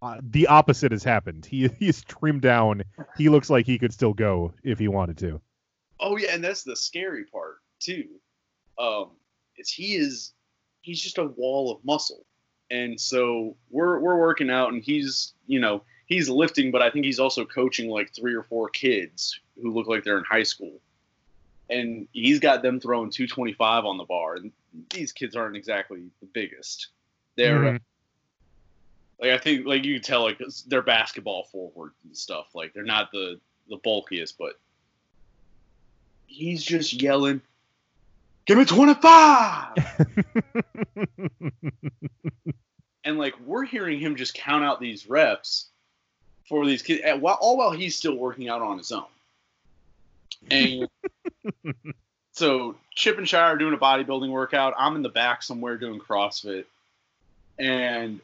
[0.00, 1.46] Uh, the opposite has happened.
[1.46, 2.82] He he's trimmed down.
[3.16, 5.40] He looks like he could still go if he wanted to.
[6.00, 8.06] Oh yeah, and that's the scary part too.
[8.78, 9.10] Um,
[9.56, 10.32] is he is
[10.82, 12.24] he's just a wall of muscle,
[12.70, 17.04] and so we're we're working out, and he's you know he's lifting, but I think
[17.04, 20.80] he's also coaching like three or four kids who look like they're in high school,
[21.70, 24.52] and he's got them throwing 225 on the bar, and
[24.90, 26.88] these kids aren't exactly the biggest.
[27.36, 27.80] They're Mhm.
[29.20, 32.54] like I think like you can tell like they're basketball forward and stuff.
[32.54, 34.58] Like they're not the the bulkiest, but
[36.26, 37.42] he's just yelling,
[38.46, 39.76] "Give me 25!"
[43.04, 45.66] and like we're hearing him just count out these reps
[46.48, 49.04] for these kids, while, all while he's still working out on his own.
[50.50, 50.88] And
[52.32, 54.74] so Chip and Shire are doing a bodybuilding workout.
[54.78, 56.64] I'm in the back somewhere doing CrossFit,
[57.58, 58.20] and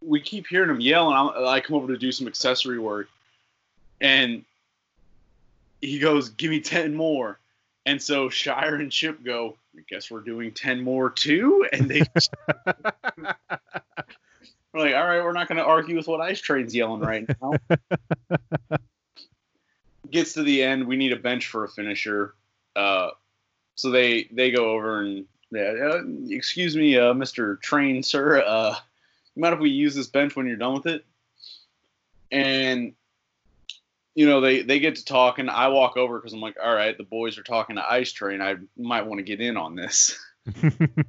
[0.00, 1.08] we keep hearing him yell.
[1.08, 3.08] And I'm, I come over to do some accessory work,
[4.00, 4.44] and
[5.80, 7.38] he goes, "Give me ten more."
[7.88, 11.66] And so Shire and Chip go, I guess we're doing 10 more too.
[11.72, 12.30] And they just,
[12.76, 13.34] we're
[14.74, 17.54] like, all right, we're not going to argue with what Ice Train's yelling right now.
[20.10, 20.86] Gets to the end.
[20.86, 22.34] We need a bench for a finisher.
[22.74, 23.10] Uh,
[23.74, 27.60] so they they go over and yeah, uh, excuse me, uh, Mr.
[27.60, 28.42] Train, sir.
[28.44, 28.74] Uh,
[29.34, 31.04] you mind if we use this bench when you're done with it?
[32.30, 32.94] And
[34.14, 35.48] you know they they get to talking.
[35.48, 38.42] I walk over because I'm like, all right, the boys are talking to Ice Train.
[38.42, 40.18] I might want to get in on this.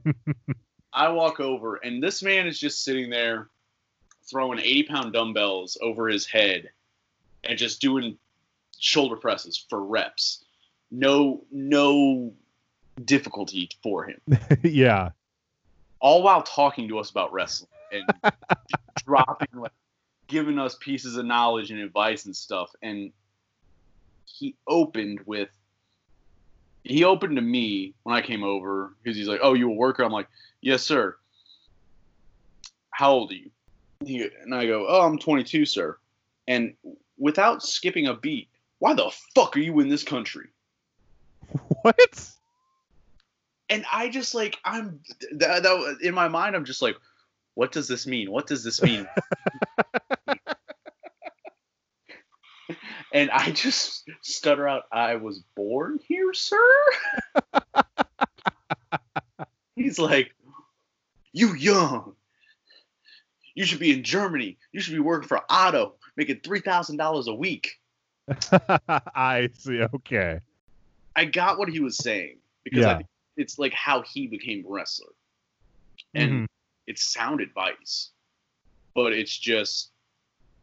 [0.94, 3.50] I walk over, and this man is just sitting there
[4.30, 6.70] throwing 80 pound dumbbells over his head
[7.44, 8.18] and just doing
[8.80, 10.44] shoulder presses for reps.
[10.92, 12.34] No, no
[13.06, 14.20] difficulty for him.
[14.64, 15.12] yeah.
[16.00, 18.04] All while talking to us about wrestling and
[19.06, 19.72] dropping, like,
[20.28, 22.72] giving us pieces of knowledge and advice and stuff.
[22.82, 23.12] And
[24.26, 25.50] he opened with,
[26.84, 30.04] he opened to me when I came over because he's like, "Oh, you a worker?"
[30.04, 30.30] I'm like,
[30.62, 31.18] "Yes, sir."
[32.92, 33.52] How old are you?
[34.06, 35.98] He, and I go, "Oh, I'm 22, sir."
[36.48, 36.74] And
[37.18, 38.48] without skipping a beat,
[38.80, 40.48] why the fuck are you in this country?
[41.82, 42.30] What?
[43.70, 45.00] And I just like I'm
[45.32, 46.96] that, that in my mind I'm just like,
[47.54, 48.32] what does this mean?
[48.32, 49.08] What does this mean?
[53.14, 56.58] and I just stutter out, I was born here, sir.
[59.76, 60.34] He's like,
[61.32, 62.16] you young.
[63.56, 64.58] You should be in Germany.
[64.72, 67.80] You should be working for Otto, making three thousand dollars a week.
[69.16, 69.82] I see.
[69.82, 70.40] Okay.
[71.16, 73.02] I got what he was saying because Yeah.
[73.38, 75.12] it's like how he became a wrestler,
[76.14, 76.48] and Mhm.
[76.88, 78.12] it's sound advice,
[78.94, 79.92] but it's just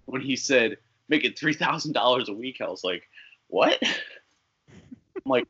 [0.06, 0.78] when he said
[1.08, 3.08] making three thousand dollars a week, I was like,
[3.48, 3.78] what?
[3.82, 5.46] I'm like,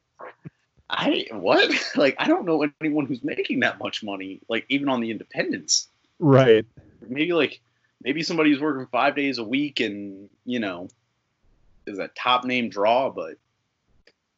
[0.88, 1.70] I what?
[1.96, 5.88] like I don't know anyone who's making that much money, like even on the independents.
[6.18, 6.64] Right.
[7.06, 7.60] Maybe like
[8.02, 10.88] maybe somebody who's working five days a week and you know
[11.86, 13.36] is a top name draw, but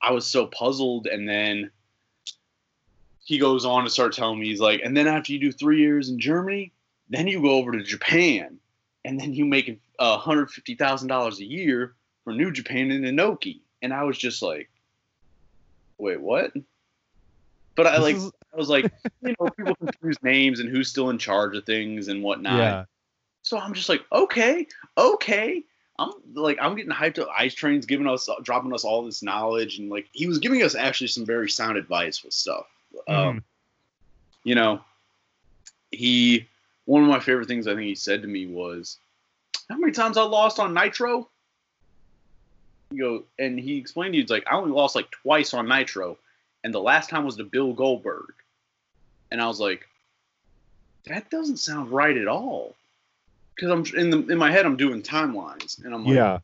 [0.03, 1.71] I was so puzzled and then
[3.29, 5.81] he goes on to start telling me he's like, and then after you do three
[5.81, 6.73] years in Germany,
[7.11, 8.59] then you go over to Japan,
[9.05, 11.95] and then you make hundred fifty thousand dollars a year
[12.25, 14.71] for New Japan and Inoki, and I was just like,
[15.99, 16.53] wait, what?
[17.75, 18.17] But I like,
[18.55, 18.91] I was like,
[19.23, 22.59] you know, people confuse names and who's still in charge of things and whatnot.
[22.59, 22.85] yeah.
[23.43, 24.67] So I'm just like, okay,
[24.97, 25.65] okay.
[25.99, 27.29] I'm like, I'm getting hyped up.
[27.37, 30.75] Ice Train's giving us, dropping us all this knowledge, and like, he was giving us
[30.75, 32.67] actually some very sound advice with stuff.
[33.09, 33.43] Um,
[34.45, 34.81] you know,
[35.91, 36.47] he,
[36.85, 38.99] one of my favorite things I think he said to me was,
[39.69, 41.29] "How many times I lost on Nitro?"
[42.91, 45.69] You go, and he explained to you, it's like I only lost like twice on
[45.69, 46.17] Nitro,
[46.65, 48.33] and the last time was to Bill Goldberg,
[49.31, 49.87] and I was like,
[51.07, 52.75] that doesn't sound right at all
[53.59, 56.39] because I'm in the in my head I'm doing timelines and I'm like, yeah.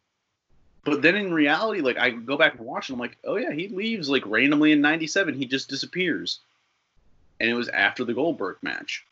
[0.85, 3.53] but then in reality, like I go back and watch and I'm like, oh yeah,
[3.53, 5.35] he leaves like randomly in '97.
[5.35, 6.41] He just disappears,
[7.39, 9.05] and it was after the Goldberg match.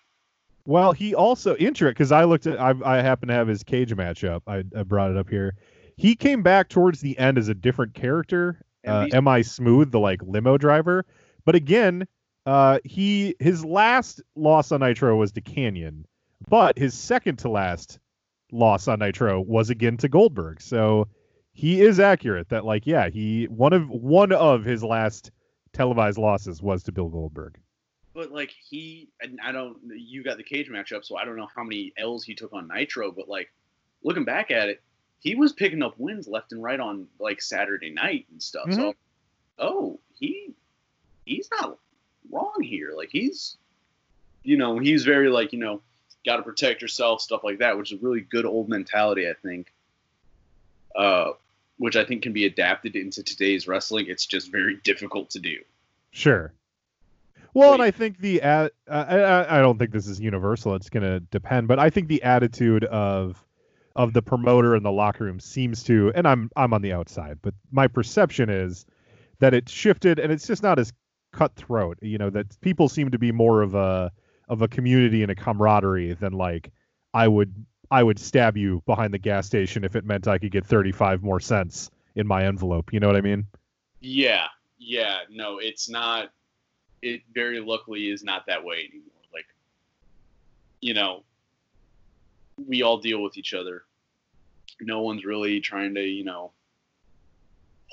[0.67, 3.95] Well, he also interesting because I looked at I, I happen to have his cage
[3.95, 4.43] match up.
[4.47, 5.55] I, I brought it up here.
[5.97, 8.61] He came back towards the end as a different character.
[8.87, 9.93] Uh, I smooth?
[9.93, 11.05] The like limo driver.
[11.45, 12.07] But again,
[12.47, 16.05] uh, he his last loss on Nitro was to Kanyon,
[16.53, 17.99] but his second to last
[18.53, 20.61] loss on Nitro was again to Goldberg.
[20.61, 21.09] So
[21.55, 25.31] he is accurate that like yeah he one of one of his last
[25.73, 27.59] televised losses was to Bill Goldberg.
[28.13, 31.37] But like he, and I don't, you got the cage match up, so I don't
[31.37, 33.11] know how many L's he took on Nitro.
[33.11, 33.51] But like
[34.05, 34.83] looking back at it,
[35.21, 38.71] he was picking up wins left and right on like Saturday night and stuff.
[38.71, 38.91] So, mm-hmm.
[39.59, 40.53] oh, he
[41.25, 41.79] he's not
[42.31, 42.93] wrong here.
[42.95, 43.57] Like he's,
[44.43, 45.81] you know, he's very like you know,
[46.25, 49.35] got to protect yourself, stuff like that, which is a really good old mentality, I
[49.43, 49.73] think.
[50.95, 51.33] Uh,
[51.79, 54.07] which I think can be adapted into today's wrestling.
[54.09, 55.57] It's just very difficult to do.
[56.11, 56.53] Sure.
[57.55, 60.75] Well, and I think the uh, I, I don't think this is universal.
[60.75, 63.45] It's going to depend, but I think the attitude of
[63.95, 67.41] of the promoter in the locker room seems to, and I'm I'm on the outside,
[67.43, 68.87] but my perception is
[69.41, 70.93] that it's shifted, and it's just not as
[71.33, 71.99] cutthroat.
[72.01, 74.13] You know, that people seem to be more of a
[74.49, 76.71] of a community and a camaraderie than like
[77.15, 77.55] I would
[77.91, 81.23] I would stab you behind the gas station if it meant I could get 35
[81.23, 82.93] more cents in my envelope.
[82.93, 83.47] You know what I mean?
[84.01, 84.47] Yeah,
[84.79, 86.31] yeah, no, it's not.
[87.03, 89.23] It very luckily is not that way anymore.
[89.33, 89.47] Like,
[90.81, 91.25] you know,
[92.67, 93.85] we all deal with each other.
[94.81, 96.53] No one's really trying to, you know,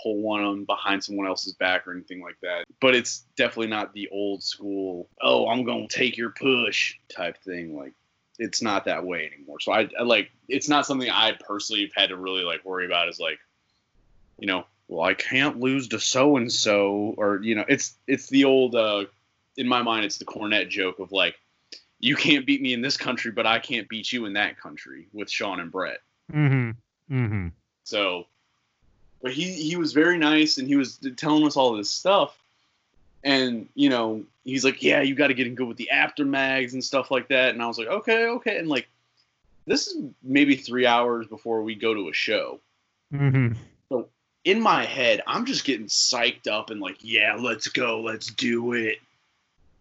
[0.02, 2.66] pull one on behind someone else's back or anything like that.
[2.80, 7.38] But it's definitely not the old school, oh, I'm going to take your push type
[7.44, 7.78] thing.
[7.78, 7.94] Like,
[8.38, 9.60] it's not that way anymore.
[9.60, 12.86] So I, I like, it's not something I personally have had to really like worry
[12.86, 13.40] about is like,
[14.38, 18.30] you know, well, I can't lose to so and so, or, you know, it's, it's
[18.30, 19.06] the old, uh,
[19.58, 21.36] in my mind, it's the Cornette joke of like,
[22.00, 25.08] you can't beat me in this country, but I can't beat you in that country
[25.12, 26.00] with Shawn and Bret.
[26.32, 27.14] Mm-hmm.
[27.14, 27.48] Mm-hmm.
[27.84, 28.28] So,
[29.22, 32.38] but he he was very nice and he was telling us all this stuff.
[33.24, 36.24] And you know, he's like, "Yeah, you got to get in good with the after
[36.24, 38.88] mags and stuff like that." And I was like, "Okay, okay." And like,
[39.66, 42.60] this is maybe three hours before we go to a show.
[43.14, 43.58] Mm-hmm.
[43.90, 44.08] So
[44.46, 48.74] in my head, I'm just getting psyched up and like, "Yeah, let's go, let's do
[48.74, 49.00] it."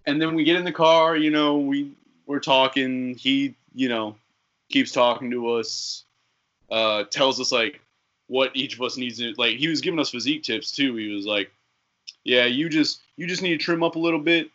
[0.05, 1.16] And then we get in the car.
[1.16, 1.93] You know, we
[2.27, 3.15] we're talking.
[3.15, 4.16] He, you know,
[4.69, 6.05] keeps talking to us.
[6.70, 7.81] Uh, tells us like
[8.29, 10.95] what each of us needs to like he was giving us physique tips too.
[10.97, 11.51] He was like
[12.25, 14.51] yeah you just you just need to trim up a little bit.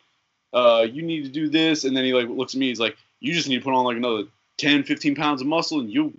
[0.52, 1.84] Uh you need to do this.
[1.84, 2.68] And then he like looks at me.
[2.68, 4.24] He's like you just need to put on like another
[4.58, 6.12] 10 15 pounds of muscle and you'll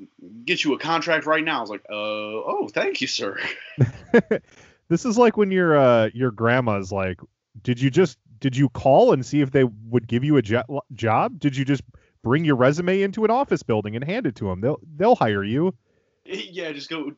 [0.43, 1.57] get you a contract right now.
[1.57, 3.39] I was like uh oh thank you sir.
[4.87, 7.19] This is like when your uh your grandma's like,
[7.63, 10.81] did you just did you call and see if they would give you a jo-
[10.93, 11.39] job?
[11.39, 11.81] Did you just
[12.23, 14.61] bring your resume into an office building and hand it to them?
[14.61, 15.73] They'll they'll hire you.
[16.25, 17.11] yeah just go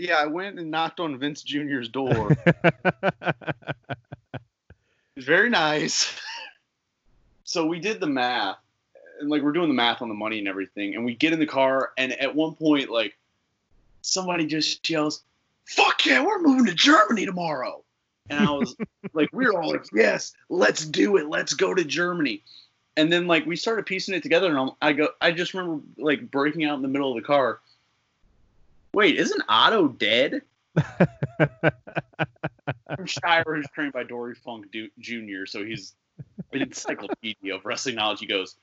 [0.00, 2.36] yeah i went and knocked on vince junior's door
[5.20, 6.18] It's very nice.
[7.44, 8.56] so we did the math,
[9.20, 11.38] and like we're doing the math on the money and everything, and we get in
[11.38, 13.18] the car, and at one point, like
[14.00, 15.22] somebody just yells,
[15.66, 17.84] "Fuck yeah, we're moving to Germany tomorrow!"
[18.30, 18.74] And I was
[19.12, 22.42] like, "We're all like, "Yes, let's do it, let's go to Germany."
[22.96, 25.82] And then like we started piecing it together, and I'm, I go, I just remember
[25.98, 27.60] like breaking out in the middle of the car.
[28.92, 30.42] Wait, isn't Otto dead?
[33.06, 35.94] Shire is trained by Dory Funk du- Jr., so he's
[36.52, 38.20] an encyclopedia of wrestling knowledge.
[38.20, 38.56] He goes,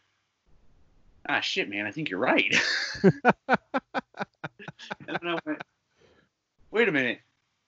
[1.27, 2.55] ah, shit, man, I think you're right.
[3.03, 3.17] and
[5.07, 5.61] then I went,
[6.71, 7.19] wait a minute,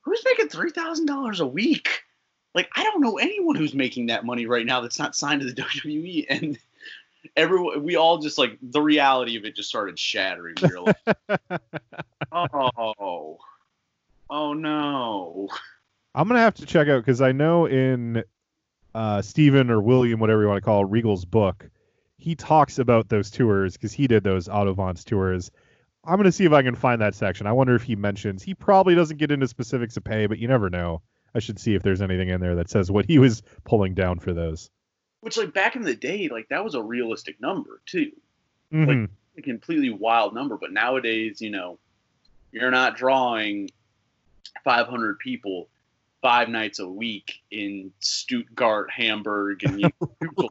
[0.02, 2.04] who's making three thousand dollars a week?
[2.56, 5.48] Like, I don't know anyone who's making that money right now that's not signed to
[5.48, 6.26] the WWE.
[6.30, 6.58] And
[7.36, 10.56] everyone, we all just like the reality of it just started shattering.
[10.62, 11.62] We were like,
[12.32, 13.38] oh,
[14.30, 15.50] oh no.
[16.16, 18.24] I'm gonna have to check out because I know in
[18.96, 21.70] uh, Stephen or William, whatever you want to call it, Regal's book,
[22.18, 25.52] he talks about those tours because he did those Otto Wanz tours.
[26.04, 27.48] I'm gonna see if I can find that section.
[27.48, 30.48] I wonder if he mentions he probably doesn't get into specifics of pay, but you
[30.48, 31.02] never know.
[31.36, 34.20] I should see if there's anything in there that says what he was pulling down
[34.20, 34.72] for those.
[35.22, 38.12] Which, like back in the day, like that was a realistic number too.
[38.72, 39.10] Mhm.
[39.38, 40.58] a completely wild number.
[40.58, 41.80] But nowadays, you know,
[42.52, 43.70] you're not drawing
[44.64, 45.70] 500 people
[46.22, 49.90] five nights a week in Stuttgart, Hamburg, and you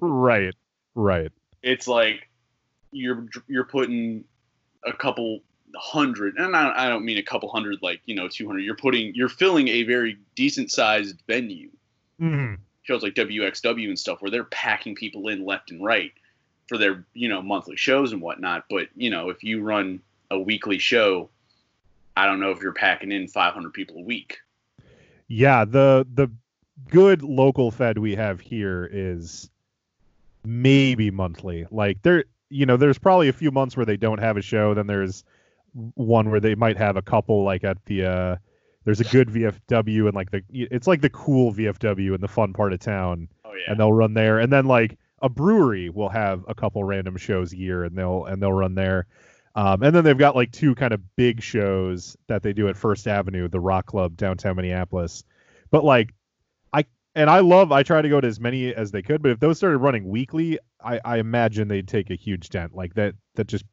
[0.00, 0.54] right,
[0.94, 1.30] right.
[1.62, 2.28] it's like
[2.92, 4.24] you're you're putting
[4.84, 5.40] a couple
[5.76, 8.60] hundred, and I, I don't mean a couple hundred like you know 200.
[8.60, 11.70] You're putting you're filling a very decent sized venue.
[12.18, 12.54] hmm
[12.88, 16.10] Shows like WXW and stuff where they're packing people in left and right
[16.68, 18.64] for their you know monthly shows and whatnot.
[18.70, 20.00] But you know if you run
[20.30, 21.28] a weekly show,
[22.16, 24.38] I don't know if you're packing in 500 people a week.
[25.26, 26.30] Yeah, the the
[26.88, 29.50] good local fed we have here is
[30.42, 31.66] maybe monthly.
[31.70, 34.72] Like there, you know, there's probably a few months where they don't have a show.
[34.72, 35.24] Then there's
[35.92, 38.06] one where they might have a couple, like at the.
[38.06, 38.36] uh
[38.88, 42.54] There's a good VFW and like the it's like the cool VFW in the fun
[42.54, 43.70] part of town, Oh yeah.
[43.70, 44.38] and they'll run there.
[44.38, 48.24] And then like a brewery will have a couple random shows a year, and they'll
[48.24, 49.06] and they'll run there.
[49.54, 52.78] Um, and then they've got like two kind of big shows that they do at
[52.78, 55.22] First Avenue, the Rock Club downtown Minneapolis.
[55.70, 56.14] But like,
[56.72, 59.20] I and I love I try to go to as many as they could.
[59.20, 62.74] But if those started running weekly, I, I imagine they'd take a huge dent.
[62.74, 63.66] Like that that just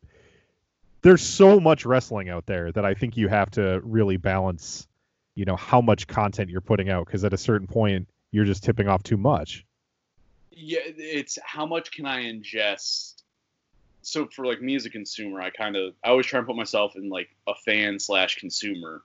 [1.03, 4.87] there's so much wrestling out there that I think you have to really balance,
[5.35, 8.63] you know, how much content you're putting out because at a certain point you're just
[8.63, 9.65] tipping off too much.
[10.51, 13.21] yeah it's how much can i ingest?
[14.01, 16.55] So for like me as a consumer i kind of i always try and put
[16.55, 19.03] myself in like a fan slash consumer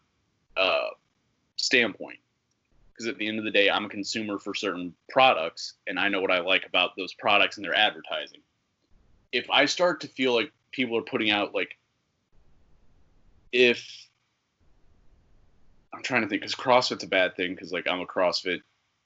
[0.57, 0.89] uh
[1.57, 2.19] standpoint.
[2.93, 6.09] Because at the end of the day i'm a consumer for certain products and i
[6.09, 8.41] know what i like about those products and their advertising.
[9.33, 11.77] If i start to feel like people are putting out like
[13.53, 14.10] if
[15.93, 18.63] i'm trying to think because crossfit's a bad thing because like i'm a crossfit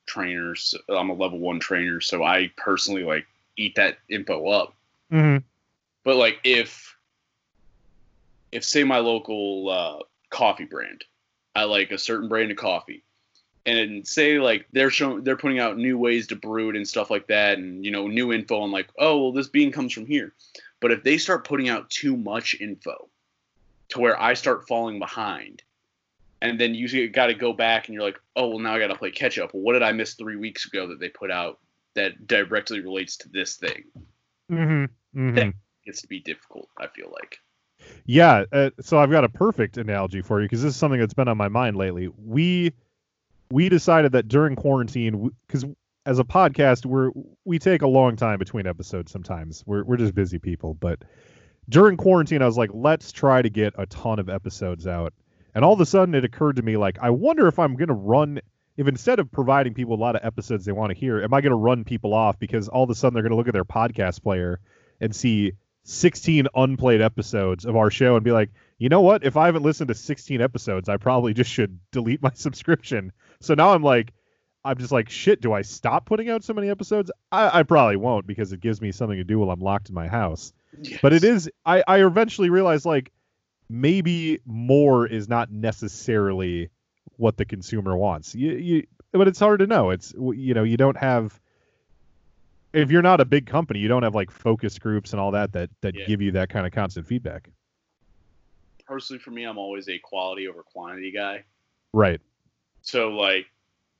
[0.07, 4.75] trainer so i'm a level one trainer so i personally like eat that info up
[5.13, 5.45] Mm-hmm.
[6.03, 6.97] but like if
[8.51, 11.05] if say my local uh, coffee brand
[11.55, 13.03] I like a certain brand of coffee.
[13.67, 17.11] And say like they're showing they're putting out new ways to brew it and stuff
[17.11, 20.05] like that and you know new info on like oh well this bean comes from
[20.05, 20.35] here.
[20.81, 23.09] But if they start putting out too much info
[23.91, 25.63] to where I start falling behind
[26.45, 28.89] and then you got to go back and you're like, "Oh, well now I got
[28.89, 29.55] to play catch up.
[29.55, 31.59] Well, what did I miss 3 weeks ago that they put out
[31.95, 33.85] that directly relates to this thing?"
[34.53, 35.19] Mm-hmm.
[35.19, 35.51] Mm-hmm.
[35.87, 37.39] It's to be difficult, I feel like.
[38.07, 41.15] Yeah, uh, so I've got a perfect analogy for you because this is something that's
[41.15, 42.09] been on my mind lately.
[42.09, 42.73] We
[43.51, 45.65] we decided that during quarantine, because
[46.07, 47.11] as a podcast, we're
[47.45, 49.11] we take a long time between episodes.
[49.11, 51.01] Sometimes we're we're just busy people, but
[51.71, 55.15] during quarantine, I was like, let's try to get a ton of episodes out.
[55.55, 57.95] And all of a sudden, it occurred to me like, I wonder if I'm gonna
[57.95, 58.41] run.
[58.77, 61.41] If instead of providing people a lot of episodes they want to hear, am I
[61.41, 63.53] going to run people off because all of a sudden they're going to look at
[63.53, 64.59] their podcast player
[65.01, 65.53] and see
[65.85, 69.23] 16 unplayed episodes of our show and be like, you know what?
[69.25, 73.13] If I haven't listened to 16 episodes, I probably just should delete my subscription.
[73.41, 74.13] So now I'm like,
[74.65, 77.11] I'm just like, shit, do I stop putting out so many episodes?
[77.31, 79.95] I, I probably won't because it gives me something to do while I'm locked in
[79.95, 80.55] my house.
[80.81, 81.01] Yes.
[81.03, 83.13] But it is, I, I eventually realized like
[83.81, 86.71] maybe more is not necessarily
[87.17, 88.35] what the consumer wants.
[88.35, 89.91] You, you, but it's hard to know.
[89.91, 91.41] It's, you know, you don't have,
[92.73, 95.53] if you're not a big company, you don't have like focus groups and all that
[95.53, 96.07] that that Yeah.
[96.07, 97.51] give you that kind of constant feedback.
[98.87, 101.45] personally for me, I'm always a quality over quantity guy.
[101.93, 102.21] Right.
[102.83, 103.47] So like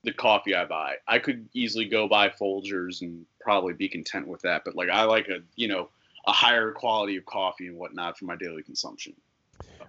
[0.03, 4.43] the coffee I buy, I could easily go buy Folgers and probably be content with
[4.43, 4.63] that.
[4.65, 5.89] But like I like a you know
[6.27, 9.15] a higher quality of coffee and whatnot for my daily consumption.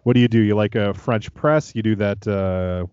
[0.04, 0.40] What do you do?
[0.40, 1.74] You like a French press?
[1.76, 2.86] You do that uh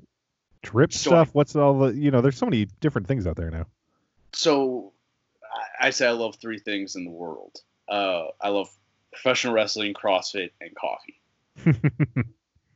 [0.63, 1.31] drip So stuff?
[1.33, 3.67] What's all the you know, there's so many different things out there now.
[4.33, 4.93] So
[5.81, 7.61] I, I say I love three things in the world.
[7.89, 8.71] Uh, I love
[9.13, 11.21] professional wrestling, CrossFit, and coffee.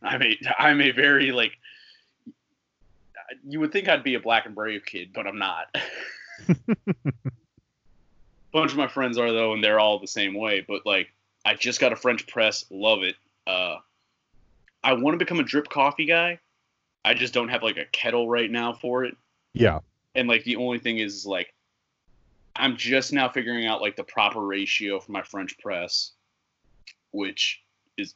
[0.02, 1.52] I'm a I'm a very like
[3.44, 5.74] you would think I'd be a black and brave kid, but I'm not.
[5.74, 6.54] A
[8.52, 10.64] bunch of my friends are though, and they're all the same way.
[10.66, 11.12] But like,
[11.44, 13.16] I just got a French press, love it.
[13.46, 13.76] Uh,
[14.82, 16.38] I want to become a drip coffee guy.
[17.04, 19.16] I just don't have like a kettle right now for it.
[19.52, 19.80] yeah.
[20.14, 21.52] And like the only thing is, like,
[22.56, 26.12] I'm just now figuring out like the proper ratio for my French press,
[27.10, 27.62] which
[27.98, 28.14] is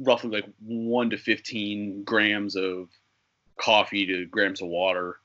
[0.00, 2.88] roughly like one to fifteen grams of
[3.60, 5.18] coffee to grams of water.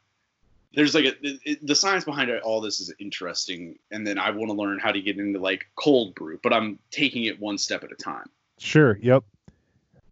[0.76, 4.30] There's like a, it- the science behind it, all this is interesting, and then I
[4.30, 7.58] want to learn how to get into like cold brew, but I'm taking it one
[7.58, 8.30] step at a time.
[8.58, 8.98] Sure.
[9.02, 9.24] Yep.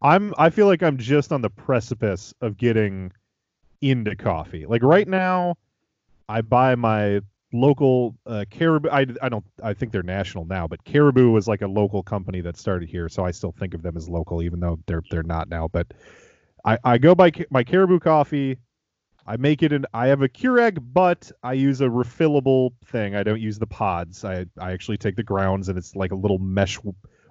[0.01, 3.11] I'm I feel like I'm just on the precipice of getting
[3.81, 4.65] into coffee.
[4.65, 5.55] Like right now,
[6.29, 7.21] I buy my
[7.53, 8.89] local uh, Caribou.
[8.89, 9.45] I, I don't.
[9.63, 13.09] I think they're national now, but Caribou was like a local company that started here,
[13.09, 15.67] so I still think of them as local, even though they're they're not now.
[15.67, 15.93] But
[16.65, 18.57] I I go by my Caribou coffee.
[19.27, 19.85] I make it in.
[19.93, 23.15] I have a Keurig, but I use a refillable thing.
[23.15, 24.25] I don't use the pods.
[24.25, 26.79] I I actually take the grounds, and it's like a little mesh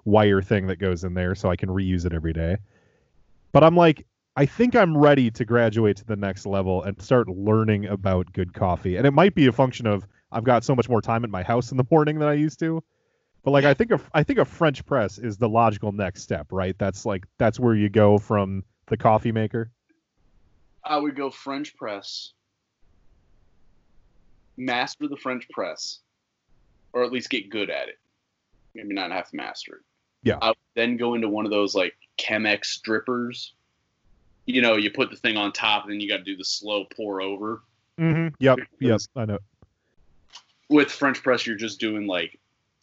[0.05, 2.57] wire thing that goes in there, so I can reuse it every day.
[3.53, 4.07] But I'm like,
[4.37, 8.55] I think I'm ready to graduate to the next level and start learning about good
[8.55, 8.97] coffee.
[8.97, 11.43] And it might be a function of I've got so much more time at my
[11.43, 12.83] house in the morning than I used to.
[13.43, 16.47] But like I think a, I think a French press is the logical next step,
[16.51, 16.77] right?
[16.79, 19.71] That's like that's where you go from the coffee maker.
[20.85, 22.33] I would go French press,
[24.57, 26.01] master the French press,
[26.93, 27.99] or at least get good at it.
[28.75, 29.83] Maybe not have to master it.
[30.23, 30.39] Yeah.
[30.41, 33.51] I would then go into one of those like Chemex drippers.
[34.47, 36.45] You know, you put the thing on top, and then you got to do the
[36.45, 37.63] slow pour over.
[37.99, 38.35] Mm-hmm.
[38.39, 38.59] Yep.
[38.81, 39.01] Yep.
[39.17, 39.39] I know.
[40.69, 42.39] With French press, you're just doing like,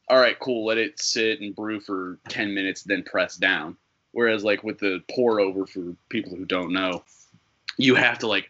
[0.10, 3.76] all right, cool, let it sit and brew for 10 minutes, then press down.
[4.12, 7.04] Whereas, like, with the pour over, for people who don't know,
[7.78, 8.50] you have to like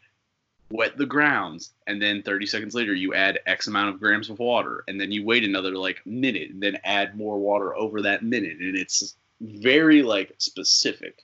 [0.70, 4.38] wet the grounds and then 30 seconds later you add x amount of grams of
[4.40, 8.22] water and then you wait another like minute and then add more water over that
[8.24, 11.24] minute and it's very like specific.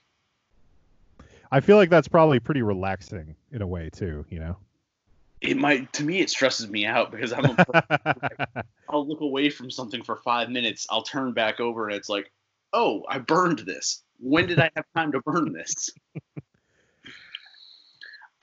[1.50, 4.56] I feel like that's probably pretty relaxing in a way too, you know.
[5.40, 9.70] it might to me it stresses me out because i'm a, i'll look away from
[9.70, 12.32] something for five minutes i'll turn back over and it's like
[12.72, 14.02] oh i burned this.
[14.18, 15.90] When did i have time to burn this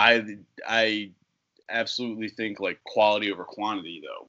[0.01, 0.37] i
[0.67, 1.11] i
[1.69, 4.27] absolutely think like quality over quantity though.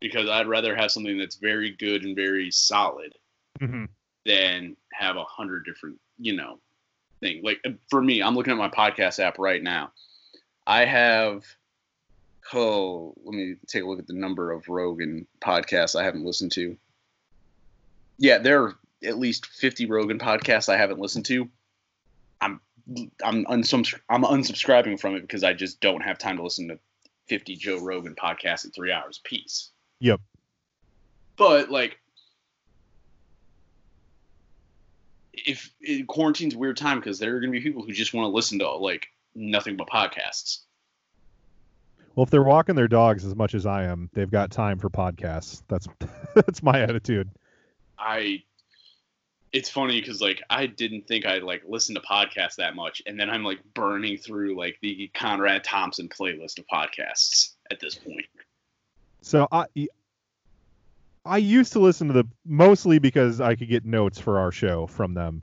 [0.00, 3.14] Because i'd rather have something that's very good and very solid
[3.60, 3.88] Mhm.
[4.26, 6.58] than have a hundred different you know
[7.20, 7.42] thing.
[7.42, 9.92] Like for me i'm looking at my podcast app right now.
[10.66, 11.44] I have
[12.52, 16.52] oh let me take a look at the number of rogan podcasts i haven't listened
[16.52, 16.76] to.
[18.18, 18.74] Yeah there are
[19.04, 21.48] at least 50 rogan podcasts i haven't listened to.
[22.40, 22.60] I'm
[23.24, 26.78] I'm I'm unsubscribing from it because I just don't have time to listen to
[27.28, 29.70] 50 Joe Rogan podcasts at three hours Piece.
[30.00, 30.20] Yep.
[31.36, 31.98] But like,
[35.32, 38.14] if it, quarantine's a weird time because there are going to be people who just
[38.14, 40.60] want to listen to like nothing but podcasts.
[42.14, 44.88] Well, if they're walking their dogs as much as I am, they've got time for
[44.88, 45.62] podcasts.
[45.68, 45.88] That's
[46.34, 47.30] that's my attitude.
[47.98, 48.42] I
[49.54, 53.18] it's funny because like I didn't think I'd like listen to podcasts that much, and
[53.18, 58.26] then I'm like burning through like the Conrad Thompson playlist of podcasts at this point.
[59.22, 59.66] So I
[61.24, 64.88] I used to listen to the mostly because I could get notes for our show
[64.88, 65.40] from them.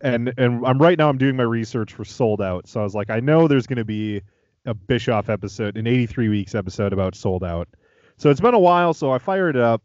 [0.00, 2.66] And and I'm right now I'm doing my research for Souled Out.
[2.66, 4.22] So I was like I know there's going to be
[4.66, 7.68] a Bischoff episode, an 83 weeks episode about Souled Out.
[8.16, 9.82] So it's been a while so I fired it up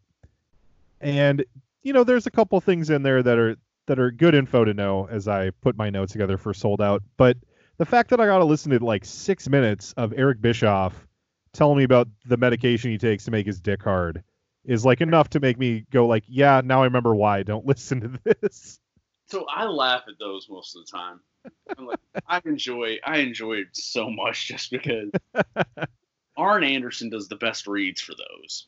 [0.99, 1.45] and
[1.83, 3.55] you know there's a couple things in there that are
[3.87, 7.03] that are good info to know as I put my notes together for Souled Out,
[7.17, 7.37] but
[7.77, 11.07] the fact that I got to listen to like 6 minutes of Eric Bischoff
[11.53, 14.23] telling me about the medication he takes to make his dick hard
[14.63, 17.65] is like enough to make me go like, yeah, now I remember why I don't
[17.65, 18.79] listen to this.
[19.27, 21.19] So I laugh at those most of the time.
[21.77, 25.09] I'm like, I enjoy I enjoy it so much just because
[26.37, 28.67] Arn Anderson does the best reads for those.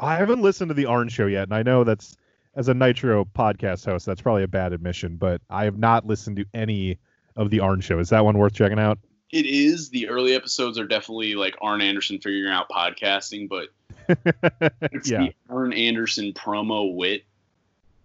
[0.00, 2.16] I haven't listened to the Arn Show yet, and I know that's
[2.58, 6.38] as a Nitro podcast host, that's probably a bad admission, but I have not listened
[6.38, 6.98] to any
[7.36, 8.00] of the Arn Show.
[8.00, 8.98] Is that one worth checking out?
[9.30, 9.90] It is.
[9.90, 13.68] The early episodes are definitely like Arn Anderson figuring out podcasting, but
[14.90, 15.18] it's yeah.
[15.18, 17.24] the Arn Anderson promo wit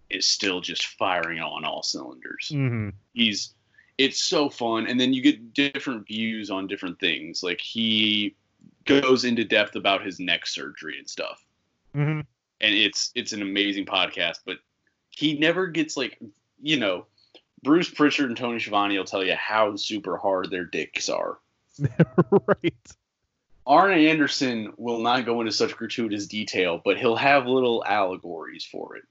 [0.08, 2.50] is still just firing on all cylinders.
[2.52, 3.54] hmm He's
[3.98, 7.42] it's so fun, and then you get different views on different things.
[7.42, 8.36] Like he
[8.84, 11.44] goes into depth about his neck surgery and stuff,
[11.92, 12.20] hmm
[12.64, 14.40] and it's it's an amazing podcast.
[14.46, 14.56] But
[15.10, 16.18] he never gets like
[16.62, 17.06] you know.
[17.62, 21.38] Bruce Pritchard and Tony Schiavone will tell you how super hard their dicks are.
[22.46, 22.74] right.
[23.66, 28.96] Arn Anderson will not go into such gratuitous detail, but he'll have little allegories for
[28.96, 29.04] it,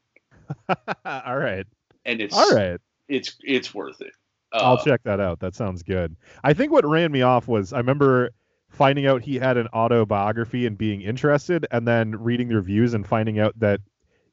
[1.06, 1.66] All right.
[2.06, 2.80] and it's All right.
[3.08, 4.14] it's it's worth it.
[4.52, 5.40] I'll Uh, check that out.
[5.40, 6.16] That sounds good.
[6.44, 8.30] I think what ran me off was I remember
[8.74, 13.08] finding out he had an autobiography and being interested, and then reading the reviews and
[13.08, 13.80] finding out that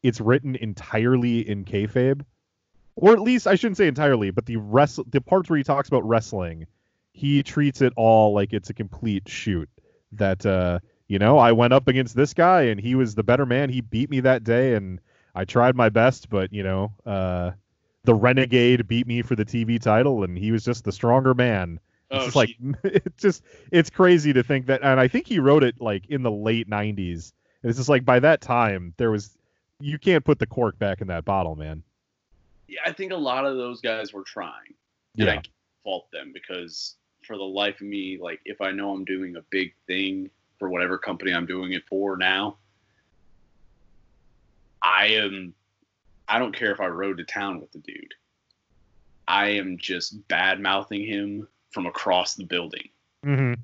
[0.02, 2.24] it's written entirely in kayfabe,
[2.96, 5.88] or at least I shouldn't say entirely, but the wrestle the parts where he talks
[5.88, 6.66] about wrestling,
[7.12, 9.68] he treats it all like it's a complete shoot.
[10.12, 13.46] That uh, you know, I went up against this guy and he was the better
[13.46, 13.68] man.
[13.68, 15.00] He beat me that day, and
[15.34, 17.50] I tried my best, but you know, uh,
[18.04, 21.78] the renegade beat me for the TV title, and he was just the stronger man.
[22.10, 22.50] Oh, it's oh, just like
[22.84, 26.22] it's just it's crazy to think that, and I think he wrote it like in
[26.22, 27.32] the late '90s.
[27.62, 29.36] And it's just like by that time there was
[29.80, 31.82] you can't put the cork back in that bottle, man.
[32.68, 34.74] yeah, I think a lot of those guys were trying,
[35.18, 35.36] and I Yeah.
[35.36, 35.48] can't
[35.84, 36.96] fault them because
[37.26, 40.68] for the life of me, like if I know I'm doing a big thing for
[40.68, 42.58] whatever company I'm doing it for now,
[44.82, 45.54] I am.
[46.28, 48.14] I don't care if I rode to town with the dude.
[49.26, 52.88] I am just bad mouthing him from across the building
[53.24, 53.54] hmm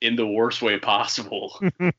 [0.00, 1.58] in the worst way possible.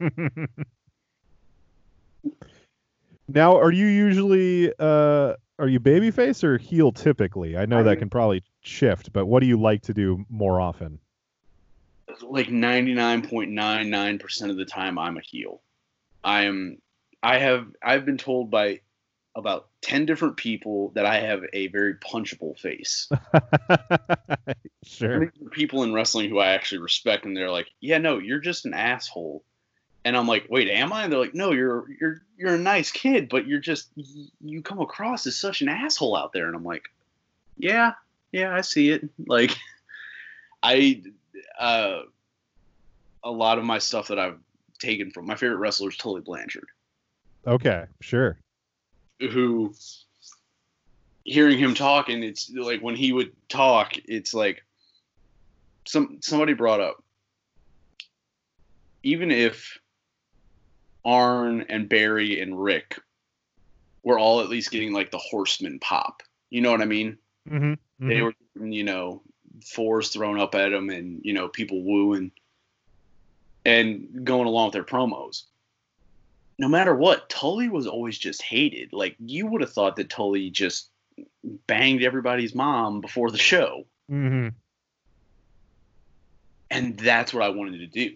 [3.27, 7.57] now, are you usually uh are you babyface or heel typically?
[7.57, 10.59] I know that I- can probably shift, but what do you like to do more
[10.61, 10.99] often?
[12.21, 15.61] like 99.99% of the time I'm a heel.
[16.23, 16.77] I am
[17.23, 18.81] I have I've been told by
[19.35, 23.09] about 10 different people that I have a very punchable face.
[24.83, 25.31] sure.
[25.51, 28.73] People in wrestling who I actually respect and they're like, "Yeah, no, you're just an
[28.73, 29.43] asshole."
[30.05, 32.91] And I'm like, "Wait, am I?" And they're like, "No, you're you're you're a nice
[32.91, 33.89] kid, but you're just
[34.41, 36.85] you come across as such an asshole out there." And I'm like,
[37.57, 37.93] "Yeah,
[38.31, 39.51] yeah, I see it." Like
[40.63, 41.03] I
[41.59, 42.01] uh
[43.23, 44.39] a lot of my stuff that I've
[44.79, 46.67] taken from my favorite wrestler is Tully Blanchard,
[47.47, 48.37] Okay, sure.
[49.19, 49.73] Who
[51.23, 54.63] hearing him talk and it's like when he would talk, it's like
[55.85, 57.03] some somebody brought up
[59.05, 59.77] even if
[61.05, 62.99] Arn and Barry and Rick
[64.03, 66.23] were all at least getting like the horseman pop.
[66.49, 67.17] You know what I mean?
[67.49, 68.07] Mm-hmm.
[68.09, 69.21] they were you know
[69.63, 72.31] fours thrown up at them and you know people wooing
[73.63, 75.43] and going along with their promos
[76.57, 78.93] no matter what tully was always just hated.
[78.93, 80.89] Like you would have thought that tully just
[81.67, 83.85] banged everybody's mom before the show.
[84.09, 84.49] Hmm
[86.75, 88.15] and that's what i wanted to do.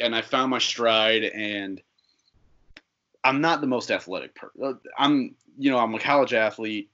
[0.00, 1.80] And i found my stride and
[3.24, 6.88] i'm not the most athletic person i'm you know i'm a college athlete.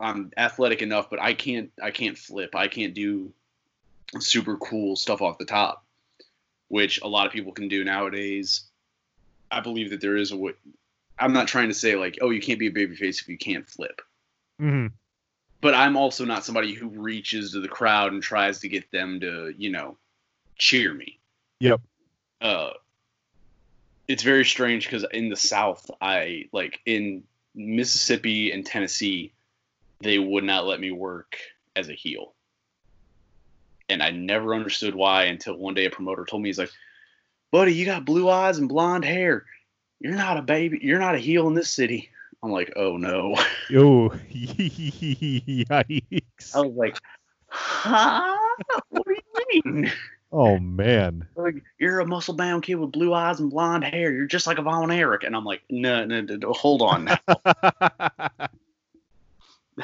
[0.00, 2.54] I'm athletic enough, but I can't I can't flip.
[2.54, 3.32] I can't do
[4.20, 5.84] super cool stuff off the top,
[6.68, 8.67] which a lot of people can do nowadays.
[9.50, 10.52] I believe that there is a way.
[11.18, 13.68] I'm not trying to say like, oh, you can't be a babyface if you can't
[13.68, 14.00] flip.
[14.60, 14.92] Mhm.
[15.60, 19.20] But I'm also not somebody who reaches to the crowd and tries to get them
[19.20, 19.96] to, you know,
[20.56, 21.18] cheer me.
[21.60, 21.80] Yep.
[22.40, 22.70] Uh,
[24.06, 29.32] it's very strange because in the South, I like in Mississippi and Tennessee,
[30.00, 31.36] they would not let me work
[31.74, 32.34] as a heel.
[33.88, 36.70] And I never understood why until one day a promoter told me, he's like,
[37.50, 39.44] buddy, you got blue eyes and blonde hair.
[40.00, 40.78] You're not a baby.
[40.82, 42.10] You're not a heel in this city.
[42.42, 43.34] I'm like, oh no.
[43.70, 45.66] Oh, yikes!
[46.54, 46.96] I was like,
[47.48, 48.36] huh?
[48.88, 49.92] What do you mean?
[50.32, 51.28] Oh man.
[51.36, 54.12] Like, you're a muscle bound kid with blue eyes and blonde hair.
[54.12, 55.22] You're just like a Von Erich.
[55.24, 57.04] And I'm like, no, no, no, no hold on.
[57.04, 57.18] now.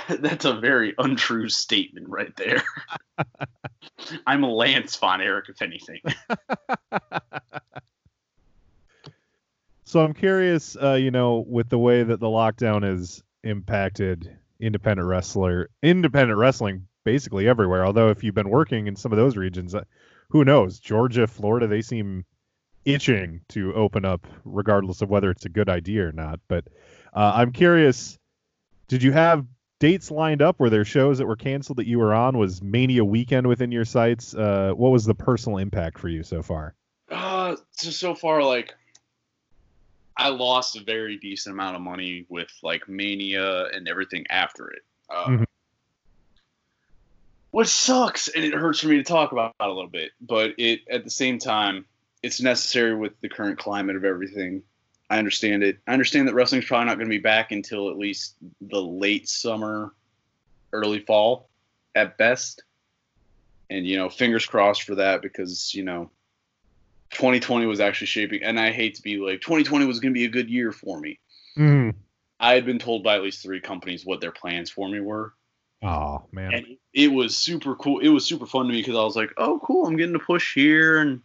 [0.09, 2.63] That's a very untrue statement right there.
[4.27, 6.01] I'm a Lance Von Erich, if anything.
[9.85, 15.07] so I'm curious, uh, you know, with the way that the lockdown has impacted independent
[15.09, 17.87] wrestler, independent wrestling, basically everywhere.
[17.87, 19.85] Although if you've been working in some of those regions, uh,
[20.31, 20.79] who knows?
[20.81, 22.25] Georgia, Florida, they seem
[22.85, 26.41] itching to open up, regardless of whether it's a good idea or not.
[26.49, 26.65] But
[27.15, 28.19] uh, I'm curious,
[28.89, 29.47] did you have
[29.85, 30.59] dates lined up?
[30.59, 32.39] Were there shows that were canceled that you were on?
[32.39, 34.35] Was Mania weekend within your sights?
[34.35, 36.75] Uh, what was the personal impact for you so far?
[37.11, 38.75] Uh, so so far, like,
[40.17, 44.83] I lost a very decent amount of money with like Mania and everything after it.
[45.11, 45.45] Uh, Mhm.
[47.51, 50.13] Which sucks, and it hurts for me to talk about a little bit.
[50.21, 51.85] But it at the same time,
[52.23, 54.63] it's necessary with the current climate of everything.
[55.11, 55.79] I understand it.
[55.87, 59.29] I understand that wrestling's probably not going to be back until at least the late
[59.29, 59.93] summer,
[60.73, 61.49] early fall,
[61.95, 62.63] at best.
[63.71, 66.11] And you know, fingers crossed for that because you know
[67.13, 70.25] 2020 was actually shaping, and I hate to be like 2020 was going to be
[70.25, 71.19] a good year for me.
[71.57, 71.95] Mm.
[72.41, 75.33] I had been told by at least three companies what their plans for me were,
[75.83, 76.53] Oh man.
[76.53, 78.01] and it was super cool.
[78.01, 79.87] It was super fun to me because I was like, "Oh, cool!
[79.87, 81.21] I'm getting to push here, and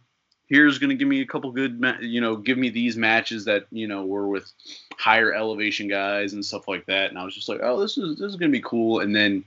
[0.50, 3.46] here's going to give me a couple good, ma- you know, give me these matches
[3.46, 4.52] that you know were with
[4.98, 8.18] higher elevation guys and stuff like that." And I was just like, "Oh, this is
[8.18, 9.44] this is going to be cool." And then,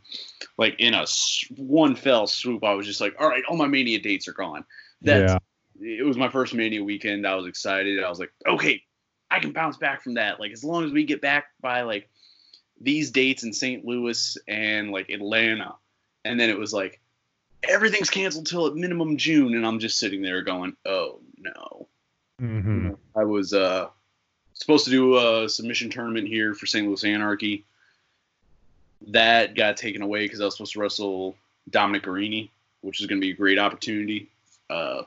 [0.57, 3.67] like in a s- one fell swoop, I was just like, "All right, all my
[3.67, 4.65] mania dates are gone."
[5.03, 5.33] That's
[5.79, 5.99] yeah.
[5.99, 7.27] it was my first mania weekend.
[7.27, 8.03] I was excited.
[8.03, 8.81] I was like, okay,
[9.29, 10.39] I can bounce back from that.
[10.39, 12.09] Like as long as we get back by like
[12.79, 13.85] these dates in St.
[13.85, 15.75] Louis and like Atlanta,
[16.23, 17.01] and then it was like
[17.67, 21.87] everything's canceled till at minimum June, and I'm just sitting there going, oh no.
[22.39, 23.87] hmm I was uh
[24.53, 26.87] supposed to do a submission tournament here for St.
[26.87, 27.65] Louis Anarchy.
[29.07, 31.35] That got taken away because I was supposed to wrestle
[31.69, 32.49] Dominic Garrini,
[32.81, 34.29] which is going to be a great opportunity.
[34.69, 35.03] Uh,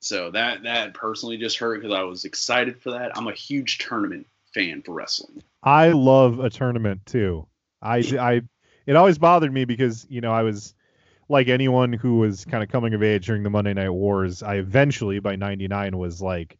[0.00, 3.16] so that that personally just hurt because I was excited for that.
[3.16, 5.42] I'm a huge tournament fan for wrestling.
[5.62, 7.46] I love a tournament too.
[7.82, 8.42] I, I,
[8.86, 10.74] it always bothered me because you know I was
[11.28, 14.42] like anyone who was kind of coming of age during the Monday Night Wars.
[14.42, 16.56] I eventually by '99 was like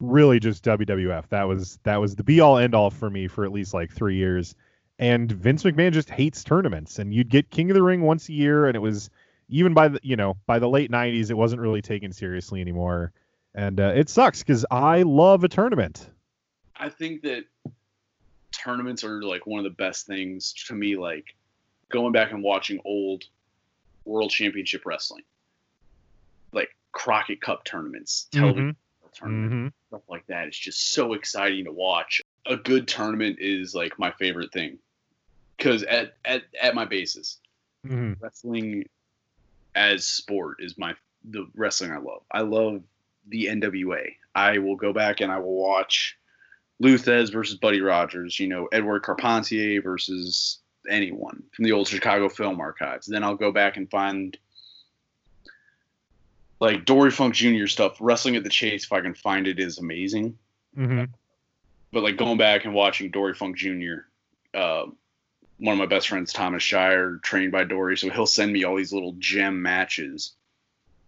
[0.00, 1.28] really just WWF.
[1.28, 3.92] That was that was the be all end all for me for at least like
[3.92, 4.54] three years.
[4.98, 6.98] And Vince McMahon just hates tournaments.
[6.98, 9.10] And you'd get King of the Ring once a year, and it was
[9.48, 13.12] even by the you know by the late '90s, it wasn't really taken seriously anymore.
[13.54, 16.08] And uh, it sucks because I love a tournament.
[16.74, 17.44] I think that
[18.50, 20.96] tournaments are like one of the best things to me.
[20.96, 21.34] Like
[21.90, 23.24] going back and watching old
[24.04, 25.24] World Championship wrestling,
[26.52, 28.76] like Crockett Cup tournaments, television
[29.14, 29.52] tournaments.
[29.52, 30.48] hmm stuff like that.
[30.48, 32.22] It's just so exciting to watch.
[32.46, 34.78] A good tournament is like my favorite thing
[35.56, 37.38] because at, at at my basis,
[37.86, 38.84] hmm wrestling
[39.74, 42.22] as sport is my the wrestling I love.
[42.30, 42.82] I love
[43.28, 44.14] the NWA.
[44.34, 46.16] I will go back and I will watch
[46.80, 48.40] Lou Thesz versus Buddy Rogers.
[48.40, 50.58] You know Edward Carpentier versus
[50.88, 53.06] anyone from the old Chicago Film Archives.
[53.06, 54.36] Then I'll go back and find
[56.60, 57.66] like Dory Funk Jr.
[57.66, 57.96] stuff.
[58.00, 60.38] Wrestling at the Chase, if I can find it, is amazing
[60.74, 61.04] hmm
[61.92, 64.06] but like going back and watching Dory Funk Jr.
[64.54, 64.86] Uh,
[65.58, 68.76] one of my best friends, Thomas Shire, trained by Dory, so he'll send me all
[68.76, 70.32] these little gem matches.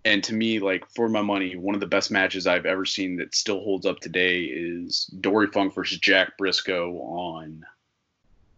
[0.04, 3.16] And to me, like for my money, one of the best matches I've ever seen
[3.16, 7.64] that still holds up today is Dory Funk versus Jack Briscoe on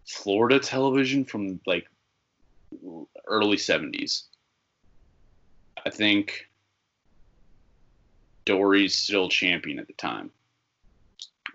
[0.06, 1.86] Florida television from like
[3.26, 4.24] early 70s.
[5.84, 6.48] I think
[8.44, 10.30] Dory's still champion at the time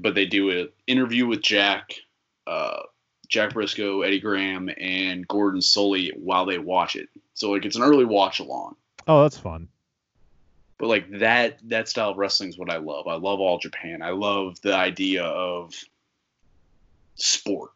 [0.01, 1.93] but they do an interview with Jack.
[2.47, 2.81] Uh,
[3.29, 7.07] Jack Briscoe, Eddie Graham, and Gordon Solie while they watch it.
[7.33, 8.75] So like it's an early watch along.
[9.07, 9.69] Oh, that's fun.
[10.77, 13.07] But like that that style of wrestling is what I love.
[13.07, 14.01] I love all Japan.
[14.01, 15.73] I love the idea of
[17.15, 17.71] sport.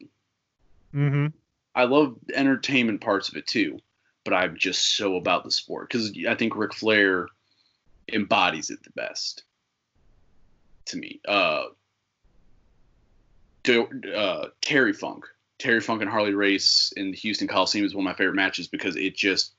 [0.95, 1.27] Mm-hmm.
[1.73, 3.79] I love entertainment parts of it too,
[4.23, 7.27] but I'm just so about the sport because I think Ric Flair
[8.11, 9.43] embodies it the best
[10.85, 11.19] to me.
[11.27, 11.65] Uh,
[13.67, 15.25] uh, Terry Funk,
[15.59, 18.67] Terry Funk and Harley Race in the Houston Coliseum is one of my favorite matches
[18.67, 19.53] because it just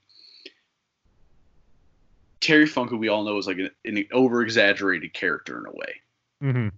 [2.41, 5.73] Terry Funk, who we all know is like an, an over exaggerated character in a
[5.73, 6.01] way
[6.43, 6.69] Mm-hmm.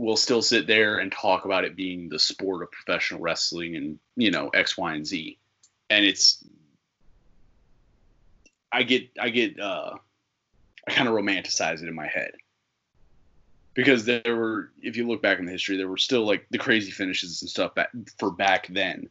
[0.00, 3.98] We'll still sit there and talk about it being the sport of professional wrestling and
[4.16, 5.38] you know X, Y, and Z,
[5.90, 6.42] and it's
[8.72, 9.92] I get I get uh
[10.88, 12.32] I kind of romanticize it in my head.
[13.74, 16.58] Because there were if you look back in the history there were still like the
[16.58, 19.08] crazy finishes and stuff back for back then.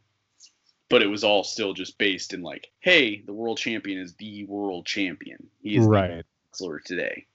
[0.88, 4.44] But it was all still just based in like hey the world champion is the
[4.44, 5.46] world champion.
[5.62, 6.24] He is the Right.
[6.52, 7.26] wrestler today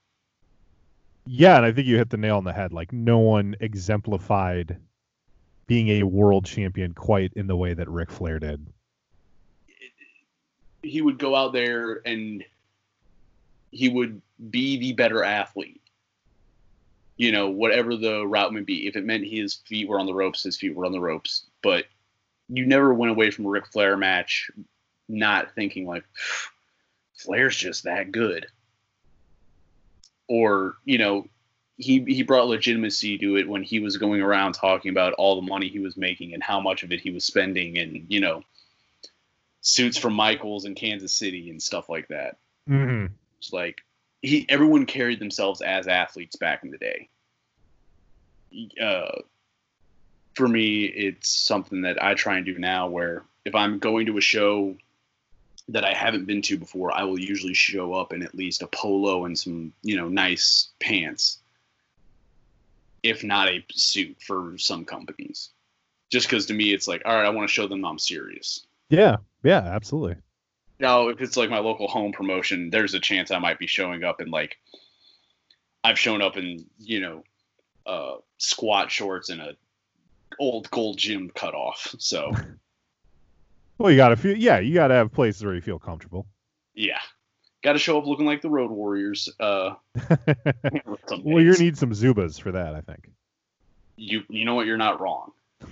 [1.28, 2.74] Yeah, and I think you hit the nail on the head.
[2.74, 4.78] Like no one exemplified
[5.68, 8.68] being a world champion quite in the way that Ric Flair did.
[10.84, 12.44] he would go out there and
[13.72, 15.82] he would be the better athlete.
[17.18, 18.88] You know, whatever the route may be.
[18.88, 21.46] If it meant his feet were on the ropes, his feet were on the ropes.
[21.64, 21.86] But
[22.50, 24.52] you never went away from a Ric Flair match
[25.08, 26.04] not thinking like
[27.16, 28.48] Flair's just that good.
[30.28, 31.28] Or, you know,
[31.78, 35.48] he he brought legitimacy to it when he was going around talking about all the
[35.48, 38.44] money he was making and how much of it he was spending and, you know,
[39.62, 42.38] suits from Michaels in Kansas City and stuff like that.
[42.70, 43.14] Mm-hmm.
[43.40, 43.82] It's like
[44.22, 47.10] he everyone carried themselves as athletes back in the day.
[48.82, 49.22] Uh,
[50.34, 52.88] for me, it's something that I try and do now.
[52.88, 54.76] Where if I'm going to a show
[55.70, 58.68] that I haven't been to before, I will usually show up in at least a
[58.68, 61.40] polo and some you know nice pants,
[63.04, 65.50] if not a suit for some companies.
[66.12, 68.66] Just because to me, it's like, all right, I want to show them I'm serious.
[68.90, 70.18] Yeah, yeah, absolutely.
[70.80, 74.04] Now, if it's like my local home promotion, there's a chance I might be showing
[74.04, 74.58] up in like
[75.84, 77.24] I've shown up in you know
[77.86, 79.56] uh, squat shorts and a
[80.40, 81.96] old gold gym cutoff.
[81.98, 82.34] So
[83.78, 84.38] Well, you gotta feel.
[84.38, 86.26] Yeah, you gotta have places where you feel comfortable.
[86.74, 87.00] yeah,
[87.66, 89.28] got to show up looking like the Road Warriors.
[89.40, 89.74] Uh,
[91.24, 93.10] well, you need some Zubaz for that, I think.
[93.98, 94.66] you you know what?
[94.68, 95.32] You're not wrong.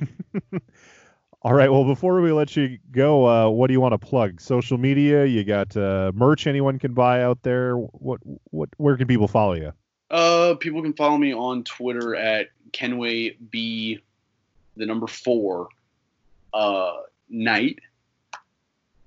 [1.44, 1.70] All right.
[1.70, 4.40] Well, before we let you go, uh, what do you want to plug?
[4.40, 5.26] Social media?
[5.26, 7.76] You got uh, merch anyone can buy out there?
[7.76, 8.20] What
[8.50, 8.70] what?
[8.78, 9.74] Where can people follow you?
[10.10, 14.00] Uh, people can follow me on Twitter at Kenway B,
[14.78, 15.68] the number four,
[16.54, 16.94] uh,
[17.30, 17.80] night.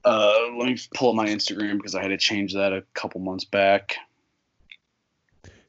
[0.07, 3.21] Uh, let me pull up my Instagram because I had to change that a couple
[3.21, 3.97] months back.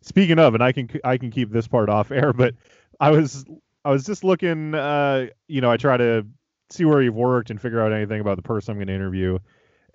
[0.01, 2.53] Speaking of, and I can I can keep this part off air, but
[2.99, 3.45] I was
[3.83, 4.75] I was just looking.
[4.75, 6.25] Uh, you know, I try to
[6.69, 9.39] see where you've worked and figure out anything about the person I'm going to interview,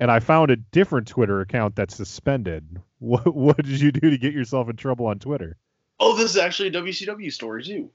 [0.01, 2.81] and I found a different Twitter account that's suspended.
[3.03, 5.57] What what did you do to get yourself in trouble on Twitter?
[5.99, 7.91] Oh, this is actually a WCW story too.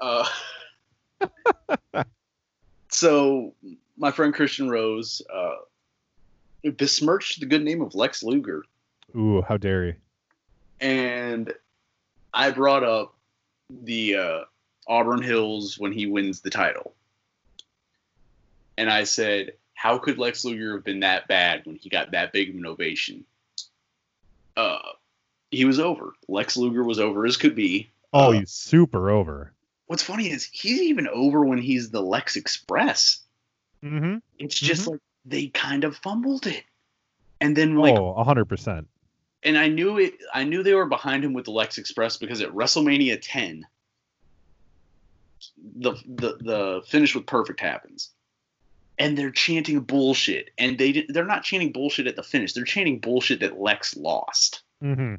[0.00, 0.26] Uh,
[2.88, 3.52] so
[3.98, 5.56] my friend Christian Rose uh,
[6.62, 8.64] besmirched the good name of Lex Luger,
[9.16, 9.94] Ooh, how dare you!
[10.80, 11.52] and
[12.34, 13.14] I brought up
[13.70, 14.40] the uh,
[14.86, 16.94] Auburn Hills when he wins the title,
[18.76, 22.32] and I said, "How could Lex Luger have been that bad when he got that
[22.32, 23.24] big of an ovation?"
[24.56, 24.78] Uh,
[25.50, 26.12] he was over.
[26.28, 27.90] Lex Luger was over as could be.
[28.12, 29.52] Oh, Uh, he's super over.
[29.86, 33.20] what's funny is he's even over when he's the Lex Express.
[33.84, 34.16] Mm-hmm.
[34.38, 36.64] It's just like they kind of fumbled it.
[37.40, 38.88] And then like oh, a hundred percent.
[39.42, 42.40] and I knew it I knew they were behind him with the Lex Express because
[42.40, 43.66] at WrestleMania 10
[45.76, 48.10] the the the finish with perfect happens.
[49.00, 52.52] And they're chanting bullshit and they they're not chanting bullshit at the finish.
[52.52, 54.62] They're chanting bullshit that Lex lost.
[54.82, 55.16] Mm-hmm.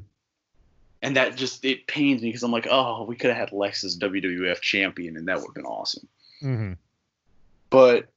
[1.00, 3.82] And that just it pains me because I'm like, "Oh, we could have had Lex
[3.84, 6.06] as WWF champion and that would have been awesome."
[6.42, 6.72] Mm-hmm.
[7.70, 8.08] but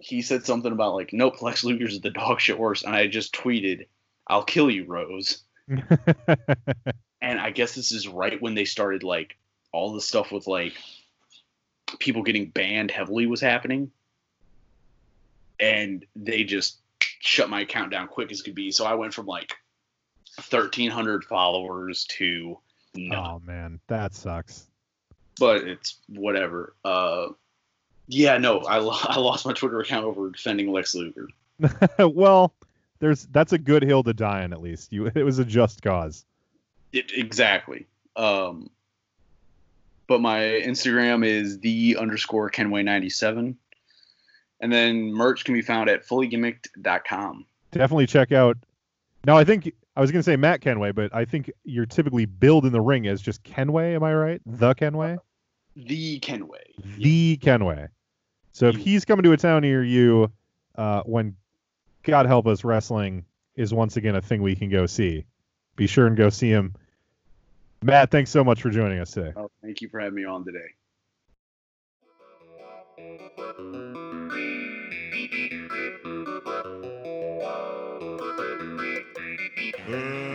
[0.00, 3.34] he said something about like, nope, Lex Luger's the dog shit worse, and I just
[3.34, 3.86] tweeted,
[4.26, 5.42] "I'll kill you, Rose."
[7.22, 9.36] And I guess this is right when they started like
[9.72, 10.72] all the stuff with like
[11.98, 13.90] people getting banned heavily was happening,
[15.58, 16.78] and they just
[17.18, 18.70] shut my account down quick as could be.
[18.70, 19.54] So I went from like
[20.40, 22.58] thirteen hundred followers to
[22.94, 23.18] none.
[23.18, 24.66] oh man, that sucks.
[25.38, 26.74] but it's whatever.
[26.82, 27.28] Uh,
[28.10, 31.28] Yeah, no, I, lo- I lost my Twitter account over defending Lex Luger.
[31.98, 32.52] well,
[32.98, 34.52] there's that's a good hill to die on.
[34.52, 36.24] At least you, it was a just cause.
[36.92, 37.86] It, exactly.
[38.16, 38.68] Um,
[40.06, 43.56] but my Instagram is the underscore Kenway ninety seven,
[44.60, 47.46] and then merch can be found at fullygimmicked.com.
[47.70, 48.58] Definitely check out.
[49.24, 52.66] Now, I think I was gonna say Matt Kenway, but I think you're typically billed
[52.66, 53.94] in the ring as just Kenway.
[53.94, 54.40] Am I right?
[54.44, 55.18] The Kenway.
[55.76, 56.74] The Kenway.
[56.98, 57.86] The Kenway.
[58.52, 60.30] So if he's coming to a town near you,
[60.76, 61.36] uh, when
[62.02, 63.24] God help us, wrestling
[63.56, 65.24] is once again a thing we can go see.
[65.76, 66.74] Be sure and go see him.
[67.82, 69.32] Matt, thanks so much for joining us today.
[69.36, 70.58] Oh, thank you for having me on today.
[79.88, 80.29] Let's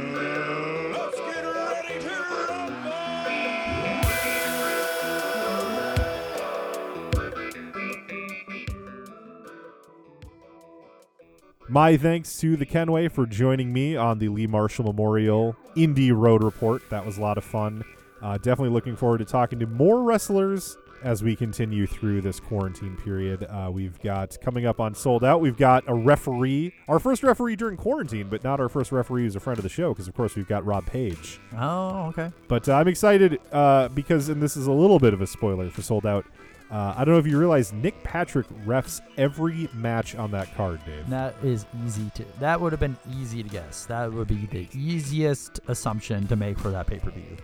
[11.76, 16.42] My thanks to the Kenway for joining me on the Lee Marshall Memorial Indie Road
[16.42, 16.90] Report.
[16.90, 17.84] That was a lot of fun.
[18.22, 22.96] Uh, definitely looking forward to talking to more wrestlers as we continue through this quarantine
[22.96, 23.44] period.
[23.44, 27.58] Uh, we've got coming up on Souled Out, we've got a referee, our first referee
[27.58, 30.16] during quarantine, but not our first referee who's a friend of the show because, of
[30.16, 31.42] course, we've got Rob Page.
[31.58, 32.32] Oh, okay.
[32.48, 35.70] But uh, I'm excited uh, because, and this is a little bit of a spoiler
[35.70, 36.26] for Souled Out.
[36.72, 40.80] Uh, I don't know if you realize Nick Patrick refs every match on that card,
[40.86, 41.08] Dave.
[41.10, 42.26] That is easy to.
[42.40, 43.86] That would have been easy to guess.
[43.86, 47.38] That would be the easiest assumption to make for that pay per view.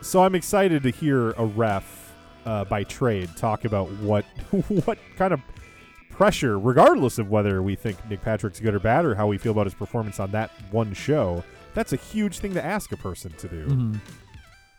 [0.00, 2.12] So I'm excited to hear a ref
[2.46, 4.24] uh, by trade talk about what
[4.86, 5.40] what kind of
[6.10, 9.52] pressure, regardless of whether we think Nick Patrick's good or bad, or how we feel
[9.52, 11.44] about his performance on that one show.
[11.74, 13.66] That's a huge thing to ask a person to do.
[13.66, 14.00] Mhm.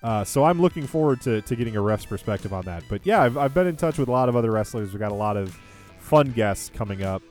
[0.03, 2.83] Uh, so I'm looking forward to, to getting a ref's perspective on that.
[2.89, 4.91] But yeah, I've, I've been in touch with a lot of other wrestlers.
[4.91, 5.57] We've got a lot of
[5.99, 7.21] fun guests coming up.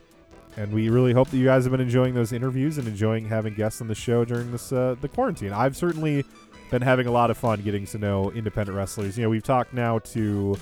[0.57, 3.55] And we really hope that you guys have been enjoying those interviews and enjoying having
[3.55, 5.53] guests on the show during this uh, the quarantine.
[5.53, 6.25] I've certainly
[6.71, 9.19] been having a lot of fun getting to know independent wrestlers.
[9.19, 10.57] You know, we've talked now to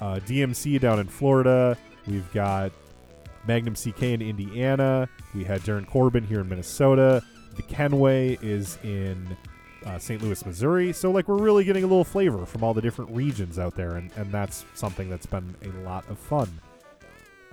[0.00, 1.76] uh, DMC down in Florida.
[2.06, 2.72] We've got
[3.46, 5.08] Magnum CK in Indiana.
[5.34, 7.22] We had Darren Corbin here in Minnesota.
[7.56, 9.36] The Kenway is in
[9.86, 10.20] uh, St.
[10.20, 10.92] Louis, Missouri.
[10.92, 13.96] So, like, we're really getting a little flavor from all the different regions out there,
[13.96, 16.48] and, and that's something that's been a lot of fun.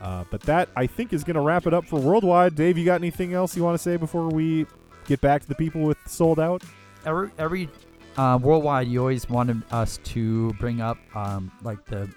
[0.01, 2.55] Uh, but that, I think, is going to wrap it up for Worldwide.
[2.55, 4.65] Dave, you got anything else you want to say before we
[5.05, 6.63] get back to the people with Souled Out?
[7.05, 7.69] Every every
[8.17, 12.09] uh, worldwide, you always wanted us to bring up um, like the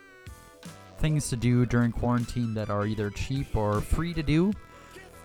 [0.98, 4.52] things to do during quarantine that are either cheap or free to do.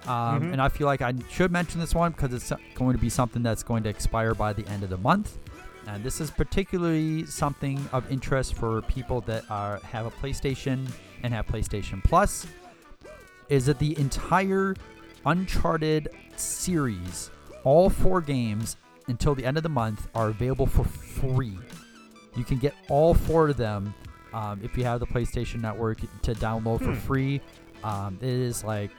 [0.07, 0.53] Um, Mhm.
[0.53, 3.43] And I feel like I should mention this one because it's going to be something
[3.43, 5.37] that's going to expire by the end of the month.
[5.87, 10.87] And this is particularly something of interest for people that are have a PlayStation
[11.23, 12.47] and have PlayStation Plus.
[13.49, 14.75] Is that the entire
[15.23, 17.29] Uncharted series,
[17.63, 18.75] all four games
[19.07, 21.57] until the end of the month, are available for free.
[22.35, 23.93] You can get all four of them
[24.33, 27.39] um, if you have the PlayStation Network to download for free.
[27.83, 28.89] Um, it is like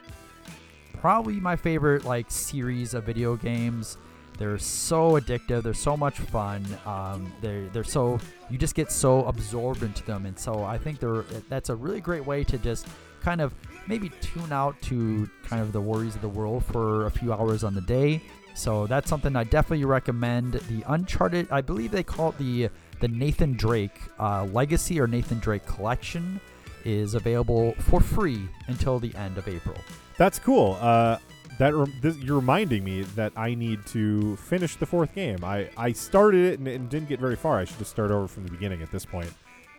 [1.03, 3.99] probably my favorite like series of video games.
[4.39, 5.65] They're so addictive.
[5.65, 6.65] They're so much fun.
[6.87, 11.01] Um, they're they're so you just get so absorbed into them, and so I think
[11.01, 12.87] they're that's a really great way to just
[13.21, 13.53] kind of
[13.89, 17.65] maybe tune out to kind of the worries of the world for a few hours
[17.65, 18.23] on the day.
[18.55, 20.53] So that's something I definitely recommend.
[20.53, 22.69] The Uncharted, I believe they call it the
[23.01, 26.41] the Nathan Drake uh, Legacy or Nathan Drake Collection,
[26.85, 29.77] is available for free until the end of April.
[30.23, 30.79] That's cool.
[30.81, 31.19] Uh,
[31.59, 35.43] that rem- this, you're reminding me that I need to finish the fourth game.
[35.43, 37.59] I, I started it and, and didn't get very far.
[37.59, 39.33] I should just start over from the beginning at this point.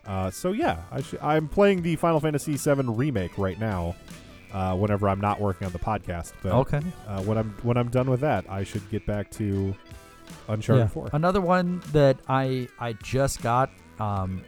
[0.06, 3.96] Uh, so yeah, I should, I'm playing the Final Fantasy VII remake right now.
[4.52, 6.82] Uh, whenever I'm not working on the podcast, but Okay.
[7.08, 9.74] uh, when I'm when I'm done with that, I should get back to
[10.50, 11.10] Uncharted Four.
[11.14, 14.44] Another one that I I just got, um,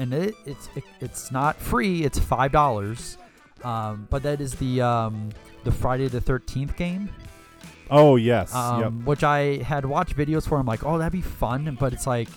[0.00, 2.02] and it, it's it, it's not free.
[2.02, 3.16] It's five dollars,
[3.64, 5.30] um, but that is the um,
[5.64, 7.08] the Friday the Thirteenth game,
[7.90, 8.92] Oh yes, um, yep.
[9.06, 10.58] which I had watched videos for.
[10.58, 12.28] I'm like, oh, that'd be fun, but it's like,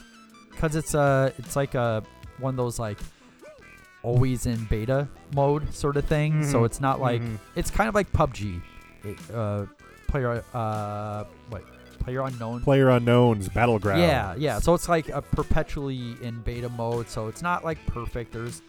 [0.57, 2.03] cause it's a it's like a
[2.39, 2.98] one of those like
[4.03, 6.43] always in beta mode sort of thing.
[6.43, 6.65] So Mhm.
[6.65, 7.38] it's not like Mhm.
[7.56, 8.61] it's kind of like PUBG,
[9.34, 9.65] uh,
[10.07, 11.64] player uh what
[11.99, 14.02] player unknown Player Unknown's Battleground.
[14.02, 14.57] yeah, yeah.
[14.57, 17.07] So it's like a perpetually in beta mode.
[17.10, 18.34] So it's not like perfect.
[18.34, 18.64] There's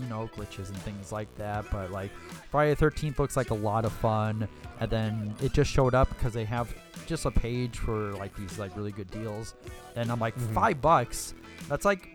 [0.00, 1.64] you know glitches and things like that.
[1.70, 2.10] But like
[2.50, 4.48] Friday the Thirteenth looks like a lot of fun.
[4.80, 6.74] And then it just showed up because they have
[7.06, 9.54] just a page for like these like really good deals.
[9.96, 10.52] And I'm like Mhm.
[10.54, 11.34] five bucks.
[11.68, 12.08] That's like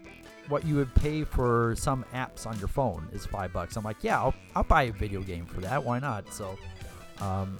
[0.49, 3.75] what you would pay for some apps on your phone is five bucks.
[3.75, 5.83] I'm like, yeah, I'll, I'll buy a video game for that.
[5.83, 6.33] Why not?
[6.33, 6.57] So,
[7.21, 7.59] um,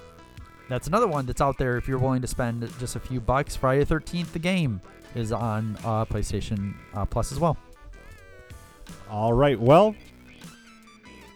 [0.70, 3.56] that's another one that's out there if you're willing to spend just a few bucks.
[3.56, 4.82] Friday the 13th, the game
[5.16, 7.58] is on uh, PlayStation uh, Plus as well.
[9.10, 9.60] All right.
[9.60, 9.96] Well,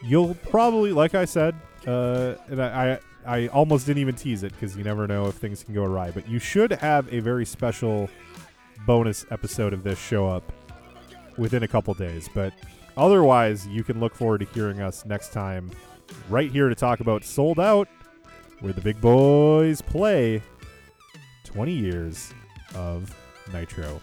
[0.04, 1.56] you'll probably, like I said,
[1.88, 5.36] uh, and I, I, I almost didn't even tease it because you never know if
[5.36, 6.12] things can go awry.
[6.12, 8.10] But you should have a very special
[8.86, 10.52] bonus episode of this show up
[11.38, 12.30] within a couple days.
[12.34, 12.54] But
[12.98, 15.72] otherwise, you can look forward to hearing us next time,
[16.30, 17.88] right here to talk about Souled Out,
[18.60, 20.42] where the big boys play
[21.46, 22.34] 20 years
[22.76, 23.16] of
[23.52, 24.02] Nitro.